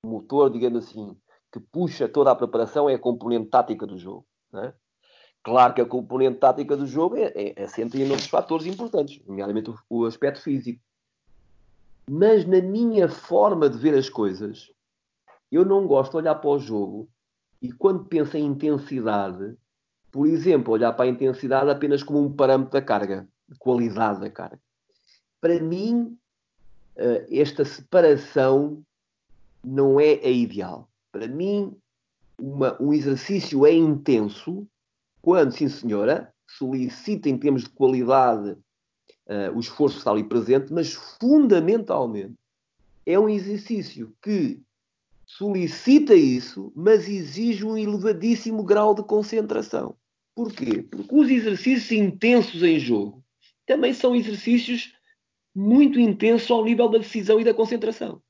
o 0.02 0.08
motor, 0.08 0.50
digamos 0.50 0.86
assim, 0.86 1.14
que 1.52 1.60
puxa 1.60 2.08
toda 2.08 2.30
a 2.30 2.34
preparação 2.34 2.88
é 2.88 2.94
a 2.94 2.98
componente 2.98 3.50
tática 3.50 3.86
do 3.86 3.98
jogo. 3.98 4.26
É? 4.54 4.72
Claro 5.42 5.74
que 5.74 5.82
a 5.82 5.86
componente 5.86 6.38
tática 6.38 6.74
do 6.74 6.86
jogo 6.86 7.16
é, 7.16 7.32
é, 7.34 7.54
é 7.62 7.98
em 7.98 8.10
outros 8.10 8.28
fatores 8.28 8.64
importantes, 8.64 9.22
nomeadamente 9.26 9.70
o, 9.70 9.76
o 9.90 10.06
aspecto 10.06 10.40
físico. 10.40 10.80
Mas 12.10 12.46
na 12.46 12.62
minha 12.62 13.06
forma 13.08 13.68
de 13.68 13.76
ver 13.76 13.94
as 13.94 14.08
coisas, 14.08 14.72
eu 15.50 15.66
não 15.66 15.86
gosto 15.86 16.12
de 16.12 16.16
olhar 16.16 16.36
para 16.36 16.50
o 16.50 16.58
jogo 16.58 17.08
e 17.60 17.70
quando 17.70 18.06
penso 18.06 18.38
em 18.38 18.46
intensidade, 18.46 19.54
por 20.10 20.26
exemplo, 20.26 20.72
olhar 20.72 20.92
para 20.94 21.04
a 21.04 21.08
intensidade 21.08 21.70
apenas 21.70 22.02
como 22.02 22.24
um 22.24 22.34
parâmetro 22.34 22.72
da 22.72 22.82
carga, 22.82 23.28
de 23.48 23.58
qualidade 23.58 24.18
da 24.20 24.30
carga 24.30 24.58
para 25.42 25.58
mim, 25.58 26.16
uh, 26.96 27.26
esta 27.28 27.64
separação 27.64 28.80
não 29.62 29.98
é 29.98 30.20
a 30.22 30.30
ideal. 30.30 30.88
Para 31.10 31.26
mim, 31.26 31.76
uma, 32.38 32.80
um 32.80 32.92
exercício 32.92 33.66
é 33.66 33.72
intenso 33.72 34.64
quando, 35.20 35.50
sim 35.52 35.68
senhora, 35.68 36.32
solicita 36.46 37.28
em 37.28 37.36
termos 37.36 37.64
de 37.64 37.70
qualidade 37.70 38.50
uh, 38.52 39.56
o 39.56 39.58
esforço 39.58 39.96
que 39.96 40.00
está 40.00 40.12
ali 40.12 40.22
presente, 40.22 40.72
mas 40.72 40.92
fundamentalmente 40.92 42.34
é 43.04 43.18
um 43.18 43.28
exercício 43.28 44.14
que 44.22 44.60
solicita 45.26 46.14
isso, 46.14 46.72
mas 46.76 47.08
exige 47.08 47.64
um 47.64 47.76
elevadíssimo 47.76 48.62
grau 48.62 48.94
de 48.94 49.02
concentração. 49.02 49.96
Porquê? 50.36 50.82
Porque 50.82 51.12
os 51.12 51.28
exercícios 51.28 51.90
intensos 51.90 52.62
em 52.62 52.78
jogo 52.78 53.24
também 53.66 53.92
são 53.92 54.14
exercícios 54.14 54.94
muito 55.54 55.98
intenso 55.98 56.52
ao 56.52 56.64
nível 56.64 56.88
da 56.88 56.98
decisão 56.98 57.40
e 57.40 57.44
da 57.44 57.54
concentração. 57.54 58.22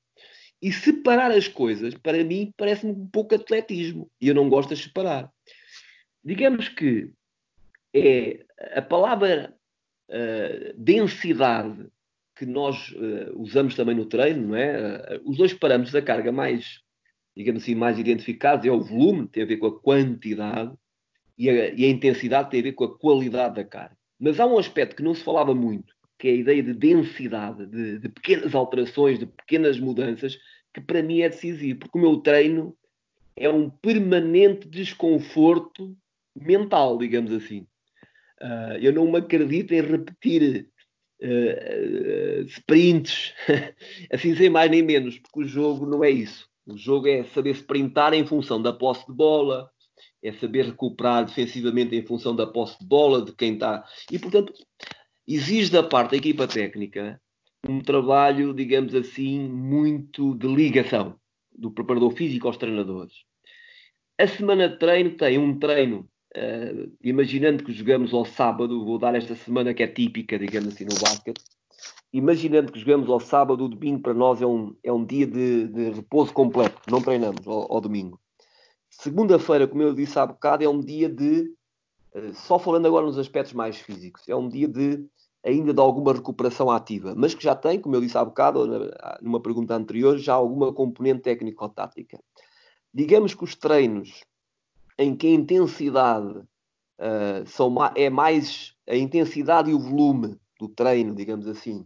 E 0.60 0.72
separar 0.72 1.32
as 1.32 1.48
coisas, 1.48 1.94
para 1.94 2.22
mim, 2.22 2.52
parece-me 2.56 2.92
um 2.92 3.06
pouco 3.06 3.34
atletismo. 3.34 4.10
E 4.20 4.28
eu 4.28 4.34
não 4.34 4.48
gosto 4.48 4.74
de 4.74 4.80
separar. 4.80 5.30
Digamos 6.24 6.68
que 6.68 7.10
é 7.94 8.44
a 8.74 8.82
palavra 8.82 9.54
uh, 10.08 10.72
densidade 10.76 11.88
que 12.36 12.46
nós 12.46 12.90
uh, 12.92 13.38
usamos 13.40 13.74
também 13.74 13.94
no 13.94 14.06
treino, 14.06 14.48
não 14.48 14.56
é? 14.56 15.18
Uh, 15.18 15.30
os 15.30 15.36
dois 15.36 15.52
parâmetros 15.52 15.92
da 15.92 16.00
carga 16.00 16.30
mais, 16.30 16.80
digamos 17.36 17.62
assim, 17.62 17.74
mais 17.74 17.98
identificados 17.98 18.64
é 18.64 18.70
o 18.70 18.80
volume, 18.80 19.28
tem 19.28 19.42
a 19.42 19.46
ver 19.46 19.56
com 19.56 19.66
a 19.66 19.80
quantidade, 19.80 20.72
e 21.36 21.50
a, 21.50 21.74
e 21.74 21.84
a 21.84 21.88
intensidade 21.88 22.50
tem 22.50 22.60
a 22.60 22.64
ver 22.64 22.72
com 22.72 22.84
a 22.84 22.98
qualidade 22.98 23.56
da 23.56 23.64
carga. 23.64 23.96
Mas 24.18 24.38
há 24.38 24.46
um 24.46 24.58
aspecto 24.58 24.96
que 24.96 25.02
não 25.02 25.14
se 25.14 25.24
falava 25.24 25.54
muito, 25.54 25.92
que 26.22 26.28
é 26.28 26.30
a 26.30 26.36
ideia 26.36 26.62
de 26.62 26.72
densidade, 26.72 27.66
de, 27.66 27.98
de, 27.98 28.08
pequenas 28.08 28.54
alterações, 28.54 29.18
de 29.18 29.26
pequenas 29.26 29.80
mudanças, 29.80 30.38
que 30.72 30.80
para 30.80 31.02
mim 31.02 31.20
é 31.20 31.28
decisivo, 31.28 31.80
porque 31.80 31.98
o 31.98 32.00
meu 32.00 32.18
treino 32.18 32.76
é 33.34 33.48
um 33.48 33.68
permanente 33.68 34.68
desconforto 34.68 35.96
mental, 36.32 36.96
digamos 36.96 37.32
assim. 37.32 37.66
Uh, 38.40 38.78
eu 38.80 38.92
não 38.92 39.10
me 39.10 39.18
acredito 39.18 39.74
em 39.74 39.80
repetir 39.80 40.68
uh, 41.20 42.42
sprints, 42.46 43.34
assim 44.12 44.36
sem 44.36 44.48
mais 44.48 44.70
nem 44.70 44.80
menos, 44.80 45.18
porque 45.18 45.40
o 45.40 45.48
jogo 45.48 45.86
não 45.86 46.04
é 46.04 46.10
isso. 46.10 46.48
O 46.64 46.78
jogo 46.78 47.08
é 47.08 47.24
saber 47.24 47.50
sprintar 47.50 48.14
em 48.14 48.24
função 48.24 48.62
da 48.62 48.72
posse 48.72 49.04
de 49.08 49.12
bola, 49.12 49.68
é 50.22 50.32
saber 50.34 50.66
recuperar 50.66 51.24
defensivamente 51.24 51.96
em 51.96 52.06
função 52.06 52.36
da 52.36 52.46
posse 52.46 52.78
de 52.78 52.86
bola, 52.86 53.24
de 53.24 53.34
quem 53.34 53.54
está. 53.54 53.84
E, 54.08 54.20
portanto, 54.20 54.52
exige 55.26 55.70
da 55.70 55.82
parte 55.82 56.12
da 56.12 56.16
equipa 56.16 56.46
técnica 56.46 57.20
um 57.68 57.80
trabalho, 57.80 58.52
digamos 58.52 58.94
assim, 58.94 59.48
muito 59.48 60.34
de 60.34 60.48
ligação 60.48 61.16
do 61.56 61.70
preparador 61.70 62.10
físico 62.12 62.48
aos 62.48 62.56
treinadores. 62.56 63.14
A 64.18 64.26
semana 64.26 64.68
de 64.68 64.78
treino 64.78 65.16
tem 65.16 65.38
um 65.38 65.58
treino, 65.58 66.08
uh, 66.36 66.92
imaginando 67.02 67.64
que 67.64 67.72
jogamos 67.72 68.12
ao 68.12 68.24
sábado, 68.24 68.84
vou 68.84 68.98
dar 68.98 69.14
esta 69.14 69.34
semana 69.34 69.72
que 69.72 69.82
é 69.82 69.86
típica, 69.86 70.38
digamos 70.38 70.74
assim, 70.74 70.84
no 70.84 70.98
basquete. 71.00 71.40
Imaginando 72.12 72.72
que 72.72 72.80
jogamos 72.80 73.08
ao 73.08 73.20
sábado, 73.20 73.64
o 73.64 73.68
domingo 73.68 74.02
para 74.02 74.12
nós 74.12 74.42
é 74.42 74.46
um, 74.46 74.76
é 74.82 74.92
um 74.92 75.04
dia 75.04 75.26
de, 75.26 75.68
de 75.68 75.90
repouso 75.90 76.32
completo, 76.32 76.80
não 76.90 77.00
treinamos 77.00 77.46
ao, 77.46 77.72
ao 77.72 77.80
domingo. 77.80 78.20
Segunda-feira, 78.90 79.66
como 79.66 79.82
eu 79.82 79.94
disse 79.94 80.18
há 80.18 80.26
bocado, 80.26 80.62
é 80.62 80.68
um 80.68 80.80
dia 80.80 81.08
de, 81.08 81.50
só 82.34 82.58
falando 82.58 82.86
agora 82.86 83.06
nos 83.06 83.18
aspectos 83.18 83.52
mais 83.54 83.76
físicos, 83.76 84.28
é 84.28 84.36
um 84.36 84.48
dia 84.48 84.68
de 84.68 85.04
ainda 85.44 85.74
de 85.74 85.80
alguma 85.80 86.12
recuperação 86.12 86.70
ativa, 86.70 87.14
mas 87.16 87.34
que 87.34 87.42
já 87.42 87.54
tem, 87.54 87.80
como 87.80 87.96
eu 87.96 88.00
disse 88.00 88.16
há 88.16 88.24
bocado, 88.24 88.64
numa 89.20 89.40
pergunta 89.40 89.74
anterior, 89.74 90.16
já 90.18 90.34
alguma 90.34 90.72
componente 90.72 91.22
técnico-tática. 91.22 92.18
Digamos 92.94 93.34
que 93.34 93.42
os 93.42 93.56
treinos 93.56 94.22
em 94.98 95.16
que 95.16 95.26
a 95.26 95.30
intensidade 95.30 96.38
uh, 96.38 97.46
são, 97.46 97.74
é 97.96 98.08
mais 98.08 98.74
a 98.88 98.96
intensidade 98.96 99.70
e 99.70 99.74
o 99.74 99.80
volume 99.80 100.38
do 100.60 100.68
treino, 100.68 101.14
digamos 101.14 101.48
assim, 101.48 101.84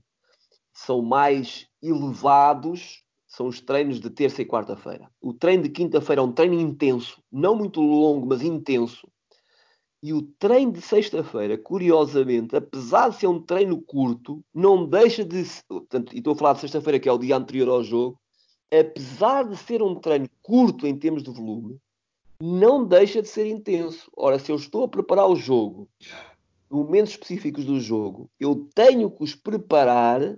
são 0.72 1.00
mais 1.00 1.66
elevados, 1.82 3.02
são 3.26 3.46
os 3.46 3.60
treinos 3.60 4.00
de 4.00 4.10
terça 4.10 4.42
e 4.42 4.46
quarta-feira. 4.46 5.10
O 5.20 5.32
treino 5.32 5.62
de 5.62 5.70
quinta-feira 5.70 6.20
é 6.20 6.24
um 6.24 6.32
treino 6.32 6.60
intenso, 6.60 7.22
não 7.32 7.56
muito 7.56 7.80
longo, 7.80 8.26
mas 8.26 8.42
intenso, 8.42 9.08
e 10.02 10.12
o 10.12 10.22
treino 10.22 10.72
de 10.72 10.80
sexta-feira, 10.80 11.56
curiosamente, 11.56 12.54
apesar 12.54 13.08
de 13.08 13.16
ser 13.16 13.26
um 13.26 13.40
treino 13.40 13.80
curto, 13.80 14.44
não 14.54 14.86
deixa 14.86 15.24
de. 15.24 15.44
Portanto, 15.66 16.14
e 16.14 16.18
estou 16.18 16.34
a 16.34 16.36
falar 16.36 16.52
de 16.54 16.60
sexta-feira, 16.60 17.00
que 17.00 17.08
é 17.08 17.12
o 17.12 17.18
dia 17.18 17.36
anterior 17.36 17.68
ao 17.68 17.82
jogo, 17.82 18.18
apesar 18.70 19.44
de 19.48 19.56
ser 19.56 19.82
um 19.82 19.94
treino 19.94 20.28
curto 20.42 20.86
em 20.86 20.96
termos 20.96 21.22
de 21.22 21.30
volume, 21.30 21.78
não 22.40 22.84
deixa 22.84 23.22
de 23.22 23.28
ser 23.28 23.46
intenso. 23.46 24.10
Ora, 24.16 24.38
se 24.38 24.52
eu 24.52 24.56
estou 24.56 24.84
a 24.84 24.88
preparar 24.88 25.28
o 25.28 25.36
jogo, 25.36 25.88
momentos 26.70 27.12
específicos 27.12 27.64
do 27.64 27.80
jogo, 27.80 28.28
eu 28.38 28.68
tenho 28.74 29.10
que 29.10 29.24
os 29.24 29.34
preparar 29.34 30.36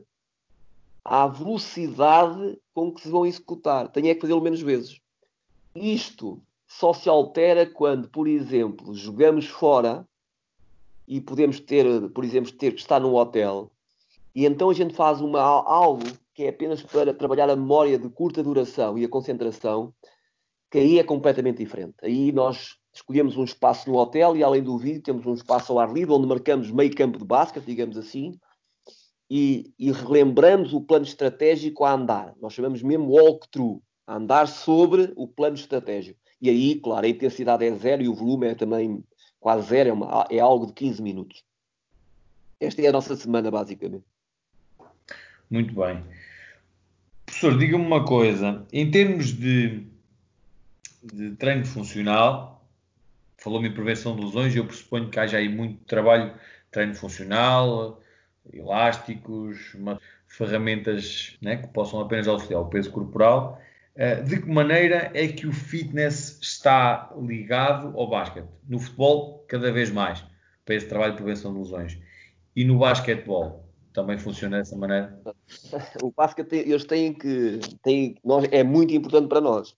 à 1.04 1.26
velocidade 1.26 2.58
com 2.74 2.92
que 2.92 3.00
se 3.00 3.08
vão 3.08 3.26
executar. 3.26 3.88
Tenho 3.88 4.08
é 4.08 4.14
que 4.14 4.20
fazê-lo 4.20 4.42
menos 4.42 4.60
vezes. 4.60 5.00
Isto 5.74 6.40
só 6.68 6.92
se 6.92 7.08
altera 7.08 7.66
quando, 7.66 8.08
por 8.08 8.28
exemplo, 8.28 8.94
jogamos 8.94 9.46
fora 9.46 10.06
e 11.06 11.20
podemos 11.20 11.58
ter, 11.58 12.10
por 12.10 12.24
exemplo, 12.24 12.52
ter 12.52 12.72
que 12.72 12.80
estar 12.80 13.00
num 13.00 13.14
hotel 13.14 13.72
e 14.38 14.46
então 14.46 14.70
a 14.70 14.72
gente 14.72 14.94
faz 14.94 15.20
uma, 15.20 15.40
algo 15.40 16.04
que 16.32 16.44
é 16.44 16.50
apenas 16.50 16.80
para 16.80 17.12
trabalhar 17.12 17.50
a 17.50 17.56
memória 17.56 17.98
de 17.98 18.08
curta 18.08 18.40
duração 18.40 18.96
e 18.96 19.04
a 19.04 19.08
concentração, 19.08 19.92
que 20.70 20.78
aí 20.78 20.98
é 21.00 21.02
completamente 21.02 21.58
diferente. 21.58 21.96
Aí 22.02 22.30
nós 22.30 22.76
escolhemos 22.94 23.36
um 23.36 23.42
espaço 23.42 23.90
no 23.90 23.96
hotel 23.96 24.36
e 24.36 24.44
além 24.44 24.62
do 24.62 24.78
vídeo 24.78 25.02
temos 25.02 25.26
um 25.26 25.34
espaço 25.34 25.72
ao 25.72 25.80
ar 25.80 25.92
livre 25.92 26.14
onde 26.14 26.28
marcamos 26.28 26.70
meio 26.70 26.94
campo 26.94 27.18
de 27.18 27.24
basquete, 27.24 27.64
digamos 27.64 27.96
assim, 27.96 28.38
e, 29.28 29.72
e 29.76 29.90
relembramos 29.90 30.72
o 30.72 30.80
plano 30.80 31.04
estratégico 31.04 31.84
a 31.84 31.92
andar. 31.94 32.32
Nós 32.40 32.52
chamamos 32.52 32.80
mesmo 32.80 33.10
walkthrough, 33.10 33.82
a 34.06 34.18
andar 34.18 34.46
sobre 34.46 35.12
o 35.16 35.26
plano 35.26 35.56
estratégico. 35.56 36.20
E 36.40 36.48
aí, 36.48 36.74
claro, 36.76 37.06
a 37.06 37.08
intensidade 37.08 37.64
é 37.64 37.74
zero 37.74 38.02
e 38.02 38.08
o 38.08 38.14
volume 38.14 38.48
é 38.48 38.54
também 38.54 39.04
quase 39.40 39.68
zero, 39.68 39.90
é, 39.90 39.92
uma, 39.92 40.26
é 40.30 40.38
algo 40.38 40.66
de 40.66 40.72
15 40.72 41.02
minutos. 41.02 41.44
Esta 42.60 42.82
é 42.82 42.88
a 42.88 42.92
nossa 42.92 43.16
semana, 43.16 43.50
basicamente. 43.50 44.04
Muito 45.50 45.74
bem. 45.74 46.04
Professor, 47.24 47.58
diga-me 47.58 47.84
uma 47.84 48.04
coisa. 48.04 48.66
Em 48.72 48.90
termos 48.90 49.32
de, 49.32 49.86
de 51.02 51.36
treino 51.36 51.64
funcional, 51.64 52.66
falou-me 53.36 53.68
em 53.68 53.74
prevenção 53.74 54.16
de 54.16 54.24
lesões, 54.24 54.54
eu 54.54 54.66
pressuponho 54.66 55.08
que 55.08 55.18
haja 55.18 55.38
aí 55.38 55.48
muito 55.48 55.84
trabalho 55.84 56.34
treino 56.70 56.94
funcional, 56.94 58.00
elásticos, 58.52 59.76
ferramentas 60.26 61.36
né, 61.40 61.56
que 61.56 61.68
possam 61.68 62.00
apenas 62.00 62.28
auxiliar 62.28 62.60
o 62.60 62.66
peso 62.66 62.90
corporal. 62.90 63.60
Eh, 63.98 64.22
de 64.22 64.40
que 64.40 64.48
maneira 64.48 65.10
é 65.12 65.26
que 65.26 65.44
o 65.44 65.52
fitness 65.52 66.38
está 66.40 67.12
ligado 67.20 67.98
ao 67.98 68.08
basquete? 68.08 68.46
No 68.68 68.78
futebol, 68.78 69.44
cada 69.48 69.72
vez 69.72 69.90
mais, 69.90 70.24
para 70.64 70.76
esse 70.76 70.86
trabalho 70.86 71.14
de 71.14 71.22
prevenção 71.22 71.52
de 71.52 71.58
lesões. 71.58 71.98
E 72.54 72.64
no 72.64 72.78
basquetebol, 72.78 73.64
também 73.92 74.16
funciona 74.16 74.58
dessa 74.58 74.76
maneira? 74.76 75.20
O 76.00 76.12
basquete, 76.12 76.54
eles 76.54 76.84
têm 76.84 77.12
que. 77.12 77.58
Têm, 77.82 78.14
nós, 78.24 78.44
é 78.52 78.62
muito 78.62 78.94
importante 78.94 79.26
para 79.26 79.40
nós. 79.40 79.74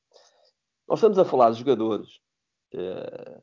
Nós 0.86 0.98
estamos 0.98 1.18
a 1.18 1.24
falar 1.24 1.52
de 1.52 1.60
jogadores. 1.60 2.20
Uh, 2.74 3.40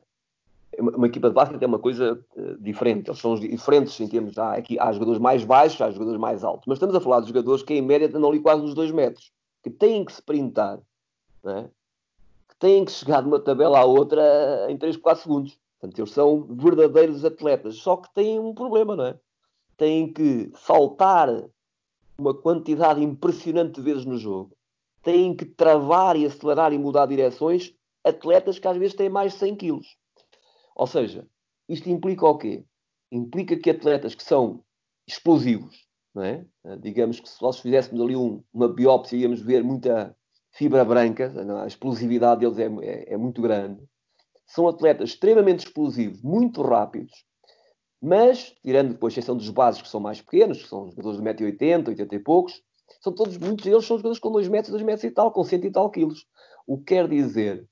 uma 0.80 1.08
equipa 1.08 1.28
de 1.28 1.34
basquete 1.34 1.60
é 1.60 1.66
uma 1.66 1.80
coisa 1.80 2.24
uh, 2.36 2.56
diferente. 2.62 3.10
Eles 3.10 3.18
são 3.18 3.34
diferentes 3.34 3.98
em 3.98 4.06
termos. 4.06 4.38
Há, 4.38 4.52
aqui, 4.52 4.78
há 4.78 4.92
jogadores 4.92 5.20
mais 5.20 5.42
baixos, 5.44 5.80
há 5.80 5.90
jogadores 5.90 6.20
mais 6.20 6.44
altos. 6.44 6.66
Mas 6.68 6.76
estamos 6.76 6.94
a 6.94 7.00
falar 7.00 7.20
de 7.20 7.28
jogadores 7.28 7.64
que, 7.64 7.74
em 7.74 7.82
média, 7.82 8.06
andam 8.06 8.30
ali 8.30 8.38
quase 8.38 8.62
nos 8.62 8.74
2 8.74 8.92
metros 8.92 9.32
que 9.62 9.70
têm 9.70 10.04
que 10.04 10.12
sprintar, 10.12 10.80
é? 11.44 11.68
que 12.48 12.56
têm 12.58 12.84
que 12.84 12.92
chegar 12.92 13.22
de 13.22 13.28
uma 13.28 13.40
tabela 13.40 13.78
à 13.78 13.84
outra 13.84 14.66
em 14.70 14.76
3, 14.76 14.96
4 14.96 15.22
segundos. 15.22 15.58
Portanto, 15.80 15.98
eles 15.98 16.10
são 16.10 16.42
verdadeiros 16.42 17.24
atletas, 17.24 17.76
só 17.76 17.96
que 17.96 18.12
têm 18.12 18.38
um 18.40 18.52
problema, 18.52 18.96
não 18.96 19.04
é? 19.06 19.20
Têm 19.76 20.12
que 20.12 20.50
saltar 20.56 21.28
uma 22.18 22.34
quantidade 22.34 23.02
impressionante 23.02 23.76
de 23.76 23.82
vezes 23.82 24.04
no 24.04 24.18
jogo, 24.18 24.56
têm 25.02 25.36
que 25.36 25.44
travar 25.44 26.16
e 26.16 26.26
acelerar 26.26 26.72
e 26.72 26.78
mudar 26.78 27.06
direções 27.06 27.72
atletas 28.02 28.58
que 28.58 28.66
às 28.66 28.76
vezes 28.76 28.96
têm 28.96 29.08
mais 29.08 29.32
de 29.32 29.38
100 29.38 29.56
quilos. 29.56 29.96
Ou 30.74 30.86
seja, 30.86 31.26
isto 31.68 31.88
implica 31.88 32.26
o 32.26 32.36
quê? 32.36 32.64
Implica 33.10 33.56
que 33.56 33.70
atletas 33.70 34.14
que 34.14 34.22
são 34.22 34.64
explosivos, 35.06 35.87
é? 36.22 36.44
Eh, 36.64 36.76
digamos 36.76 37.20
que 37.20 37.28
se 37.28 37.40
nós 37.42 37.58
fizéssemos 37.58 38.00
ali 38.00 38.16
um, 38.16 38.42
uma 38.52 38.68
biópsia, 38.68 39.16
íamos 39.16 39.40
ver 39.40 39.62
muita 39.62 40.16
fibra 40.52 40.84
branca, 40.84 41.32
a 41.62 41.66
explosividade 41.66 42.40
deles 42.40 42.58
é, 42.58 42.66
é, 42.86 43.14
é 43.14 43.16
muito 43.16 43.40
grande. 43.42 43.82
São 44.46 44.66
atletas 44.66 45.10
extremamente 45.10 45.66
explosivos, 45.66 46.22
muito 46.22 46.62
rápidos, 46.62 47.12
mas, 48.00 48.54
tirando 48.62 48.90
depois 48.92 49.12
a 49.12 49.18
exceção 49.18 49.36
dos 49.36 49.50
bases 49.50 49.82
que 49.82 49.88
são 49.88 50.00
mais 50.00 50.20
pequenos, 50.20 50.62
que 50.62 50.68
são 50.68 50.88
jogadores 50.90 51.18
de 51.18 51.44
1,80m, 51.44 51.88
80 51.88 52.14
e 52.14 52.18
poucos, 52.18 52.62
são 53.00 53.12
todos, 53.12 53.36
muitos 53.36 53.64
deles 53.64 53.84
são 53.84 53.96
jogadores 53.96 54.18
com 54.18 54.30
2 54.30 54.48
metros, 54.48 54.72
2 54.72 54.82
metros 54.82 55.04
e 55.04 55.10
tal, 55.10 55.30
com 55.32 55.44
100 55.44 55.64
e 55.64 55.70
tal 55.70 55.90
quilos. 55.90 56.26
O 56.66 56.78
que 56.78 56.94
quer 56.94 57.08
dizer 57.08 57.66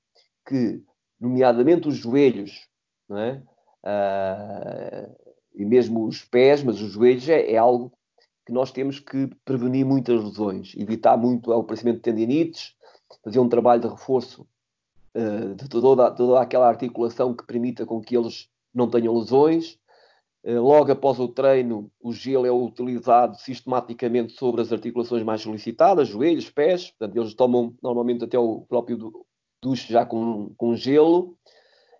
que, 0.45 0.81
nomeadamente 1.19 1.87
os 1.87 1.95
joelhos, 1.95 2.67
não 3.09 3.17
é? 3.17 3.43
Uh, 3.83 5.15
e 5.55 5.65
mesmo 5.65 6.05
os 6.05 6.23
pés, 6.23 6.63
mas 6.63 6.81
os 6.81 6.91
joelhos 6.91 7.27
é, 7.27 7.51
é, 7.51 7.57
algo 7.57 7.91
que 8.47 8.53
nós 8.53 8.71
temos 8.71 8.97
que 8.97 9.27
prevenir 9.43 9.85
muitas 9.85 10.23
lesões, 10.23 10.73
evitar 10.77 11.17
muito 11.17 11.49
o 11.49 11.53
aparecimento 11.53 11.97
de 11.97 12.03
tendinites, 12.03 12.73
fazer 13.21 13.39
um 13.39 13.49
trabalho 13.49 13.81
de 13.81 13.89
reforço 13.89 14.47
uh, 15.13 15.53
de 15.53 15.67
toda, 15.67 16.09
toda 16.11 16.39
aquela 16.39 16.65
articulação 16.65 17.33
que 17.33 17.45
permita 17.45 17.85
com 17.85 17.99
que 17.99 18.15
eles 18.15 18.47
não 18.73 18.89
tenham 18.89 19.13
lesões. 19.17 19.77
Uh, 20.45 20.61
logo 20.61 20.89
após 20.89 21.19
o 21.19 21.27
treino, 21.27 21.91
o 21.99 22.13
gelo 22.13 22.45
é 22.45 22.51
utilizado 22.51 23.35
sistematicamente 23.35 24.31
sobre 24.31 24.61
as 24.61 24.71
articulações 24.71 25.23
mais 25.23 25.41
solicitadas, 25.41 26.07
joelhos, 26.07 26.49
pés. 26.49 26.91
Portanto, 26.91 27.17
eles 27.17 27.33
tomam 27.33 27.75
normalmente 27.83 28.23
até 28.23 28.39
o 28.39 28.61
próprio 28.61 29.11
duche 29.61 29.91
já 29.91 30.05
com, 30.05 30.53
com 30.55 30.73
gelo. 30.73 31.37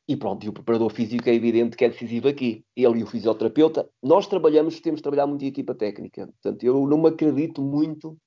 E 0.07 0.15
pronto, 0.15 0.45
e 0.45 0.49
o 0.49 0.53
preparador 0.53 0.89
físico 0.89 1.29
é 1.29 1.33
evidente 1.33 1.75
que 1.75 1.83
é 1.83 1.89
decisivo 1.89 2.29
aqui. 2.29 2.63
Ele 2.75 2.99
e 2.99 3.03
o 3.03 3.07
fisioterapeuta. 3.07 3.89
Nós 4.01 4.25
trabalhamos, 4.25 4.79
temos 4.79 4.99
de 4.99 5.03
trabalhar 5.03 5.27
muito 5.27 5.43
em 5.43 5.49
equipa 5.49 5.75
técnica. 5.75 6.27
Portanto, 6.27 6.63
eu 6.63 6.87
não 6.87 6.97
me 6.97 7.09
acredito 7.09 7.61
muito 7.61 8.17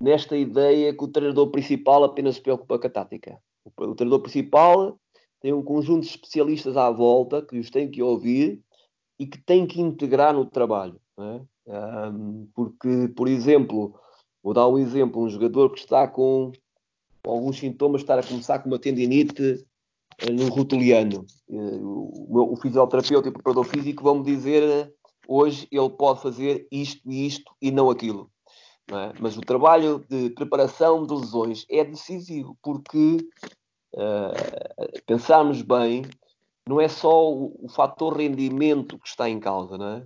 nesta 0.00 0.34
ideia 0.36 0.94
que 0.94 1.04
o 1.04 1.08
treinador 1.08 1.50
principal 1.50 2.04
apenas 2.04 2.36
se 2.36 2.40
preocupa 2.40 2.78
com 2.78 2.86
a 2.86 2.90
tática. 2.90 3.38
O 3.76 3.94
treinador 3.94 4.20
principal 4.20 4.98
tem 5.40 5.52
um 5.52 5.62
conjunto 5.62 6.02
de 6.02 6.08
especialistas 6.08 6.76
à 6.76 6.90
volta 6.90 7.42
que 7.42 7.58
os 7.58 7.68
tem 7.68 7.90
que 7.90 8.02
ouvir 8.02 8.62
e 9.18 9.26
que 9.26 9.38
tem 9.38 9.66
que 9.66 9.82
integrar 9.82 10.32
no 10.32 10.46
trabalho. 10.46 10.98
É? 11.18 11.40
Um, 12.10 12.48
porque, 12.54 13.08
por 13.14 13.28
exemplo, 13.28 13.94
vou 14.42 14.54
dar 14.54 14.66
um 14.66 14.78
exemplo: 14.78 15.22
um 15.22 15.28
jogador 15.28 15.70
que 15.70 15.80
está 15.80 16.08
com 16.08 16.50
alguns 17.24 17.58
sintomas, 17.58 18.00
está 18.00 18.18
a 18.18 18.22
começar 18.22 18.60
com 18.60 18.68
uma 18.68 18.78
tendinite 18.78 19.66
no 20.26 20.48
rotuliano. 20.48 21.24
Eh, 21.50 21.80
o, 21.80 22.56
fisioterapeuta 22.60 23.28
e 23.28 23.30
o 23.30 23.32
preparador 23.32 23.64
físico 23.64 24.02
vão 24.02 24.16
me 24.16 24.24
dizer 24.24 24.92
hoje 25.26 25.68
ele 25.70 25.90
pode 25.90 26.22
fazer 26.22 26.66
isto 26.72 27.00
e 27.06 27.26
isto 27.26 27.52
e 27.60 27.70
não 27.70 27.90
aquilo. 27.90 28.30
Não 28.90 28.98
é? 28.98 29.12
Mas 29.20 29.36
o 29.36 29.42
trabalho 29.42 30.04
de 30.08 30.30
preparação 30.30 31.06
de 31.06 31.14
lesões 31.14 31.66
é 31.70 31.84
decisivo, 31.84 32.56
porque 32.62 33.18
uh, 33.94 35.02
pensarmos 35.06 35.60
bem, 35.60 36.02
não 36.66 36.80
é 36.80 36.88
só 36.88 37.30
o, 37.30 37.54
o 37.66 37.68
fator 37.68 38.16
rendimento 38.16 38.98
que 38.98 39.08
está 39.08 39.28
em 39.28 39.38
causa, 39.38 39.76
não 39.76 39.86
é? 39.86 39.98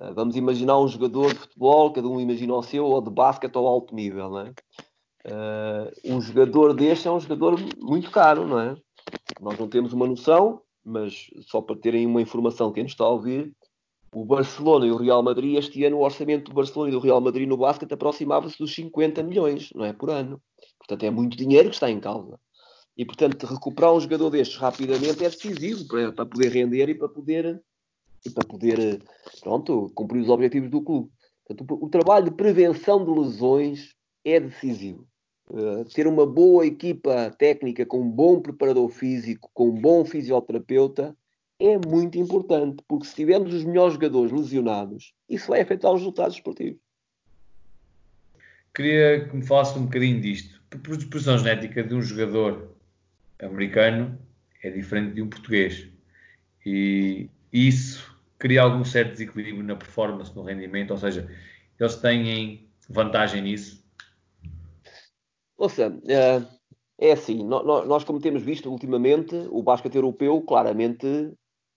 Uh, 0.00 0.14
vamos 0.14 0.36
imaginar 0.36 0.78
um 0.78 0.88
jogador 0.88 1.34
de 1.34 1.40
futebol, 1.40 1.92
cada 1.92 2.08
um 2.08 2.18
imagina 2.18 2.54
o 2.54 2.62
seu, 2.62 2.86
ou 2.86 3.02
de 3.02 3.10
basquete 3.10 3.56
ao 3.56 3.66
alto 3.66 3.94
nível, 3.94 4.30
não 4.30 4.40
é? 4.40 4.52
Uh, 5.26 6.14
um 6.16 6.20
jogador 6.22 6.72
deste 6.72 7.08
é 7.08 7.10
um 7.10 7.20
jogador 7.20 7.58
muito 7.78 8.10
caro, 8.10 8.46
não 8.46 8.58
é? 8.58 8.76
Nós 9.40 9.58
não 9.58 9.68
temos 9.68 9.92
uma 9.92 10.06
noção, 10.06 10.62
mas 10.84 11.30
só 11.42 11.60
para 11.60 11.76
terem 11.76 12.06
uma 12.06 12.22
informação, 12.22 12.72
quem 12.72 12.82
nos 12.82 12.92
está 12.92 13.04
a 13.04 13.10
ouvir, 13.10 13.54
o 14.12 14.24
Barcelona 14.24 14.86
e 14.86 14.90
o 14.90 14.96
Real 14.96 15.22
Madrid, 15.22 15.56
este 15.56 15.84
ano 15.84 15.98
o 15.98 16.02
orçamento 16.02 16.50
do 16.50 16.54
Barcelona 16.54 16.90
e 16.90 16.94
do 16.94 17.00
Real 17.00 17.20
Madrid 17.20 17.48
no 17.48 17.56
basquete 17.56 17.92
aproximava-se 17.92 18.58
dos 18.58 18.74
50 18.74 19.22
milhões, 19.22 19.70
não 19.74 19.84
é? 19.84 19.92
Por 19.92 20.10
ano. 20.10 20.40
Portanto, 20.78 21.04
é 21.04 21.10
muito 21.10 21.36
dinheiro 21.36 21.68
que 21.68 21.74
está 21.74 21.90
em 21.90 22.00
causa. 22.00 22.40
E, 22.96 23.04
portanto, 23.04 23.46
recuperar 23.46 23.92
um 23.92 24.00
jogador 24.00 24.30
destes 24.30 24.56
rapidamente 24.56 25.24
é 25.24 25.28
decisivo 25.28 25.86
para, 25.86 26.12
para 26.12 26.26
poder 26.26 26.48
render 26.48 26.88
e 26.88 26.94
para 26.94 27.08
poder, 27.08 27.62
e 28.24 28.30
para 28.30 28.46
poder 28.46 29.02
pronto, 29.40 29.92
cumprir 29.94 30.22
os 30.22 30.28
objetivos 30.28 30.70
do 30.70 30.82
clube. 30.82 31.10
Portanto, 31.46 31.70
o, 31.70 31.84
o 31.86 31.88
trabalho 31.90 32.24
de 32.24 32.30
prevenção 32.32 33.04
de 33.04 33.10
lesões 33.10 33.94
é 34.24 34.40
decisivo. 34.40 35.06
Uh, 35.50 35.84
ter 35.94 36.06
uma 36.06 36.26
boa 36.26 36.66
equipa 36.66 37.30
técnica 37.38 37.86
com 37.86 38.02
um 38.02 38.10
bom 38.10 38.40
preparador 38.40 38.88
físico, 38.90 39.50
com 39.54 39.70
um 39.70 39.80
bom 39.80 40.04
fisioterapeuta, 40.04 41.16
é 41.58 41.78
muito 41.78 42.18
importante, 42.18 42.82
porque 42.86 43.06
se 43.06 43.14
tivermos 43.14 43.52
os 43.52 43.64
melhores 43.64 43.94
jogadores 43.94 44.30
lesionados, 44.30 45.14
isso 45.28 45.48
vai 45.48 45.60
afetar 45.60 45.92
os 45.92 46.00
resultados 46.00 46.36
esportivos. 46.36 46.78
Queria 48.74 49.28
que 49.28 49.36
me 49.36 49.44
falasse 49.44 49.76
um 49.78 49.84
bocadinho 49.84 50.20
disto. 50.20 50.60
A 50.70 50.76
predisposição 50.76 51.38
genética 51.38 51.82
de 51.82 51.94
um 51.94 52.02
jogador 52.02 52.76
americano 53.40 54.18
é 54.62 54.70
diferente 54.70 55.14
de 55.14 55.22
um 55.22 55.28
português. 55.28 55.88
E 56.64 57.28
isso 57.52 58.16
cria 58.38 58.62
algum 58.62 58.84
certo 58.84 59.12
desequilíbrio 59.12 59.64
na 59.64 59.74
performance, 59.74 60.34
no 60.36 60.42
rendimento, 60.42 60.92
ou 60.92 60.98
seja, 60.98 61.28
eles 61.80 61.96
têm 61.96 62.68
vantagem 62.88 63.42
nisso? 63.42 63.77
Ouça, 65.58 65.92
é, 66.06 66.40
é 67.08 67.12
assim, 67.12 67.44
nós 67.44 68.04
como 68.04 68.20
temos 68.20 68.42
visto 68.42 68.70
ultimamente, 68.70 69.34
o 69.50 69.60
basquete 69.60 69.96
europeu 69.96 70.40
claramente 70.42 71.32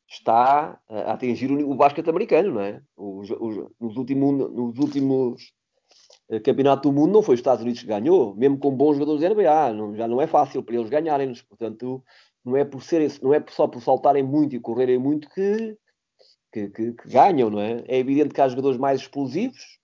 está 0.08 0.80
a 0.88 1.14
atingir 1.14 1.52
o 1.52 1.74
basquete 1.74 2.10
americano, 2.10 2.54
não 2.54 2.62
é? 2.62 2.82
Os, 2.96 3.32
os, 3.32 3.70
nos, 3.80 3.98
últimos, 3.98 4.52
nos 4.52 4.78
últimos 4.78 5.52
eh, 6.30 6.40
campeonatos 6.40 6.84
do 6.84 6.96
mundo 6.96 7.14
não 7.14 7.24
foi 7.24 7.36
os 7.36 7.40
Estados 7.40 7.64
Unidos 7.64 7.82
que 7.82 7.88
ganhou, 7.88 8.36
mesmo 8.36 8.60
com 8.60 8.70
bons 8.76 8.94
jogadores 8.98 9.22
da 9.22 9.30
NBA, 9.30 9.74
não, 9.74 9.96
já 9.96 10.08
não 10.08 10.22
é 10.22 10.28
fácil 10.28 10.62
para 10.62 10.76
eles 10.76 10.90
ganharem-nos, 10.90 11.42
portanto 11.42 12.04
não 12.46 12.56
é 12.58 12.64
por 12.66 12.84
ser 12.84 13.12
não 13.22 13.34
é 13.34 13.44
só 13.50 13.68
por 13.68 13.82
saltarem 13.82 14.24
muito 14.24 14.56
e 14.56 14.60
correrem 14.60 15.00
muito 15.00 15.30
que, 15.30 15.78
que, 16.52 16.70
que, 16.70 16.94
que 16.94 17.10
ganham, 17.10 17.50
não 17.50 17.60
é? 17.60 17.84
É 17.88 17.98
evidente 17.98 18.34
que 18.34 18.42
há 18.42 18.48
jogadores 18.48 18.78
mais 18.78 19.02
explosivos 19.02 19.80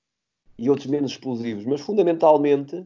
e 0.58 0.70
outros 0.70 0.88
menos 0.88 1.12
explosivos, 1.12 1.66
mas 1.66 1.82
fundamentalmente 1.82 2.86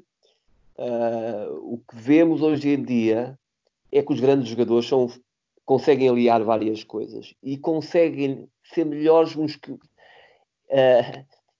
uh, 0.78 1.74
o 1.74 1.78
que 1.78 1.96
vemos 1.96 2.42
hoje 2.42 2.70
em 2.70 2.84
dia 2.84 3.38
é 3.92 4.02
que 4.02 4.14
os 4.14 4.20
grandes 4.20 4.48
jogadores 4.48 4.88
são 4.88 5.08
conseguem 5.66 6.10
aliar 6.10 6.44
várias 6.44 6.84
coisas 6.84 7.34
e 7.42 7.58
conseguem 7.58 8.48
ser 8.64 8.86
melhores 8.86 9.36
uns 9.36 9.56
que. 9.56 9.72
Uh, 9.72 9.80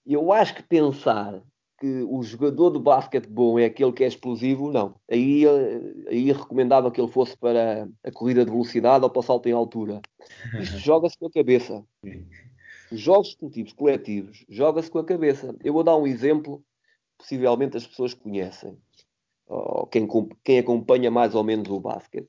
eu 0.06 0.32
acho 0.32 0.54
que 0.54 0.62
pensar 0.62 1.42
que 1.82 2.06
o 2.08 2.22
jogador 2.22 2.70
de 2.70 2.78
basquete 2.78 3.26
bom 3.26 3.58
é 3.58 3.64
aquele 3.64 3.92
que 3.92 4.04
é 4.04 4.06
explosivo, 4.06 4.70
não. 4.70 4.94
Aí, 5.10 5.44
aí 6.08 6.30
recomendava 6.30 6.92
que 6.92 7.00
ele 7.00 7.10
fosse 7.10 7.36
para 7.36 7.88
a 8.04 8.12
corrida 8.12 8.44
de 8.44 8.50
velocidade 8.52 9.02
ou 9.02 9.10
para 9.10 9.18
o 9.18 9.22
salto 9.22 9.48
em 9.48 9.52
altura. 9.52 10.00
Isto 10.60 10.78
joga-se 10.78 11.18
com 11.18 11.26
a 11.26 11.30
cabeça. 11.32 11.84
Os 12.92 13.00
jogos 13.00 13.30
esportivos 13.30 13.72
coletivos 13.72 14.44
joga-se 14.48 14.90
com 14.90 14.98
a 14.98 15.04
cabeça. 15.04 15.56
Eu 15.64 15.72
vou 15.72 15.82
dar 15.82 15.96
um 15.96 16.06
exemplo, 16.06 16.62
possivelmente 17.18 17.76
as 17.76 17.86
pessoas 17.86 18.14
conhecem, 18.14 18.78
ou 19.52 19.86
quem, 19.86 20.08
quem 20.42 20.58
acompanha 20.58 21.10
mais 21.10 21.34
ou 21.34 21.44
menos 21.44 21.68
o 21.68 21.78
basquete. 21.78 22.28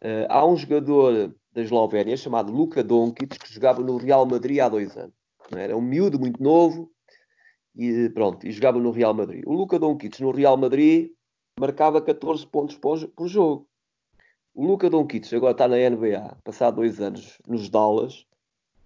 Uh, 0.00 0.26
há 0.28 0.46
um 0.46 0.56
jogador 0.56 1.34
da 1.52 1.62
Eslovénia 1.62 2.16
chamado 2.16 2.52
Luka 2.52 2.82
Doncic 2.82 3.38
que 3.38 3.52
jogava 3.52 3.80
no 3.82 3.96
Real 3.96 4.24
Madrid 4.24 4.60
há 4.60 4.68
dois 4.68 4.96
anos. 4.96 5.14
Era 5.54 5.76
um 5.76 5.80
miúdo 5.80 6.18
muito 6.18 6.42
novo 6.42 6.90
e 7.74 8.08
pronto, 8.10 8.46
e 8.46 8.52
jogava 8.52 8.78
no 8.78 8.90
Real 8.90 9.14
Madrid. 9.14 9.42
O 9.46 9.52
Luka 9.52 9.78
Doncic 9.78 10.20
no 10.20 10.30
Real 10.30 10.56
Madrid 10.56 11.10
marcava 11.58 12.00
14 12.00 12.46
pontos 12.46 12.76
por 12.76 13.28
jogo. 13.28 13.66
O 14.54 14.64
Luka 14.66 14.88
Doncic 14.88 15.32
agora 15.34 15.52
está 15.52 15.66
na 15.66 15.76
NBA, 15.76 16.38
passado 16.44 16.76
dois 16.76 17.00
anos 17.00 17.38
nos 17.46 17.68
Dallas, 17.68 18.26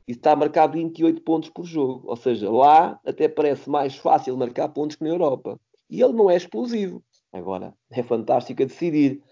e 0.08 0.12
está 0.12 0.32
a 0.32 0.36
marcar 0.36 0.68
28 0.68 1.20
pontos 1.22 1.50
por 1.50 1.64
jogo. 1.64 2.02
Ou 2.08 2.16
seja, 2.16 2.50
lá 2.50 3.00
até 3.04 3.28
parece 3.28 3.68
mais 3.68 3.96
fácil 3.96 4.36
marcar 4.36 4.68
pontos 4.68 4.96
que 4.96 5.04
na 5.04 5.10
Europa. 5.10 5.58
E 5.90 6.00
ele 6.00 6.12
não 6.12 6.30
é 6.30 6.36
explosivo. 6.36 7.02
Agora, 7.36 7.74
é 7.90 8.02
fantástico 8.02 8.62
a 8.62 8.66
decidir. 8.66 9.22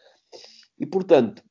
E 0.78 0.84
portanto, 0.84 1.42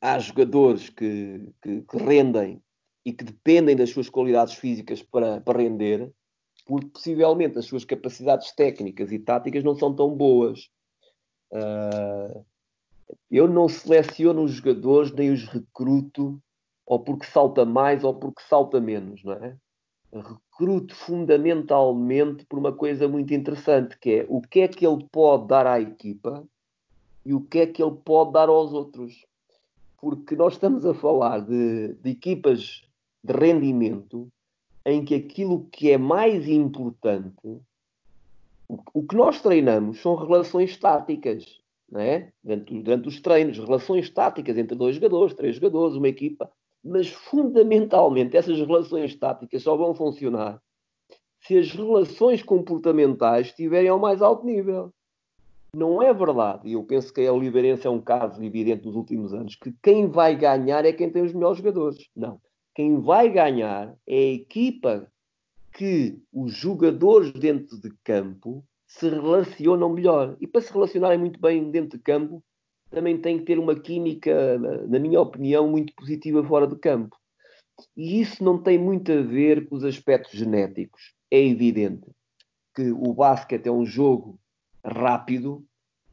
há 0.00 0.18
jogadores 0.18 0.88
que, 0.88 1.52
que, 1.60 1.82
que, 1.82 1.96
rendem 1.96 2.62
e 3.04 3.12
que 3.12 3.24
dependem 3.24 3.74
das 3.74 3.90
suas 3.90 4.08
qualidades 4.08 4.54
físicas 4.54 5.02
para, 5.02 5.40
para 5.40 5.58
render, 5.58 6.12
porque 6.64 6.86
possivelmente 6.88 7.58
as 7.58 7.64
suas 7.64 7.84
capacidades 7.84 8.52
técnicas 8.52 9.10
e 9.10 9.18
táticas 9.18 9.64
não 9.64 9.74
são 9.74 9.94
tão 9.94 10.14
boas. 10.14 10.70
Uh, 11.50 12.44
eu 13.28 13.48
não 13.48 13.68
seleciono 13.68 14.44
os 14.44 14.52
jogadores 14.52 15.12
nem 15.12 15.30
os 15.30 15.44
recruto 15.44 16.40
ou 16.86 17.00
porque 17.00 17.26
salta 17.26 17.64
mais 17.64 18.04
ou 18.04 18.14
porque 18.14 18.42
salta 18.42 18.80
menos, 18.80 19.24
não 19.24 19.32
é? 19.32 19.56
Recruto 20.12 20.94
fundamentalmente 20.94 22.44
por 22.46 22.58
uma 22.58 22.72
coisa 22.72 23.06
muito 23.06 23.32
interessante, 23.32 23.98
que 23.98 24.10
é 24.10 24.26
o 24.28 24.40
que 24.40 24.60
é 24.60 24.68
que 24.68 24.86
ele 24.86 25.06
pode 25.10 25.46
dar 25.46 25.66
à 25.66 25.80
equipa 25.80 26.44
e 27.24 27.32
o 27.32 27.40
que 27.40 27.60
é 27.60 27.66
que 27.66 27.82
ele 27.82 27.96
pode 28.04 28.32
dar 28.32 28.48
aos 28.48 28.72
outros 28.72 29.24
porque 30.00 30.34
nós 30.34 30.54
estamos 30.54 30.84
a 30.86 30.94
falar 30.94 31.40
de, 31.40 31.94
de 31.94 32.10
equipas 32.10 32.82
de 33.22 33.32
rendimento 33.32 34.28
em 34.84 35.04
que 35.04 35.14
aquilo 35.14 35.66
que 35.70 35.90
é 35.90 35.98
mais 35.98 36.48
importante, 36.48 37.60
o, 38.66 38.78
o 38.94 39.06
que 39.06 39.14
nós 39.14 39.42
treinamos 39.42 40.00
são 40.00 40.14
relações 40.14 40.76
táticas, 40.78 41.60
não 41.90 42.00
é? 42.00 42.32
durante, 42.42 42.82
durante 42.82 43.08
os 43.08 43.20
treinos, 43.20 43.58
relações 43.58 44.08
táticas 44.08 44.56
entre 44.56 44.74
dois 44.74 44.94
jogadores, 44.94 45.34
três 45.34 45.56
jogadores, 45.56 45.96
uma 45.96 46.08
equipa, 46.08 46.50
mas 46.82 47.08
fundamentalmente 47.08 48.36
essas 48.36 48.58
relações 48.58 49.14
táticas 49.14 49.62
só 49.62 49.76
vão 49.76 49.94
funcionar 49.94 50.60
se 51.42 51.56
as 51.56 51.70
relações 51.72 52.42
comportamentais 52.42 53.48
estiverem 53.48 53.88
ao 53.88 53.98
mais 53.98 54.20
alto 54.20 54.44
nível. 54.44 54.92
Não 55.74 56.02
é 56.02 56.12
verdade, 56.12 56.68
e 56.68 56.72
eu 56.72 56.82
penso 56.82 57.12
que 57.12 57.24
a 57.24 57.32
Oliveirense 57.32 57.86
é 57.86 57.90
um 57.90 58.00
caso 58.00 58.42
evidente 58.42 58.82
dos 58.82 58.96
últimos 58.96 59.32
anos, 59.32 59.54
que 59.54 59.72
quem 59.82 60.08
vai 60.08 60.36
ganhar 60.36 60.84
é 60.84 60.92
quem 60.92 61.10
tem 61.10 61.22
os 61.22 61.32
melhores 61.32 61.58
jogadores. 61.58 62.08
Não. 62.14 62.40
Quem 62.74 63.00
vai 63.00 63.28
ganhar 63.28 63.94
é 64.06 64.16
a 64.16 64.32
equipa 64.32 65.10
que 65.72 66.18
os 66.32 66.52
jogadores 66.52 67.32
dentro 67.32 67.80
de 67.80 67.90
campo 68.02 68.64
se 68.86 69.08
relacionam 69.08 69.88
melhor. 69.88 70.36
E 70.40 70.46
para 70.46 70.60
se 70.60 70.72
relacionarem 70.72 71.18
muito 71.18 71.40
bem 71.40 71.70
dentro 71.70 71.96
de 71.96 72.02
campo, 72.02 72.42
também 72.90 73.18
tem 73.18 73.38
que 73.38 73.44
ter 73.44 73.58
uma 73.58 73.74
química, 73.74 74.58
na 74.88 74.98
minha 74.98 75.20
opinião, 75.20 75.68
muito 75.68 75.94
positiva 75.94 76.42
fora 76.44 76.66
de 76.66 76.76
campo. 76.76 77.16
E 77.96 78.20
isso 78.20 78.42
não 78.44 78.62
tem 78.62 78.78
muito 78.78 79.10
a 79.10 79.22
ver 79.22 79.68
com 79.68 79.76
os 79.76 79.84
aspectos 79.84 80.32
genéticos. 80.32 81.14
É 81.30 81.42
evidente 81.42 82.10
que 82.74 82.90
o 82.90 83.14
basquete 83.14 83.66
é 83.66 83.72
um 83.72 83.86
jogo 83.86 84.38
rápido, 84.84 85.64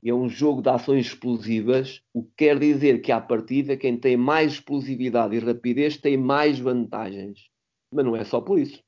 é 0.06 0.14
um 0.14 0.30
jogo 0.30 0.62
de 0.62 0.70
ações 0.70 1.08
explosivas, 1.08 2.02
o 2.14 2.24
que 2.24 2.32
quer 2.38 2.60
dizer 2.60 3.02
que, 3.02 3.12
à 3.12 3.20
partida, 3.20 3.76
quem 3.76 3.98
tem 3.98 4.16
mais 4.16 4.54
explosividade 4.54 5.36
e 5.36 5.40
rapidez 5.40 5.98
tem 5.98 6.16
mais 6.16 6.60
vantagens. 6.60 7.50
Mas 7.92 8.06
não 8.06 8.16
é 8.16 8.24
só 8.24 8.40
por 8.40 8.60
isso. 8.60 8.82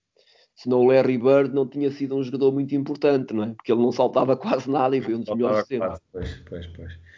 Senão 0.55 0.81
o 0.81 0.87
Larry 0.87 1.17
Bird 1.17 1.53
não 1.53 1.67
tinha 1.67 1.89
sido 1.89 2.15
um 2.15 2.23
jogador 2.23 2.51
muito 2.51 2.75
importante, 2.75 3.33
não 3.33 3.43
é? 3.43 3.53
Porque 3.53 3.71
ele 3.71 3.81
não 3.81 3.91
saltava 3.91 4.35
quase 4.37 4.69
nada 4.69 4.95
e 4.95 5.01
foi 5.01 5.15
um 5.15 5.21
dos 5.21 5.33
melhores 5.33 5.65
sempre. 5.67 5.97
Pois, 6.11 6.43
pois, 6.47 6.67
pois. 6.67 7.08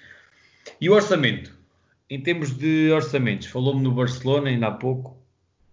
E 0.82 0.90
o 0.90 0.94
orçamento? 0.94 1.58
Em 2.10 2.20
termos 2.20 2.58
de 2.58 2.92
orçamentos, 2.92 3.48
falou-me 3.48 3.82
no 3.82 3.92
Barcelona 3.92 4.50
ainda 4.50 4.68
há 4.68 4.72
pouco. 4.72 5.16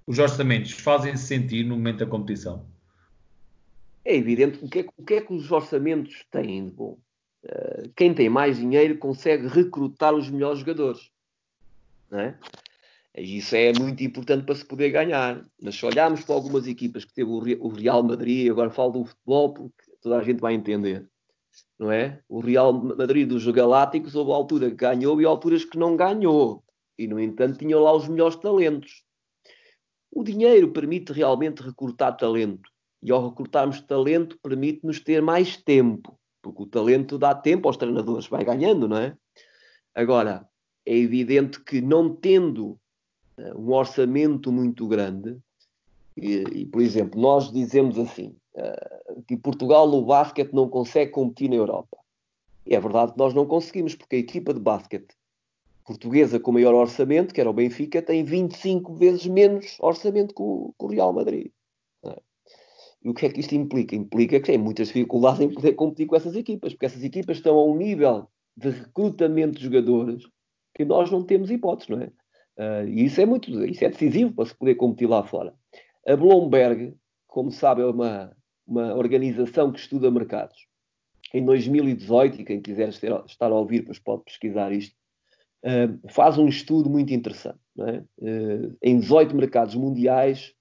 Os 0.07 0.19
orçamentos 0.19 0.71
fazem-se 0.73 1.27
sentir 1.27 1.65
no 1.65 1.77
momento 1.77 1.99
da 1.99 2.07
competição? 2.07 2.65
é 4.09 4.17
evidente 4.17 4.65
o 4.65 4.69
que 4.69 4.81
é, 4.81 4.87
o 4.97 5.05
que, 5.05 5.15
é 5.15 5.21
que 5.21 5.35
os 5.35 5.53
orçamentos 5.53 6.25
têm 6.31 6.65
de 6.65 6.71
bom. 6.71 6.97
Uh, 7.45 7.91
quem 7.95 8.15
tem 8.15 8.29
mais 8.31 8.57
dinheiro 8.57 8.97
consegue 8.97 9.47
recrutar 9.47 10.15
os 10.15 10.31
melhores 10.31 10.61
jogadores. 10.61 11.11
É? 12.11 12.35
Isso 13.15 13.55
é 13.55 13.71
muito 13.79 14.03
importante 14.03 14.47
para 14.47 14.55
se 14.55 14.65
poder 14.65 14.91
ganhar. 14.91 15.45
Mas 15.63 15.77
se 15.77 15.85
olharmos 15.85 16.25
para 16.25 16.35
algumas 16.35 16.67
equipas 16.67 17.05
que 17.05 17.13
teve 17.13 17.31
o 17.31 17.69
Real 17.69 18.03
Madrid, 18.03 18.51
agora 18.51 18.71
falo 18.71 18.93
do 18.93 19.05
futebol 19.05 19.53
porque 19.53 19.83
toda 20.01 20.19
a 20.19 20.23
gente 20.23 20.41
vai 20.41 20.55
entender, 20.55 21.07
não 21.79 21.93
é? 21.93 22.21
O 22.29 22.41
Real 22.41 22.73
Madrid 22.73 23.29
dos 23.29 23.47
Galácticos 23.47 24.15
houve 24.15 24.33
altura 24.33 24.71
que 24.71 24.77
ganhou 24.77 25.21
e 25.21 25.25
alturas 25.25 25.65
que 25.65 25.79
não 25.79 25.97
ganhou. 25.97 26.65
E, 26.99 27.07
no 27.07 27.21
entanto, 27.21 27.59
tinha 27.59 27.79
lá 27.79 27.93
os 27.95 28.09
melhores 28.09 28.37
talentos. 28.37 29.05
O 30.11 30.25
dinheiro 30.25 30.73
permite 30.73 31.13
realmente 31.13 31.63
recrutar 31.63 32.17
talento. 32.17 32.69
E 33.03 33.13
ao 33.13 33.29
recrutarmos 33.29 33.81
talento, 33.83 34.39
permite-nos 34.43 35.01
ter 35.01 35.23
mais 35.23 35.57
tempo. 35.57 36.19
Porque 36.43 36.63
o 36.63 36.67
talento 36.67 37.19
dá 37.19 37.35
tempo 37.35 37.69
aos 37.69 37.77
treinadores, 37.77 38.27
vai 38.27 38.45
ganhando, 38.45 38.89
não 38.89 38.97
é? 38.97 39.17
Agora, 39.95 40.49
é 40.85 40.97
evidente 40.97 41.61
que 41.63 41.81
não 41.81 42.15
tendo 42.15 42.79
uh, 43.39 43.59
um 43.59 43.73
orçamento 43.73 44.51
muito 44.51 44.87
grande, 44.89 45.37
e, 46.17 46.43
e, 46.53 46.67
por 46.67 46.81
exemplo, 46.83 47.21
nós 47.21 47.53
dizemos 47.53 47.99
assim, 47.99 48.35
que 49.27 49.37
Portugal 49.37 49.89
no 49.89 50.03
basquete 50.03 50.53
não 50.53 50.69
consegue 50.69 51.13
competir 51.13 51.51
na 51.51 51.57
Europa. 51.57 51.99
E 52.67 52.75
é 52.75 52.81
verdade 52.81 53.13
que 53.13 53.19
nós 53.19 53.33
não 53.35 53.47
conseguimos, 53.47 53.95
porque 53.95 54.17
a 54.17 54.19
equipa 54.19 54.53
de 54.53 54.61
basquete 54.61 55.17
portuguesa 55.89 56.39
com 56.39 56.53
maior 56.53 56.75
orçamento, 56.75 57.33
que 57.33 57.41
era 57.41 57.49
o 57.49 57.55
Benfica, 57.55 58.03
tem 58.03 58.23
25 58.23 58.93
vezes 58.95 59.27
menos 59.27 59.79
orçamento 59.81 60.35
que 60.35 60.43
o, 60.43 60.75
que 60.79 60.85
o 60.85 60.89
Real 60.89 61.15
Madrid. 61.15 61.51
É? 62.05 62.21
E 63.03 63.09
o 63.09 63.15
que 63.15 63.25
é 63.25 63.31
que 63.31 63.41
isto 63.41 63.55
implica? 63.55 63.97
Implica 63.97 64.39
que 64.39 64.47
tem 64.47 64.59
muitas 64.59 64.89
dificuldades 64.89 65.41
em 65.41 65.49
poder 65.49 65.73
competir 65.73 66.07
com 66.07 66.17
essas 66.17 66.37
equipas, 66.37 66.75
porque 66.75 66.85
essas 66.85 67.03
equipas 67.03 67.39
estão 67.39 67.57
a 67.57 67.65
um 67.65 67.75
nível 67.75 68.29
de 68.55 68.69
recrutamento 68.69 69.59
de 69.59 69.65
jogadores 69.65 70.25
que 70.75 70.85
nós 70.85 71.11
não 71.11 71.25
temos 71.25 71.51
hipóteses, 71.51 71.89
não 71.89 72.03
é? 72.03 72.11
Uh, 72.59 72.87
e 72.89 73.05
isso 73.05 73.21
é 73.21 73.25
muito, 73.25 73.51
isso 73.65 73.85
é 73.85 73.89
decisivo 73.89 74.33
para 74.35 74.45
se 74.45 74.55
poder 74.55 74.75
competir 74.75 75.09
lá 75.09 75.25
fora. 75.25 75.55
A 76.07 76.17
Bloomberg, 76.17 76.95
como 77.29 77.51
sabe, 77.51 77.83
é 77.83 77.87
uma, 77.87 78.37
uma 78.69 78.95
organização 78.95 79.73
que 79.73 79.81
estuda 79.81 80.11
mercados. 80.11 80.69
Em 81.33 81.45
2018, 81.45 82.41
e 82.41 82.45
quem 82.45 82.61
quiser 82.61 82.91
estar 82.91 83.51
a 83.51 83.55
ouvir, 83.55 83.81
depois 83.81 83.99
pode 83.99 84.25
pesquisar 84.25 84.71
isto, 84.73 84.95
uh, 85.65 86.09
faz 86.11 86.39
um 86.39 86.47
estudo 86.47 86.89
muito 86.89 87.13
interessante. 87.13 87.59
É? 87.79 88.03
Uh, 88.19 88.77
em 88.83 88.99
18 88.99 89.35
mercados 89.35 89.75
mundiais, 89.75 90.55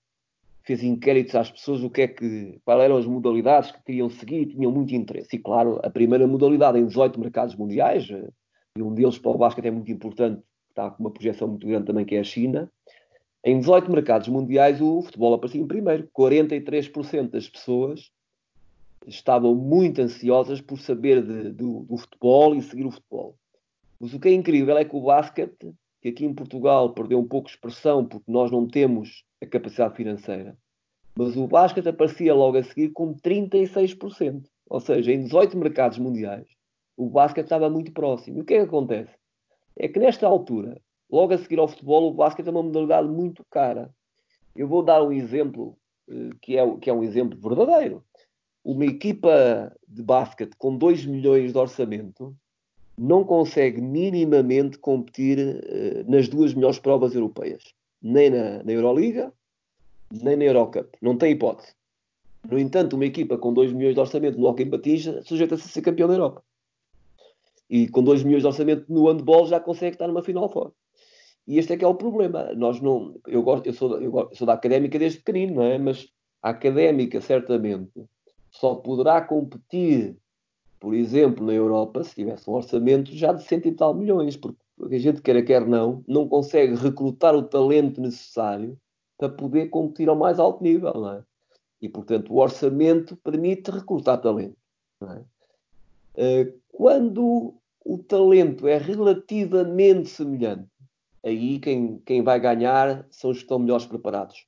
fez 0.64 0.84
inquéritos 0.84 1.36
às 1.36 1.52
pessoas 1.52 1.84
o 1.84 1.90
que 1.90 2.02
é 2.02 2.08
que, 2.08 2.60
quais 2.66 2.82
eram 2.82 2.98
as 2.98 3.06
modalidades 3.06 3.72
que 3.72 3.84
queriam 3.84 4.10
seguir 4.10 4.48
tinham 4.48 4.72
muito 4.72 4.94
interesse. 4.94 5.36
E 5.36 5.40
claro, 5.40 5.80
a 5.84 5.90
primeira 5.90 6.28
modalidade 6.28 6.78
em 6.78 6.86
18 6.86 7.20
mercados 7.20 7.56
mundiais, 7.56 8.10
uh, 8.10 8.34
e 8.78 8.82
um 8.82 8.94
deles 8.94 9.18
para 9.18 9.32
o 9.32 9.38
basquete 9.38 9.68
é 9.68 9.72
muito 9.72 9.92
importante, 9.92 10.42
está 10.70 10.90
com 10.92 11.04
uma 11.04 11.12
projeção 11.12 11.48
muito 11.48 11.66
grande 11.66 11.86
também, 11.86 12.06
que 12.06 12.16
é 12.16 12.20
a 12.20 12.24
China. 12.24 12.72
Em 13.48 13.60
18 13.60 13.90
mercados 13.90 14.28
mundiais, 14.28 14.82
o 14.82 15.02
futebol 15.02 15.34
aparecia 15.34 15.62
em 15.62 15.66
primeiro. 15.66 16.10
43% 16.14 17.30
das 17.30 17.48
pessoas 17.48 18.12
estavam 19.08 19.56
muito 19.56 20.02
ansiosas 20.02 20.60
por 20.60 20.78
saber 20.82 21.24
de, 21.26 21.54
do, 21.54 21.84
do 21.84 21.96
futebol 21.96 22.54
e 22.54 22.62
seguir 22.62 22.86
o 22.86 22.92
futebol. 22.92 23.38
Mas 24.02 24.14
o 24.14 24.20
que 24.20 24.28
é 24.28 24.34
incrível 24.34 24.78
é 24.78 24.84
que 24.84 24.94
o 24.94 25.00
basquete, 25.00 25.74
que 26.02 26.10
aqui 26.10 26.26
em 26.26 26.34
Portugal 26.34 26.94
perdeu 26.94 27.20
um 27.20 27.26
pouco 27.26 27.48
de 27.48 27.54
expressão 27.54 28.06
porque 28.06 28.30
nós 28.30 28.52
não 28.52 28.68
temos 28.68 29.24
a 29.42 29.46
capacidade 29.46 29.96
financeira, 29.96 30.58
mas 31.16 31.38
o 31.38 31.48
basquete 31.48 31.88
aparecia 31.88 32.36
logo 32.36 32.58
a 32.58 32.64
seguir 32.64 32.90
com 32.90 33.16
36%. 33.16 34.44
Ou 34.70 34.80
seja, 34.82 35.14
em 35.14 35.24
18 35.24 35.58
mercados 35.58 35.98
mundiais, 36.00 36.50
o 36.98 37.10
basquete 37.10 37.46
estava 37.46 37.70
muito 37.70 37.94
próximo. 37.94 38.40
E 38.40 38.42
o 38.42 38.44
que 38.44 38.56
é 38.56 38.58
que 38.58 38.66
acontece? 38.66 39.16
É 39.78 39.88
que 39.88 40.00
nesta 40.00 40.28
altura, 40.28 40.82
logo 41.10 41.34
a 41.34 41.38
seguir 41.38 41.60
ao 41.60 41.68
futebol, 41.68 42.10
o 42.10 42.14
basquete 42.14 42.48
é 42.48 42.52
uma 42.52 42.64
modalidade 42.64 43.08
muito 43.08 43.46
cara. 43.50 43.94
Eu 44.56 44.68
vou 44.68 44.84
dar 44.84 45.04
um 45.04 45.12
exemplo 45.12 45.78
eh, 46.10 46.30
que 46.42 46.58
é, 46.58 46.78
que 46.78 46.90
é 46.90 46.94
um 46.94 47.04
exemplo 47.04 47.40
verdadeiro. 47.40 48.04
Uma 48.64 48.86
equipa 48.86 49.74
de 49.88 50.04
basquete 50.04 50.56
com 50.58 50.78
2 50.78 51.06
milhões 51.06 51.54
de 51.54 51.58
orçamento 51.58 52.36
não 52.98 53.24
consegue 53.24 53.80
minimamente 53.80 54.80
competir 54.80 55.38
uh, 55.38 56.12
nas 56.12 56.28
duas 56.28 56.54
melhores 56.54 56.80
provas 56.80 57.14
europeias. 57.14 57.64
Nem 58.02 58.30
na, 58.32 58.64
na 58.64 58.72
Euroliga, 58.72 59.32
nem 60.12 60.36
na 60.36 60.46
Eurocup. 60.46 60.98
Não 61.02 61.16
tem 61.16 61.34
hipótese. 61.34 61.76
No 62.50 62.58
entanto, 62.58 62.96
uma 62.96 63.06
equipa 63.06 63.38
com 63.38 63.54
2 63.54 63.72
milhões 63.74 63.94
de 63.94 64.00
orçamento 64.00 64.40
no 64.40 64.48
hockey 64.48 64.66
patins 64.66 65.06
sujeita-se 65.26 65.66
a 65.66 65.68
ser 65.68 65.82
campeão 65.82 66.08
da 66.08 66.16
Europa. 66.16 66.44
E 67.70 67.88
com 67.88 68.02
2 68.02 68.24
milhões 68.24 68.42
de 68.42 68.48
orçamento 68.48 68.86
no 68.92 69.08
handball 69.08 69.46
já 69.46 69.60
consegue 69.60 69.96
estar 69.96 70.08
numa 70.08 70.24
final 70.24 70.50
fora. 70.50 70.72
E 71.48 71.58
este 71.58 71.74
é 71.74 71.78
que 71.78 71.86
é 71.86 71.88
o 71.88 71.96
problema. 71.96 72.54
Nós 72.56 72.82
não, 72.82 73.20
eu, 73.26 73.42
gosto, 73.42 73.66
eu, 73.68 73.74
sou, 73.74 74.02
eu 74.02 74.30
sou 74.34 74.46
da 74.46 74.54
académica 74.54 75.00
desde 75.00 75.20
pequenino, 75.20 75.56
não 75.56 75.64
é? 75.64 75.78
Mas 75.78 76.08
a 76.42 76.50
académica, 76.50 77.22
certamente, 77.22 78.04
só 78.52 78.76
poderá 78.76 79.22
competir 79.22 80.18
por 80.80 80.94
exemplo, 80.94 81.46
na 81.46 81.54
Europa, 81.54 82.04
se 82.04 82.16
tivesse 82.16 82.50
um 82.50 82.54
orçamento 82.54 83.12
já 83.12 83.34
de 83.34 83.44
cento 83.44 83.68
e 83.68 83.72
tal 83.72 83.94
milhões, 83.94 84.38
porque 84.38 84.60
a 84.80 85.00
gente, 85.00 85.22
queira 85.22 85.44
quer 85.44 85.66
não, 85.66 86.04
não 86.08 86.28
consegue 86.28 86.76
recrutar 86.76 87.36
o 87.36 87.44
talento 87.44 88.00
necessário 88.00 88.78
para 89.18 89.30
poder 89.30 89.70
competir 89.70 90.08
ao 90.08 90.16
mais 90.16 90.40
alto 90.40 90.64
nível, 90.64 90.94
não 90.94 91.14
é? 91.14 91.24
E, 91.82 91.90
portanto, 91.90 92.32
o 92.32 92.38
orçamento 92.38 93.16
permite 93.18 93.72
recrutar 93.72 94.22
talento. 94.22 94.58
É? 95.02 95.22
Eh, 96.16 96.54
quando 96.72 97.54
o 97.86 97.98
talento 98.00 98.68
é 98.68 98.78
relativamente 98.78 100.10
semelhante, 100.10 100.68
aí 101.24 101.60
quem, 101.60 102.02
quem 102.06 102.24
vai 102.24 102.40
ganhar 102.40 103.06
são 103.10 103.32
os 103.32 103.38
que 103.38 103.44
estão 103.44 103.60
melhores 103.60 103.86
preparados. 103.86 104.46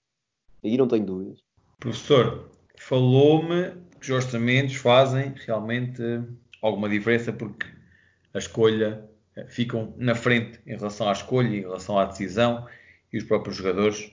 Aí 0.63 0.78
não 0.78 0.88
tenho 0.88 1.05
dúvidas. 1.05 1.39
Professor, 1.80 2.49
falou-me 2.78 3.74
os 4.01 4.09
orçamentos 4.09 4.76
fazem 4.76 5.34
realmente 5.45 6.01
alguma 6.61 6.89
diferença 6.89 7.34
porque 7.34 7.65
a 8.34 8.38
escolha 8.38 9.03
eh, 9.36 9.45
ficam 9.47 9.93
na 9.97 10.15
frente 10.15 10.59
em 10.65 10.76
relação 10.76 11.09
à 11.09 11.11
escolha, 11.11 11.47
em 11.47 11.61
relação 11.61 11.99
à 11.99 12.05
decisão 12.05 12.65
e 13.11 13.17
os 13.17 13.24
próprios 13.26 13.57
jogadores 13.57 14.11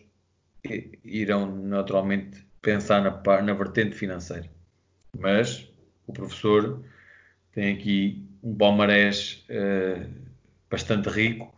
irão 1.04 1.54
naturalmente 1.54 2.44
pensar 2.60 3.00
na, 3.02 3.42
na 3.42 3.54
vertente 3.54 3.94
financeira. 3.94 4.50
Mas 5.16 5.70
o 6.06 6.12
professor 6.12 6.82
tem 7.52 7.74
aqui 7.74 8.28
um 8.42 8.54
palmarés 8.54 9.46
uh, 9.48 10.10
bastante 10.68 11.08
rico 11.08 11.55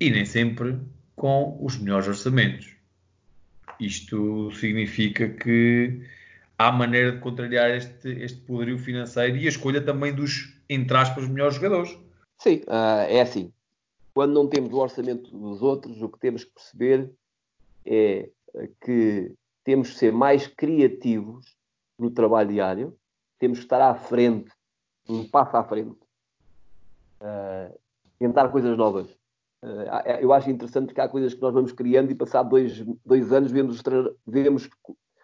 e 0.00 0.10
nem 0.10 0.24
sempre 0.24 0.78
com 1.14 1.58
os 1.60 1.78
melhores 1.78 2.08
orçamentos. 2.08 2.74
Isto 3.78 4.50
significa 4.52 5.28
que 5.28 6.02
há 6.58 6.72
maneira 6.72 7.12
de 7.12 7.18
contrariar 7.18 7.70
este, 7.70 8.08
este 8.22 8.40
poderio 8.40 8.78
financeiro 8.78 9.36
e 9.36 9.46
a 9.46 9.48
escolha 9.48 9.82
também 9.82 10.14
dos, 10.14 10.58
entre 10.68 10.96
aspas, 10.96 11.28
melhores 11.28 11.56
jogadores. 11.56 11.96
Sim, 12.38 12.62
uh, 12.66 13.06
é 13.08 13.20
assim. 13.20 13.52
Quando 14.14 14.32
não 14.32 14.48
temos 14.48 14.72
o 14.72 14.78
orçamento 14.78 15.30
dos 15.30 15.62
outros, 15.62 16.00
o 16.02 16.08
que 16.08 16.18
temos 16.18 16.44
que 16.44 16.52
perceber 16.52 17.10
é 17.86 18.30
que 18.84 19.34
temos 19.64 19.90
que 19.90 19.98
ser 19.98 20.12
mais 20.12 20.46
criativos 20.46 21.46
no 21.98 22.10
trabalho 22.10 22.50
diário, 22.50 22.98
temos 23.38 23.58
que 23.58 23.64
estar 23.64 23.80
à 23.80 23.94
frente, 23.94 24.50
um 25.08 25.28
passo 25.28 25.56
à 25.56 25.64
frente, 25.64 25.98
uh, 27.20 27.78
tentar 28.18 28.48
coisas 28.48 28.76
novas. 28.76 29.19
Uh, 29.62 30.20
eu 30.20 30.32
acho 30.32 30.50
interessante 30.50 30.94
que 30.94 31.00
há 31.00 31.08
coisas 31.08 31.34
que 31.34 31.42
nós 31.42 31.52
vamos 31.52 31.72
criando 31.72 32.10
e 32.10 32.14
passar 32.14 32.42
dois, 32.42 32.82
dois 33.04 33.30
anos 33.30 33.52
vemos, 33.52 33.82
vemos 34.26 34.70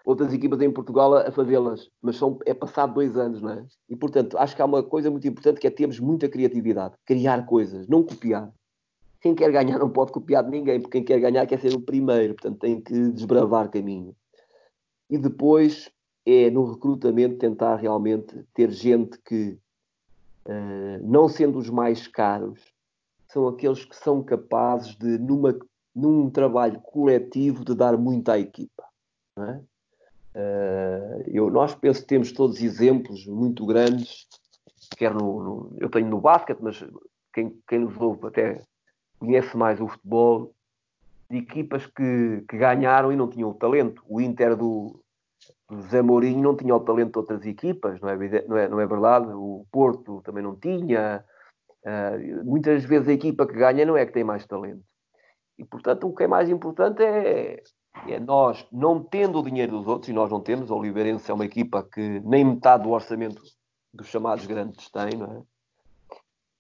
outras 0.05 0.33
equipas 0.33 0.61
em 0.61 0.71
Portugal 0.71 1.15
a, 1.15 1.33
fazê-las, 1.33 1.91
mas 2.01 2.17
são, 2.17 2.39
é 2.47 2.55
passado 2.55 2.95
dois 2.95 3.17
anos, 3.17 3.43
não 3.43 3.51
é? 3.51 3.67
E 3.89 3.97
portanto, 3.97 4.39
acho 4.39 4.55
que 4.55 4.63
há 4.63 4.65
uma 4.65 4.83
coisa 4.83 5.11
muito 5.11 5.27
importante 5.27 5.59
que 5.59 5.67
é 5.67 5.71
termos 5.71 5.99
muita 5.99 6.29
criatividade, 6.29 6.95
criar 7.05 7.45
coisas, 7.45 7.89
não 7.89 8.05
copiar. 8.05 8.53
Quem 9.21 9.35
quer 9.35 9.51
ganhar 9.51 9.79
não 9.79 9.91
pode 9.91 10.13
copiar 10.13 10.45
de 10.45 10.51
ninguém, 10.51 10.81
porque 10.81 10.99
quem 10.99 11.05
quer 11.05 11.19
ganhar 11.19 11.45
quer 11.47 11.59
ser 11.59 11.75
o 11.75 11.81
primeiro, 11.81 12.35
portanto 12.35 12.61
tem 12.61 12.81
que 12.81 13.11
desbravar 13.11 13.69
caminho. 13.69 14.15
E 15.11 15.19
depois 15.19 15.91
é 16.25 16.51
no 16.51 16.73
recrutamento 16.73 17.39
tentar 17.39 17.77
realmente 17.77 18.45
ter 18.55 18.71
gente 18.71 19.19
que, 19.25 19.59
uh, 20.47 21.03
não 21.03 21.29
sendo 21.29 21.59
os 21.59 21.71
mais 21.71 22.07
caros, 22.07 22.61
são 23.37 23.49
aqueles 23.49 23.85
que 23.85 23.95
são 23.95 24.23
capazes 24.23 24.97
de, 24.97 25.19
numa, 25.19 25.55
num 25.95 26.31
trabalho 26.31 26.81
coletivo, 26.81 27.67
de 27.67 27.75
dar 27.75 27.95
muito 27.99 28.31
à 28.31 28.39
equipa. 28.39 28.83
É? 29.39 29.61
Uh, 30.35 31.23
eu, 31.27 31.51
nós 31.51 31.75
penso 31.75 32.01
que 32.01 32.07
temos 32.07 32.33
todos 32.33 32.63
exemplos 32.63 33.27
muito 33.27 33.67
grandes, 33.67 34.27
quer 34.97 35.13
no, 35.13 35.43
no, 35.43 35.77
eu 35.79 35.91
tenho 35.91 36.09
no 36.09 36.19
basquete, 36.19 36.61
mas 36.63 36.83
quem, 37.35 37.61
quem 37.69 37.81
nos 37.81 37.95
ouve 38.01 38.27
até 38.27 38.63
conhece 39.19 39.55
mais 39.55 39.79
o 39.83 39.89
futebol, 39.89 40.55
de 41.29 41.37
equipas 41.37 41.85
que, 41.85 42.43
que 42.49 42.57
ganharam 42.57 43.13
e 43.13 43.17
não 43.17 43.29
tinham 43.29 43.51
o 43.51 43.55
talento. 43.55 44.03
O 44.09 44.19
Inter 44.19 44.57
do, 44.57 44.99
do 45.69 46.05
Mourinho 46.05 46.43
não 46.43 46.57
tinha 46.57 46.75
o 46.75 46.81
talento 46.81 47.13
de 47.13 47.19
outras 47.19 47.45
equipas, 47.45 48.01
não 48.01 48.09
é, 48.09 48.47
não 48.49 48.57
é, 48.57 48.69
não 48.69 48.81
é 48.81 48.87
verdade? 48.87 49.27
O 49.29 49.67
Porto 49.71 50.23
também 50.23 50.43
não 50.43 50.57
tinha. 50.57 51.23
Uh, 51.87 52.45
muitas 52.45 52.85
vezes 52.85 53.07
a 53.07 53.13
equipa 53.13 53.47
que 53.47 53.55
ganha 53.55 53.87
não 53.87 53.97
é 53.97 54.05
que 54.05 54.13
tem 54.13 54.25
mais 54.25 54.45
talento. 54.45 54.83
E, 55.57 55.65
portanto, 55.65 56.09
o 56.09 56.15
que 56.15 56.25
é 56.25 56.27
mais 56.27 56.51
importante 56.51 57.01
é, 57.01 57.63
é 58.09 58.19
nós, 58.19 58.67
não 58.73 59.03
tendo 59.03 59.39
o 59.39 59.43
dinheiro 59.43 59.79
dos 59.79 59.87
outros, 59.87 60.09
e 60.09 60.13
nós 60.13 60.29
não 60.29 60.41
temos, 60.41 60.69
o 60.69 60.77
Oliveirense 60.77 61.31
é 61.31 61.35
uma 61.35 61.45
equipa 61.45 61.85
que 61.85 62.21
nem 62.25 62.45
metade 62.45 62.83
do 62.83 62.91
orçamento 62.91 63.41
dos 63.95 64.09
chamados 64.09 64.47
grandes 64.47 64.91
tem, 64.91 65.17
não 65.17 65.47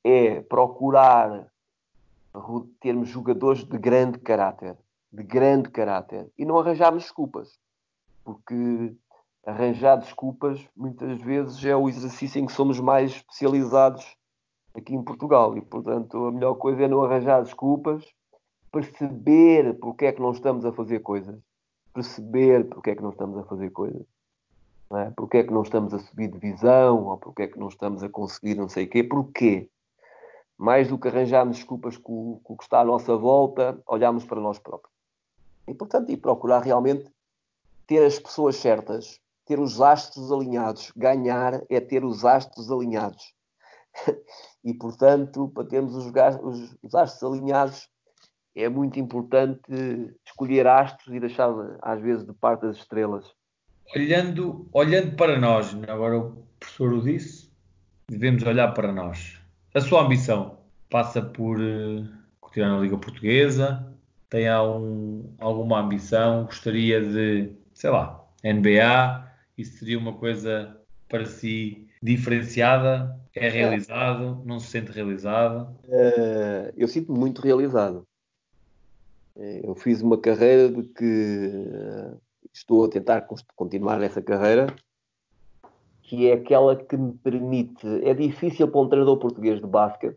é? 0.05 0.39
É 0.39 0.41
procurar 0.43 1.49
termos 2.81 3.09
jogadores 3.09 3.64
de 3.64 3.79
grande 3.79 4.18
caráter, 4.18 4.77
de 5.12 5.24
grande 5.24 5.70
caráter, 5.70 6.31
e 6.39 6.45
não 6.45 6.59
arranjarmos 6.59 7.03
desculpas, 7.03 7.59
porque 8.24 8.95
arranjar 9.45 9.97
desculpas 9.97 10.64
muitas 10.77 11.20
vezes 11.20 11.64
é 11.64 11.74
o 11.74 11.89
exercício 11.89 12.41
em 12.41 12.47
que 12.47 12.53
somos 12.53 12.79
mais 12.79 13.11
especializados 13.11 14.16
aqui 14.77 14.95
em 14.95 15.03
Portugal, 15.03 15.57
e 15.57 15.61
portanto 15.61 16.27
a 16.27 16.33
melhor 16.33 16.55
coisa 16.55 16.83
é 16.83 16.89
não 16.89 17.03
arranjar 17.03 17.43
desculpas, 17.43 18.05
perceber 18.70 19.79
porque 19.79 20.07
é 20.07 20.12
que 20.12 20.20
não 20.20 20.33
estamos 20.33 20.64
a 20.64 20.72
fazer 20.72 21.01
coisas, 21.01 21.39
perceber 21.93 22.68
porque 22.68 22.91
é 22.91 22.95
que 22.95 23.03
não 23.03 23.11
estamos 23.11 23.39
a 23.39 23.45
fazer 23.45 23.70
coisas. 23.70 24.07
Não 24.91 24.99
é? 24.99 25.11
Porque 25.16 25.39
é 25.39 25.43
que 25.43 25.53
não 25.53 25.62
estamos 25.62 25.93
a 25.93 25.99
subir 25.99 26.29
de 26.29 26.39
visão, 26.39 27.07
ou 27.07 27.16
porque 27.18 27.43
é 27.43 27.49
que 27.49 27.59
não 27.59 27.68
estamos 27.68 28.05
a 28.05 28.09
conseguir 28.09 28.55
não 28.55 28.68
sei 28.68 28.85
o 28.85 28.89
quê, 28.89 29.03
porquê? 29.03 29.68
mais 30.57 30.89
do 30.89 30.99
que 30.99 31.09
arranjarmos 31.09 31.59
desculpas 31.59 31.97
com, 31.97 32.41
com 32.43 32.55
o 32.55 32.57
que 32.57 32.64
está 32.64 32.81
à 32.81 32.85
nossa 32.85 33.16
volta, 33.16 33.79
olharmos 33.87 34.24
para 34.24 34.41
nós 34.41 34.59
próprios. 34.59 34.95
E, 35.68 35.74
portanto, 35.74 36.11
e 36.11 36.16
procurar 36.16 36.61
realmente 36.61 37.11
ter 37.87 38.05
as 38.05 38.18
pessoas 38.18 38.57
certas, 38.57 39.20
ter 39.45 39.61
os 39.61 39.81
astros 39.81 40.33
alinhados. 40.33 40.93
Ganhar 40.97 41.62
é 41.68 41.81
ter 41.81 42.05
os 42.05 42.24
astros 42.24 42.70
alinhados. 42.70 43.35
e, 44.64 44.74
portanto, 44.74 45.49
para 45.55 45.66
termos 45.66 45.94
os, 45.94 46.07
os, 46.42 46.76
os 46.82 46.94
astros 46.94 47.32
alinhados, 47.32 47.88
é 48.55 48.68
muito 48.68 48.99
importante 48.99 49.61
escolher 50.26 50.66
astros 50.66 51.14
e 51.14 51.20
deixar, 51.20 51.51
às 51.82 52.01
vezes, 52.01 52.26
de 52.26 52.32
parte 52.32 52.66
as 52.66 52.76
estrelas. 52.76 53.30
Olhando, 53.94 54.68
olhando 54.72 55.14
para 55.14 55.38
nós, 55.38 55.74
agora 55.86 56.18
o 56.18 56.47
professor 56.59 56.92
o 56.92 57.03
disse, 57.03 57.51
devemos 58.09 58.42
olhar 58.42 58.72
para 58.72 58.92
nós 58.92 59.38
a 59.76 59.80
sua 59.80 60.03
ambição 60.03 60.57
passa 60.88 61.20
por 61.20 61.61
uh, 61.61 62.09
continuar 62.40 62.70
na 62.70 62.80
Liga 62.80 62.97
Portuguesa? 62.97 63.86
Tem 64.30 64.49
algum, 64.49 65.24
alguma 65.38 65.80
ambição? 65.80 66.44
Gostaria 66.44 67.03
de, 67.03 67.53
sei 67.74 67.90
lá, 67.90 68.24
NBA? 68.42 69.30
Isso 69.59 69.78
seria 69.78 69.99
uma 69.99 70.14
coisa 70.14 70.74
para 71.11 71.26
si 71.26 71.86
diferenciada? 72.03 73.20
É 73.37 73.49
realizado? 73.49 74.43
Não 74.45 74.59
se 74.59 74.68
sente 74.68 74.91
realizado? 74.91 75.68
Uh, 75.84 76.72
eu 76.76 76.89
sinto-me 76.89 77.18
muito 77.18 77.41
realizado. 77.43 78.07
Eu 79.37 79.74
fiz 79.74 80.01
uma 80.01 80.18
carreira 80.18 80.70
de 80.70 80.82
que 80.82 81.05
uh, 81.05 82.18
estou 82.53 82.87
a 82.87 82.89
tentar 82.89 83.28
continuar 83.55 84.01
essa 84.03 84.22
carreira 84.22 84.74
que 86.07 86.28
é 86.28 86.34
aquela 86.34 86.76
que 86.76 86.97
me 86.97 87.12
permite. 87.12 87.87
É 88.05 88.14
difícil 88.14 88.68
para 88.68 88.80
um 88.80 88.89
treinador 88.89 89.18
português 89.18 89.61
de 89.61 89.66
basquete 89.66 90.16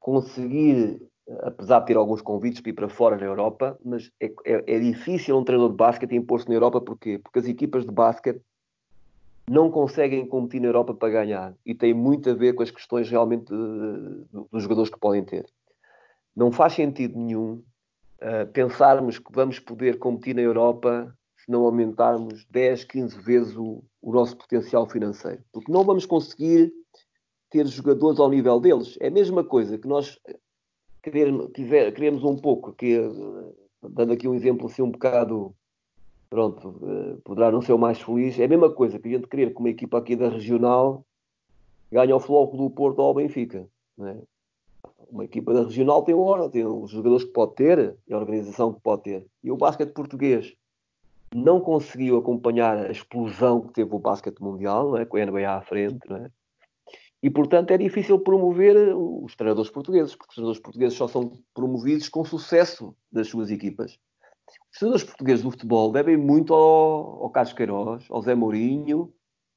conseguir, 0.00 1.00
apesar 1.42 1.80
de 1.80 1.86
ter 1.86 1.96
alguns 1.96 2.20
convites 2.20 2.60
para 2.60 2.70
ir 2.70 2.74
para 2.74 2.88
fora 2.88 3.16
na 3.16 3.24
Europa, 3.24 3.78
mas 3.84 4.10
é, 4.20 4.26
é, 4.44 4.74
é 4.74 4.80
difícil 4.80 5.38
um 5.38 5.44
treinador 5.44 5.70
de 5.70 5.76
basquete 5.76 6.16
impor-se 6.16 6.48
na 6.48 6.54
Europa 6.54 6.80
porquê? 6.80 7.20
Porque 7.22 7.38
as 7.38 7.46
equipas 7.46 7.86
de 7.86 7.92
basquete 7.92 8.40
não 9.50 9.68
conseguem 9.68 10.24
competir 10.24 10.60
na 10.60 10.68
Europa 10.68 10.94
para 10.94 11.10
ganhar 11.10 11.56
e 11.66 11.74
tem 11.74 11.92
muito 11.92 12.30
a 12.30 12.34
ver 12.34 12.52
com 12.52 12.62
as 12.62 12.70
questões 12.70 13.10
realmente 13.10 13.52
dos 13.52 14.62
jogadores 14.62 14.88
que 14.88 15.00
podem 15.00 15.24
ter. 15.24 15.44
Não 16.36 16.52
faz 16.52 16.74
sentido 16.74 17.18
nenhum 17.18 17.54
uh, 18.22 18.46
pensarmos 18.52 19.18
que 19.18 19.32
vamos 19.32 19.58
poder 19.58 19.98
competir 19.98 20.36
na 20.36 20.42
Europa 20.42 21.12
se 21.36 21.50
não 21.50 21.64
aumentarmos 21.64 22.46
10, 22.48 22.84
15 22.84 23.20
vezes 23.22 23.56
o, 23.56 23.82
o 24.00 24.12
nosso 24.12 24.36
potencial 24.36 24.88
financeiro. 24.88 25.42
Porque 25.52 25.72
não 25.72 25.82
vamos 25.82 26.06
conseguir 26.06 26.72
ter 27.50 27.66
jogadores 27.66 28.20
ao 28.20 28.30
nível 28.30 28.60
deles. 28.60 28.96
É 29.00 29.08
a 29.08 29.10
mesma 29.10 29.42
coisa 29.42 29.76
que 29.76 29.88
nós 29.88 30.16
queremos, 31.02 31.50
queremos 31.52 32.22
um 32.22 32.36
pouco, 32.36 32.72
que, 32.72 33.00
dando 33.82 34.12
aqui 34.12 34.28
um 34.28 34.34
exemplo 34.34 34.68
assim 34.68 34.82
um 34.82 34.92
bocado, 34.92 35.52
pronto, 36.30 36.80
eh, 36.82 37.16
poderá 37.24 37.50
não 37.50 37.60
ser 37.60 37.72
o 37.72 37.78
mais 37.78 38.00
feliz, 38.00 38.38
é 38.38 38.44
a 38.44 38.48
mesma 38.48 38.72
coisa 38.72 38.98
que 38.98 39.08
a 39.08 39.10
gente 39.10 39.26
querer 39.26 39.52
que 39.52 39.58
uma 39.58 39.68
equipa 39.68 39.98
aqui 39.98 40.14
da 40.14 40.28
regional 40.28 41.04
ganhe 41.90 42.12
ao 42.12 42.20
Floco 42.20 42.56
do 42.56 42.70
Porto 42.70 43.00
ou 43.00 43.06
ao 43.06 43.14
Benfica. 43.14 43.68
É? 44.00 44.16
Uma 45.10 45.24
equipa 45.24 45.52
da 45.52 45.64
regional 45.64 46.04
tem, 46.04 46.14
hora, 46.14 46.48
tem 46.48 46.64
os 46.64 46.92
jogadores 46.92 47.24
que 47.24 47.32
pode 47.32 47.54
ter 47.56 47.96
e 48.06 48.14
a 48.14 48.18
organização 48.18 48.72
que 48.72 48.80
pode 48.80 49.02
ter. 49.02 49.26
E 49.42 49.50
o 49.50 49.56
basquete 49.56 49.92
português 49.92 50.54
não 51.34 51.60
conseguiu 51.60 52.16
acompanhar 52.16 52.78
a 52.78 52.92
explosão 52.92 53.60
que 53.62 53.72
teve 53.72 53.92
o 53.92 53.98
basquete 53.98 54.40
mundial, 54.40 54.96
é? 54.96 55.04
com 55.04 55.16
a 55.16 55.26
NBA 55.26 55.50
à 55.50 55.60
frente, 55.62 56.00
é? 56.12 56.30
e 57.22 57.28
portanto 57.28 57.72
é 57.72 57.78
difícil 57.78 58.20
promover 58.20 58.94
os 58.96 59.34
treinadores 59.34 59.70
portugueses, 59.70 60.14
porque 60.14 60.30
os 60.30 60.34
treinadores 60.36 60.62
portugueses 60.62 60.96
só 60.96 61.08
são 61.08 61.32
promovidos 61.52 62.08
com 62.08 62.24
sucesso 62.24 62.94
das 63.10 63.28
suas 63.28 63.50
equipas. 63.50 63.98
Os 64.72 64.78
treinadores 64.78 65.04
portugueses 65.04 65.42
do 65.44 65.50
futebol 65.50 65.92
devem 65.92 66.16
muito 66.16 66.54
ao, 66.54 67.24
ao 67.24 67.30
Carlos 67.30 67.52
Queiroz, 67.52 68.06
ao 68.10 68.22
Zé 68.22 68.34
Mourinho, 68.34 69.12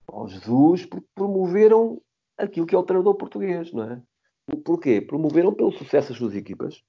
ao 0.07 0.27
Jesus, 0.27 0.85
porque 0.85 1.07
promoveram 1.15 2.01
aquilo 2.37 2.65
que 2.65 2.75
é 2.75 2.77
o 2.77 2.83
treinador 2.83 3.15
português, 3.15 3.71
não 3.71 3.83
é? 3.83 4.01
Porquê? 4.65 4.99
Promoveram 5.01 5.53
pelo 5.53 5.71
sucesso 5.71 6.09
das 6.09 6.17
suas 6.17 6.35
equipas, 6.35 6.83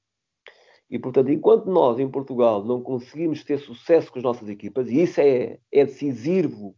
e, 0.90 0.98
portanto, 0.98 1.30
enquanto 1.30 1.66
nós 1.66 1.98
em 1.98 2.08
Portugal 2.08 2.64
não 2.64 2.82
conseguimos 2.82 3.42
ter 3.42 3.58
sucesso 3.58 4.12
com 4.12 4.18
as 4.18 4.24
nossas 4.24 4.48
equipas, 4.48 4.88
e 4.88 5.02
isso 5.02 5.20
é, 5.20 5.58
é 5.72 5.84
decisivo, 5.84 6.76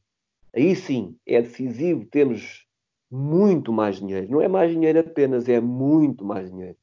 aí 0.55 0.75
sim 0.77 1.17
é 1.27 1.43
decisivo 1.43 2.07
termos 2.07 2.67
muito 3.11 3.73
mais 3.73 3.97
dinheiro. 3.97 4.31
Não 4.31 4.41
é 4.41 4.49
mais 4.49 4.71
dinheiro 4.71 5.01
apenas, 5.01 5.49
é 5.49 5.61
muito 5.61 6.25
mais 6.25 6.51
dinheiro. 6.51 6.77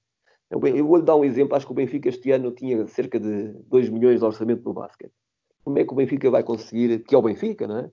Eu, 0.54 0.86
vou-lhe 0.86 1.04
dar 1.04 1.16
um 1.16 1.26
exemplo. 1.26 1.56
Acho 1.56 1.66
que 1.66 1.72
o 1.72 1.76
Benfica 1.76 2.10
este 2.10 2.32
ano 2.32 2.52
tinha 2.52 2.86
cerca 2.88 3.20
de 3.20 3.54
2 3.68 3.90
milhões 3.90 4.20
de 4.20 4.26
orçamento 4.26 4.64
no 4.64 4.74
basquete. 4.74 5.14
Como 5.64 5.80
é 5.80 5.84
que 5.84 5.92
o 5.92 5.96
Benfica 5.96 6.30
vai 6.30 6.44
conseguir, 6.44 7.04
que 7.04 7.16
é 7.16 7.18
o 7.18 7.22
Benfica, 7.22 7.68
não 7.68 7.78
é? 7.78 7.92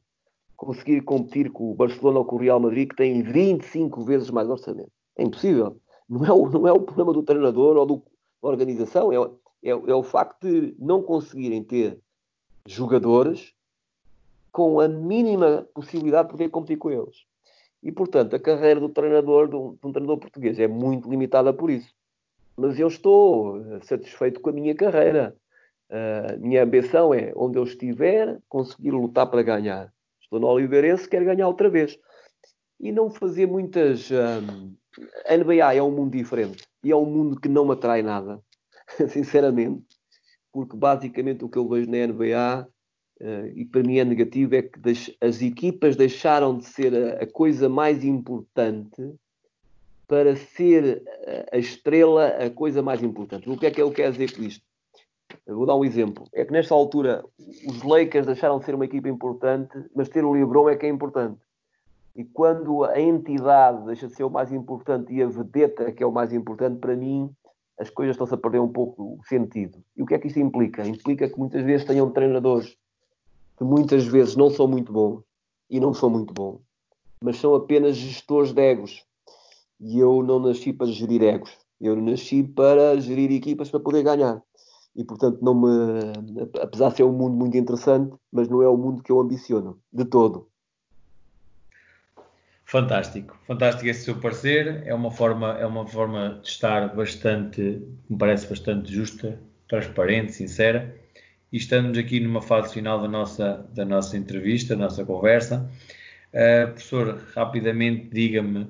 Conseguir 0.57 1.01
competir 1.03 1.51
com 1.51 1.71
o 1.71 1.75
Barcelona 1.75 2.19
ou 2.19 2.25
com 2.25 2.37
o 2.37 2.39
Real 2.39 2.61
Madrid, 2.61 2.89
que 2.89 2.97
tem 2.97 3.23
25 3.23 4.05
vezes 4.05 4.31
mais 4.31 4.49
orçamento. 4.49 4.91
É 5.17 5.23
impossível. 5.23 5.77
Não 6.09 6.27
é 6.27 6.33
o, 6.33 6.51
não 6.51 6.69
é 6.69 6.73
o 6.73 6.81
problema 6.81 7.13
do 7.13 7.23
treinador 7.23 7.77
ou 7.77 7.87
do, 7.87 8.03
organização 8.43 9.13
é, 9.13 9.17
é, 9.63 9.71
é 9.71 9.95
o 9.95 10.03
facto 10.03 10.49
de 10.49 10.75
não 10.79 11.03
conseguirem 11.03 11.63
ter 11.63 11.99
jogadores 12.67 13.53
com 14.51 14.81
a 14.81 14.89
mínima 14.89 15.67
possibilidade 15.75 16.29
de 16.29 16.33
poder 16.33 16.49
competir 16.49 16.77
com 16.77 16.91
eles. 16.91 17.25
E, 17.83 17.93
portanto, 17.93 18.35
a 18.35 18.41
carreira 18.41 18.81
do 18.81 18.89
treinador, 18.89 19.49
de 19.49 19.57
um, 19.57 19.75
de 19.75 19.87
um, 19.87 19.93
treinador 19.93 20.19
português, 20.19 20.59
é 20.59 20.67
muito 20.67 21.09
limitada 21.09 21.53
por 21.53 21.71
isso. 21.71 21.95
Mas 22.61 22.79
eu 22.79 22.89
estou 22.89 23.59
eh, 23.59 23.81
satisfeito 23.83 24.41
com 24.41 24.51
a 24.51 24.53
minha 24.53 24.75
carreira. 24.75 25.35
A 25.93 26.37
minha 26.37 26.63
ambição 26.63 27.13
é, 27.13 27.33
onde 27.35 27.59
eu 27.59 27.65
estiver, 27.65 28.39
conseguir 28.49 28.93
lutar 28.93 29.29
para 29.29 29.43
ganhar. 29.43 29.93
Estou 30.23 30.39
no 30.39 30.47
Oliveirense, 30.47 31.09
quero 31.09 31.25
ganhar 31.25 31.49
outra 31.49 31.69
vez. 31.69 31.99
E 32.79 32.93
não 32.93 33.11
fazer 33.11 33.47
muitas. 33.47 34.09
Um, 34.09 34.77
a 35.27 35.37
NBA 35.37 35.75
é 35.75 35.83
um 35.83 35.91
mundo 35.91 36.13
diferente 36.13 36.65
e 36.83 36.91
é 36.91 36.97
um 36.97 37.05
mundo 37.05 37.41
que 37.41 37.49
não 37.49 37.65
me 37.65 37.73
atrai 37.73 38.03
nada, 38.03 38.41
sinceramente, 39.09 39.85
porque 40.53 40.77
basicamente 40.77 41.45
o 41.45 41.49
que 41.49 41.59
eu 41.59 41.69
vejo 41.69 41.91
na 41.91 42.07
NBA 42.07 42.69
uh, 43.21 43.47
e 43.55 43.65
para 43.65 43.83
mim 43.83 43.99
é 43.99 44.05
negativo 44.05 44.55
é 44.55 44.63
que 44.63 44.81
as 45.21 45.43
equipas 45.43 45.97
deixaram 45.97 46.57
de 46.57 46.67
ser 46.67 46.95
a, 46.95 47.23
a 47.23 47.27
coisa 47.27 47.69
mais 47.69 48.05
importante 48.05 49.01
para 50.11 50.35
ser 50.35 51.05
a, 51.53 51.55
a 51.55 51.59
estrela 51.59 52.27
a 52.27 52.51
coisa 52.51 52.83
mais 52.83 53.01
importante. 53.01 53.49
O 53.49 53.57
que 53.57 53.67
é 53.67 53.71
que 53.71 53.81
eu 53.81 53.93
quero 53.93 54.11
dizer 54.11 54.35
com 54.35 54.43
isto? 54.43 54.65
Eu 55.47 55.57
vou 55.57 55.67
dar 55.67 55.77
um 55.77 55.85
exemplo. 55.85 56.27
É 56.33 56.45
que 56.45 56.51
nesta 56.51 56.75
altura 56.75 57.25
os 57.39 57.81
Lakers 57.85 58.27
deixaram 58.27 58.59
de 58.59 58.65
ser 58.65 58.75
uma 58.75 58.87
equipa 58.87 59.09
importante, 59.09 59.73
mas 59.95 60.09
ter 60.09 60.25
o 60.25 60.33
LeBron 60.33 60.69
é 60.69 60.75
que 60.75 60.85
é 60.85 60.89
importante. 60.89 61.39
E 62.17 62.25
quando 62.25 62.83
a 62.83 63.01
entidade 63.01 63.87
deixa 63.87 64.09
de 64.09 64.17
ser 64.17 64.25
o 64.25 64.31
mais 64.31 64.51
importante 64.51 65.15
e 65.15 65.23
a 65.23 65.29
vedeta 65.29 65.93
que 65.93 66.03
é 66.03 66.07
o 66.07 66.11
mais 66.11 66.33
importante, 66.33 66.81
para 66.81 66.97
mim, 66.97 67.31
as 67.79 67.89
coisas 67.89 68.15
estão-se 68.15 68.35
a 68.35 68.37
perder 68.37 68.59
um 68.59 68.73
pouco 68.73 69.17
o 69.17 69.25
sentido. 69.29 69.79
E 69.97 70.03
o 70.03 70.07
que 70.07 70.15
é 70.15 70.19
que 70.19 70.27
isso 70.27 70.41
implica? 70.41 70.85
Implica 70.85 71.29
que 71.29 71.39
muitas 71.39 71.63
vezes 71.63 71.87
tenham 71.87 72.11
treinadores 72.11 72.77
que 73.57 73.63
muitas 73.63 74.05
vezes 74.07 74.35
não 74.35 74.51
são 74.51 74.67
muito 74.67 74.93
bons 74.93 75.23
e 75.71 75.79
não 75.79 75.95
são 75.95 76.11
muito 76.11 76.35
bons, 76.35 76.59
mas 77.23 77.37
são 77.37 77.55
apenas 77.55 77.95
gestores 77.95 78.53
de 78.53 78.61
egos. 78.61 79.09
E 79.81 79.99
eu 79.99 80.22
não 80.22 80.39
nasci 80.39 80.72
para 80.72 80.87
gerir 80.87 81.22
egos. 81.22 81.51
Eu 81.81 81.97
nasci 81.97 82.45
para 82.45 83.01
gerir 83.01 83.33
equipas 83.33 83.70
para 83.70 83.81
poder 83.81 84.03
ganhar. 84.03 84.43
E 84.95 85.05
portanto, 85.05 85.39
não 85.41 85.55
me, 85.55 86.43
apesar 86.61 86.91
de 86.91 86.97
ser 86.97 87.05
um 87.05 87.12
mundo 87.12 87.37
muito 87.37 87.57
interessante, 87.57 88.14
mas 88.31 88.49
não 88.49 88.62
é 88.62 88.68
o 88.68 88.76
mundo 88.76 89.03
que 89.03 89.11
eu 89.11 89.20
ambiciono, 89.20 89.81
de 89.93 90.05
todo. 90.05 90.49
Fantástico, 92.64 93.37
fantástico 93.47 93.89
esse 93.89 94.05
seu 94.05 94.20
parecer. 94.20 94.87
É 94.87 94.95
uma 94.95 95.11
forma, 95.11 95.59
é 95.59 95.66
uma 95.66 95.87
forma 95.87 96.41
de 96.43 96.49
estar 96.49 96.95
bastante, 96.95 97.83
me 98.09 98.16
parece 98.16 98.47
bastante 98.47 98.93
justa 98.93 99.41
transparente, 99.68 100.33
sincera. 100.33 100.95
E 101.53 101.57
estamos 101.57 101.99
aqui 101.99 102.20
numa 102.20 102.41
fase 102.43 102.72
final 102.72 103.01
da 103.01 103.09
nossa, 103.09 103.66
da 103.74 103.85
nossa 103.85 104.16
entrevista, 104.16 104.76
da 104.76 104.85
nossa 104.85 105.05
conversa. 105.05 105.68
Uh, 106.33 106.68
professor, 106.68 107.20
rapidamente 107.35 108.09
diga-me, 108.12 108.68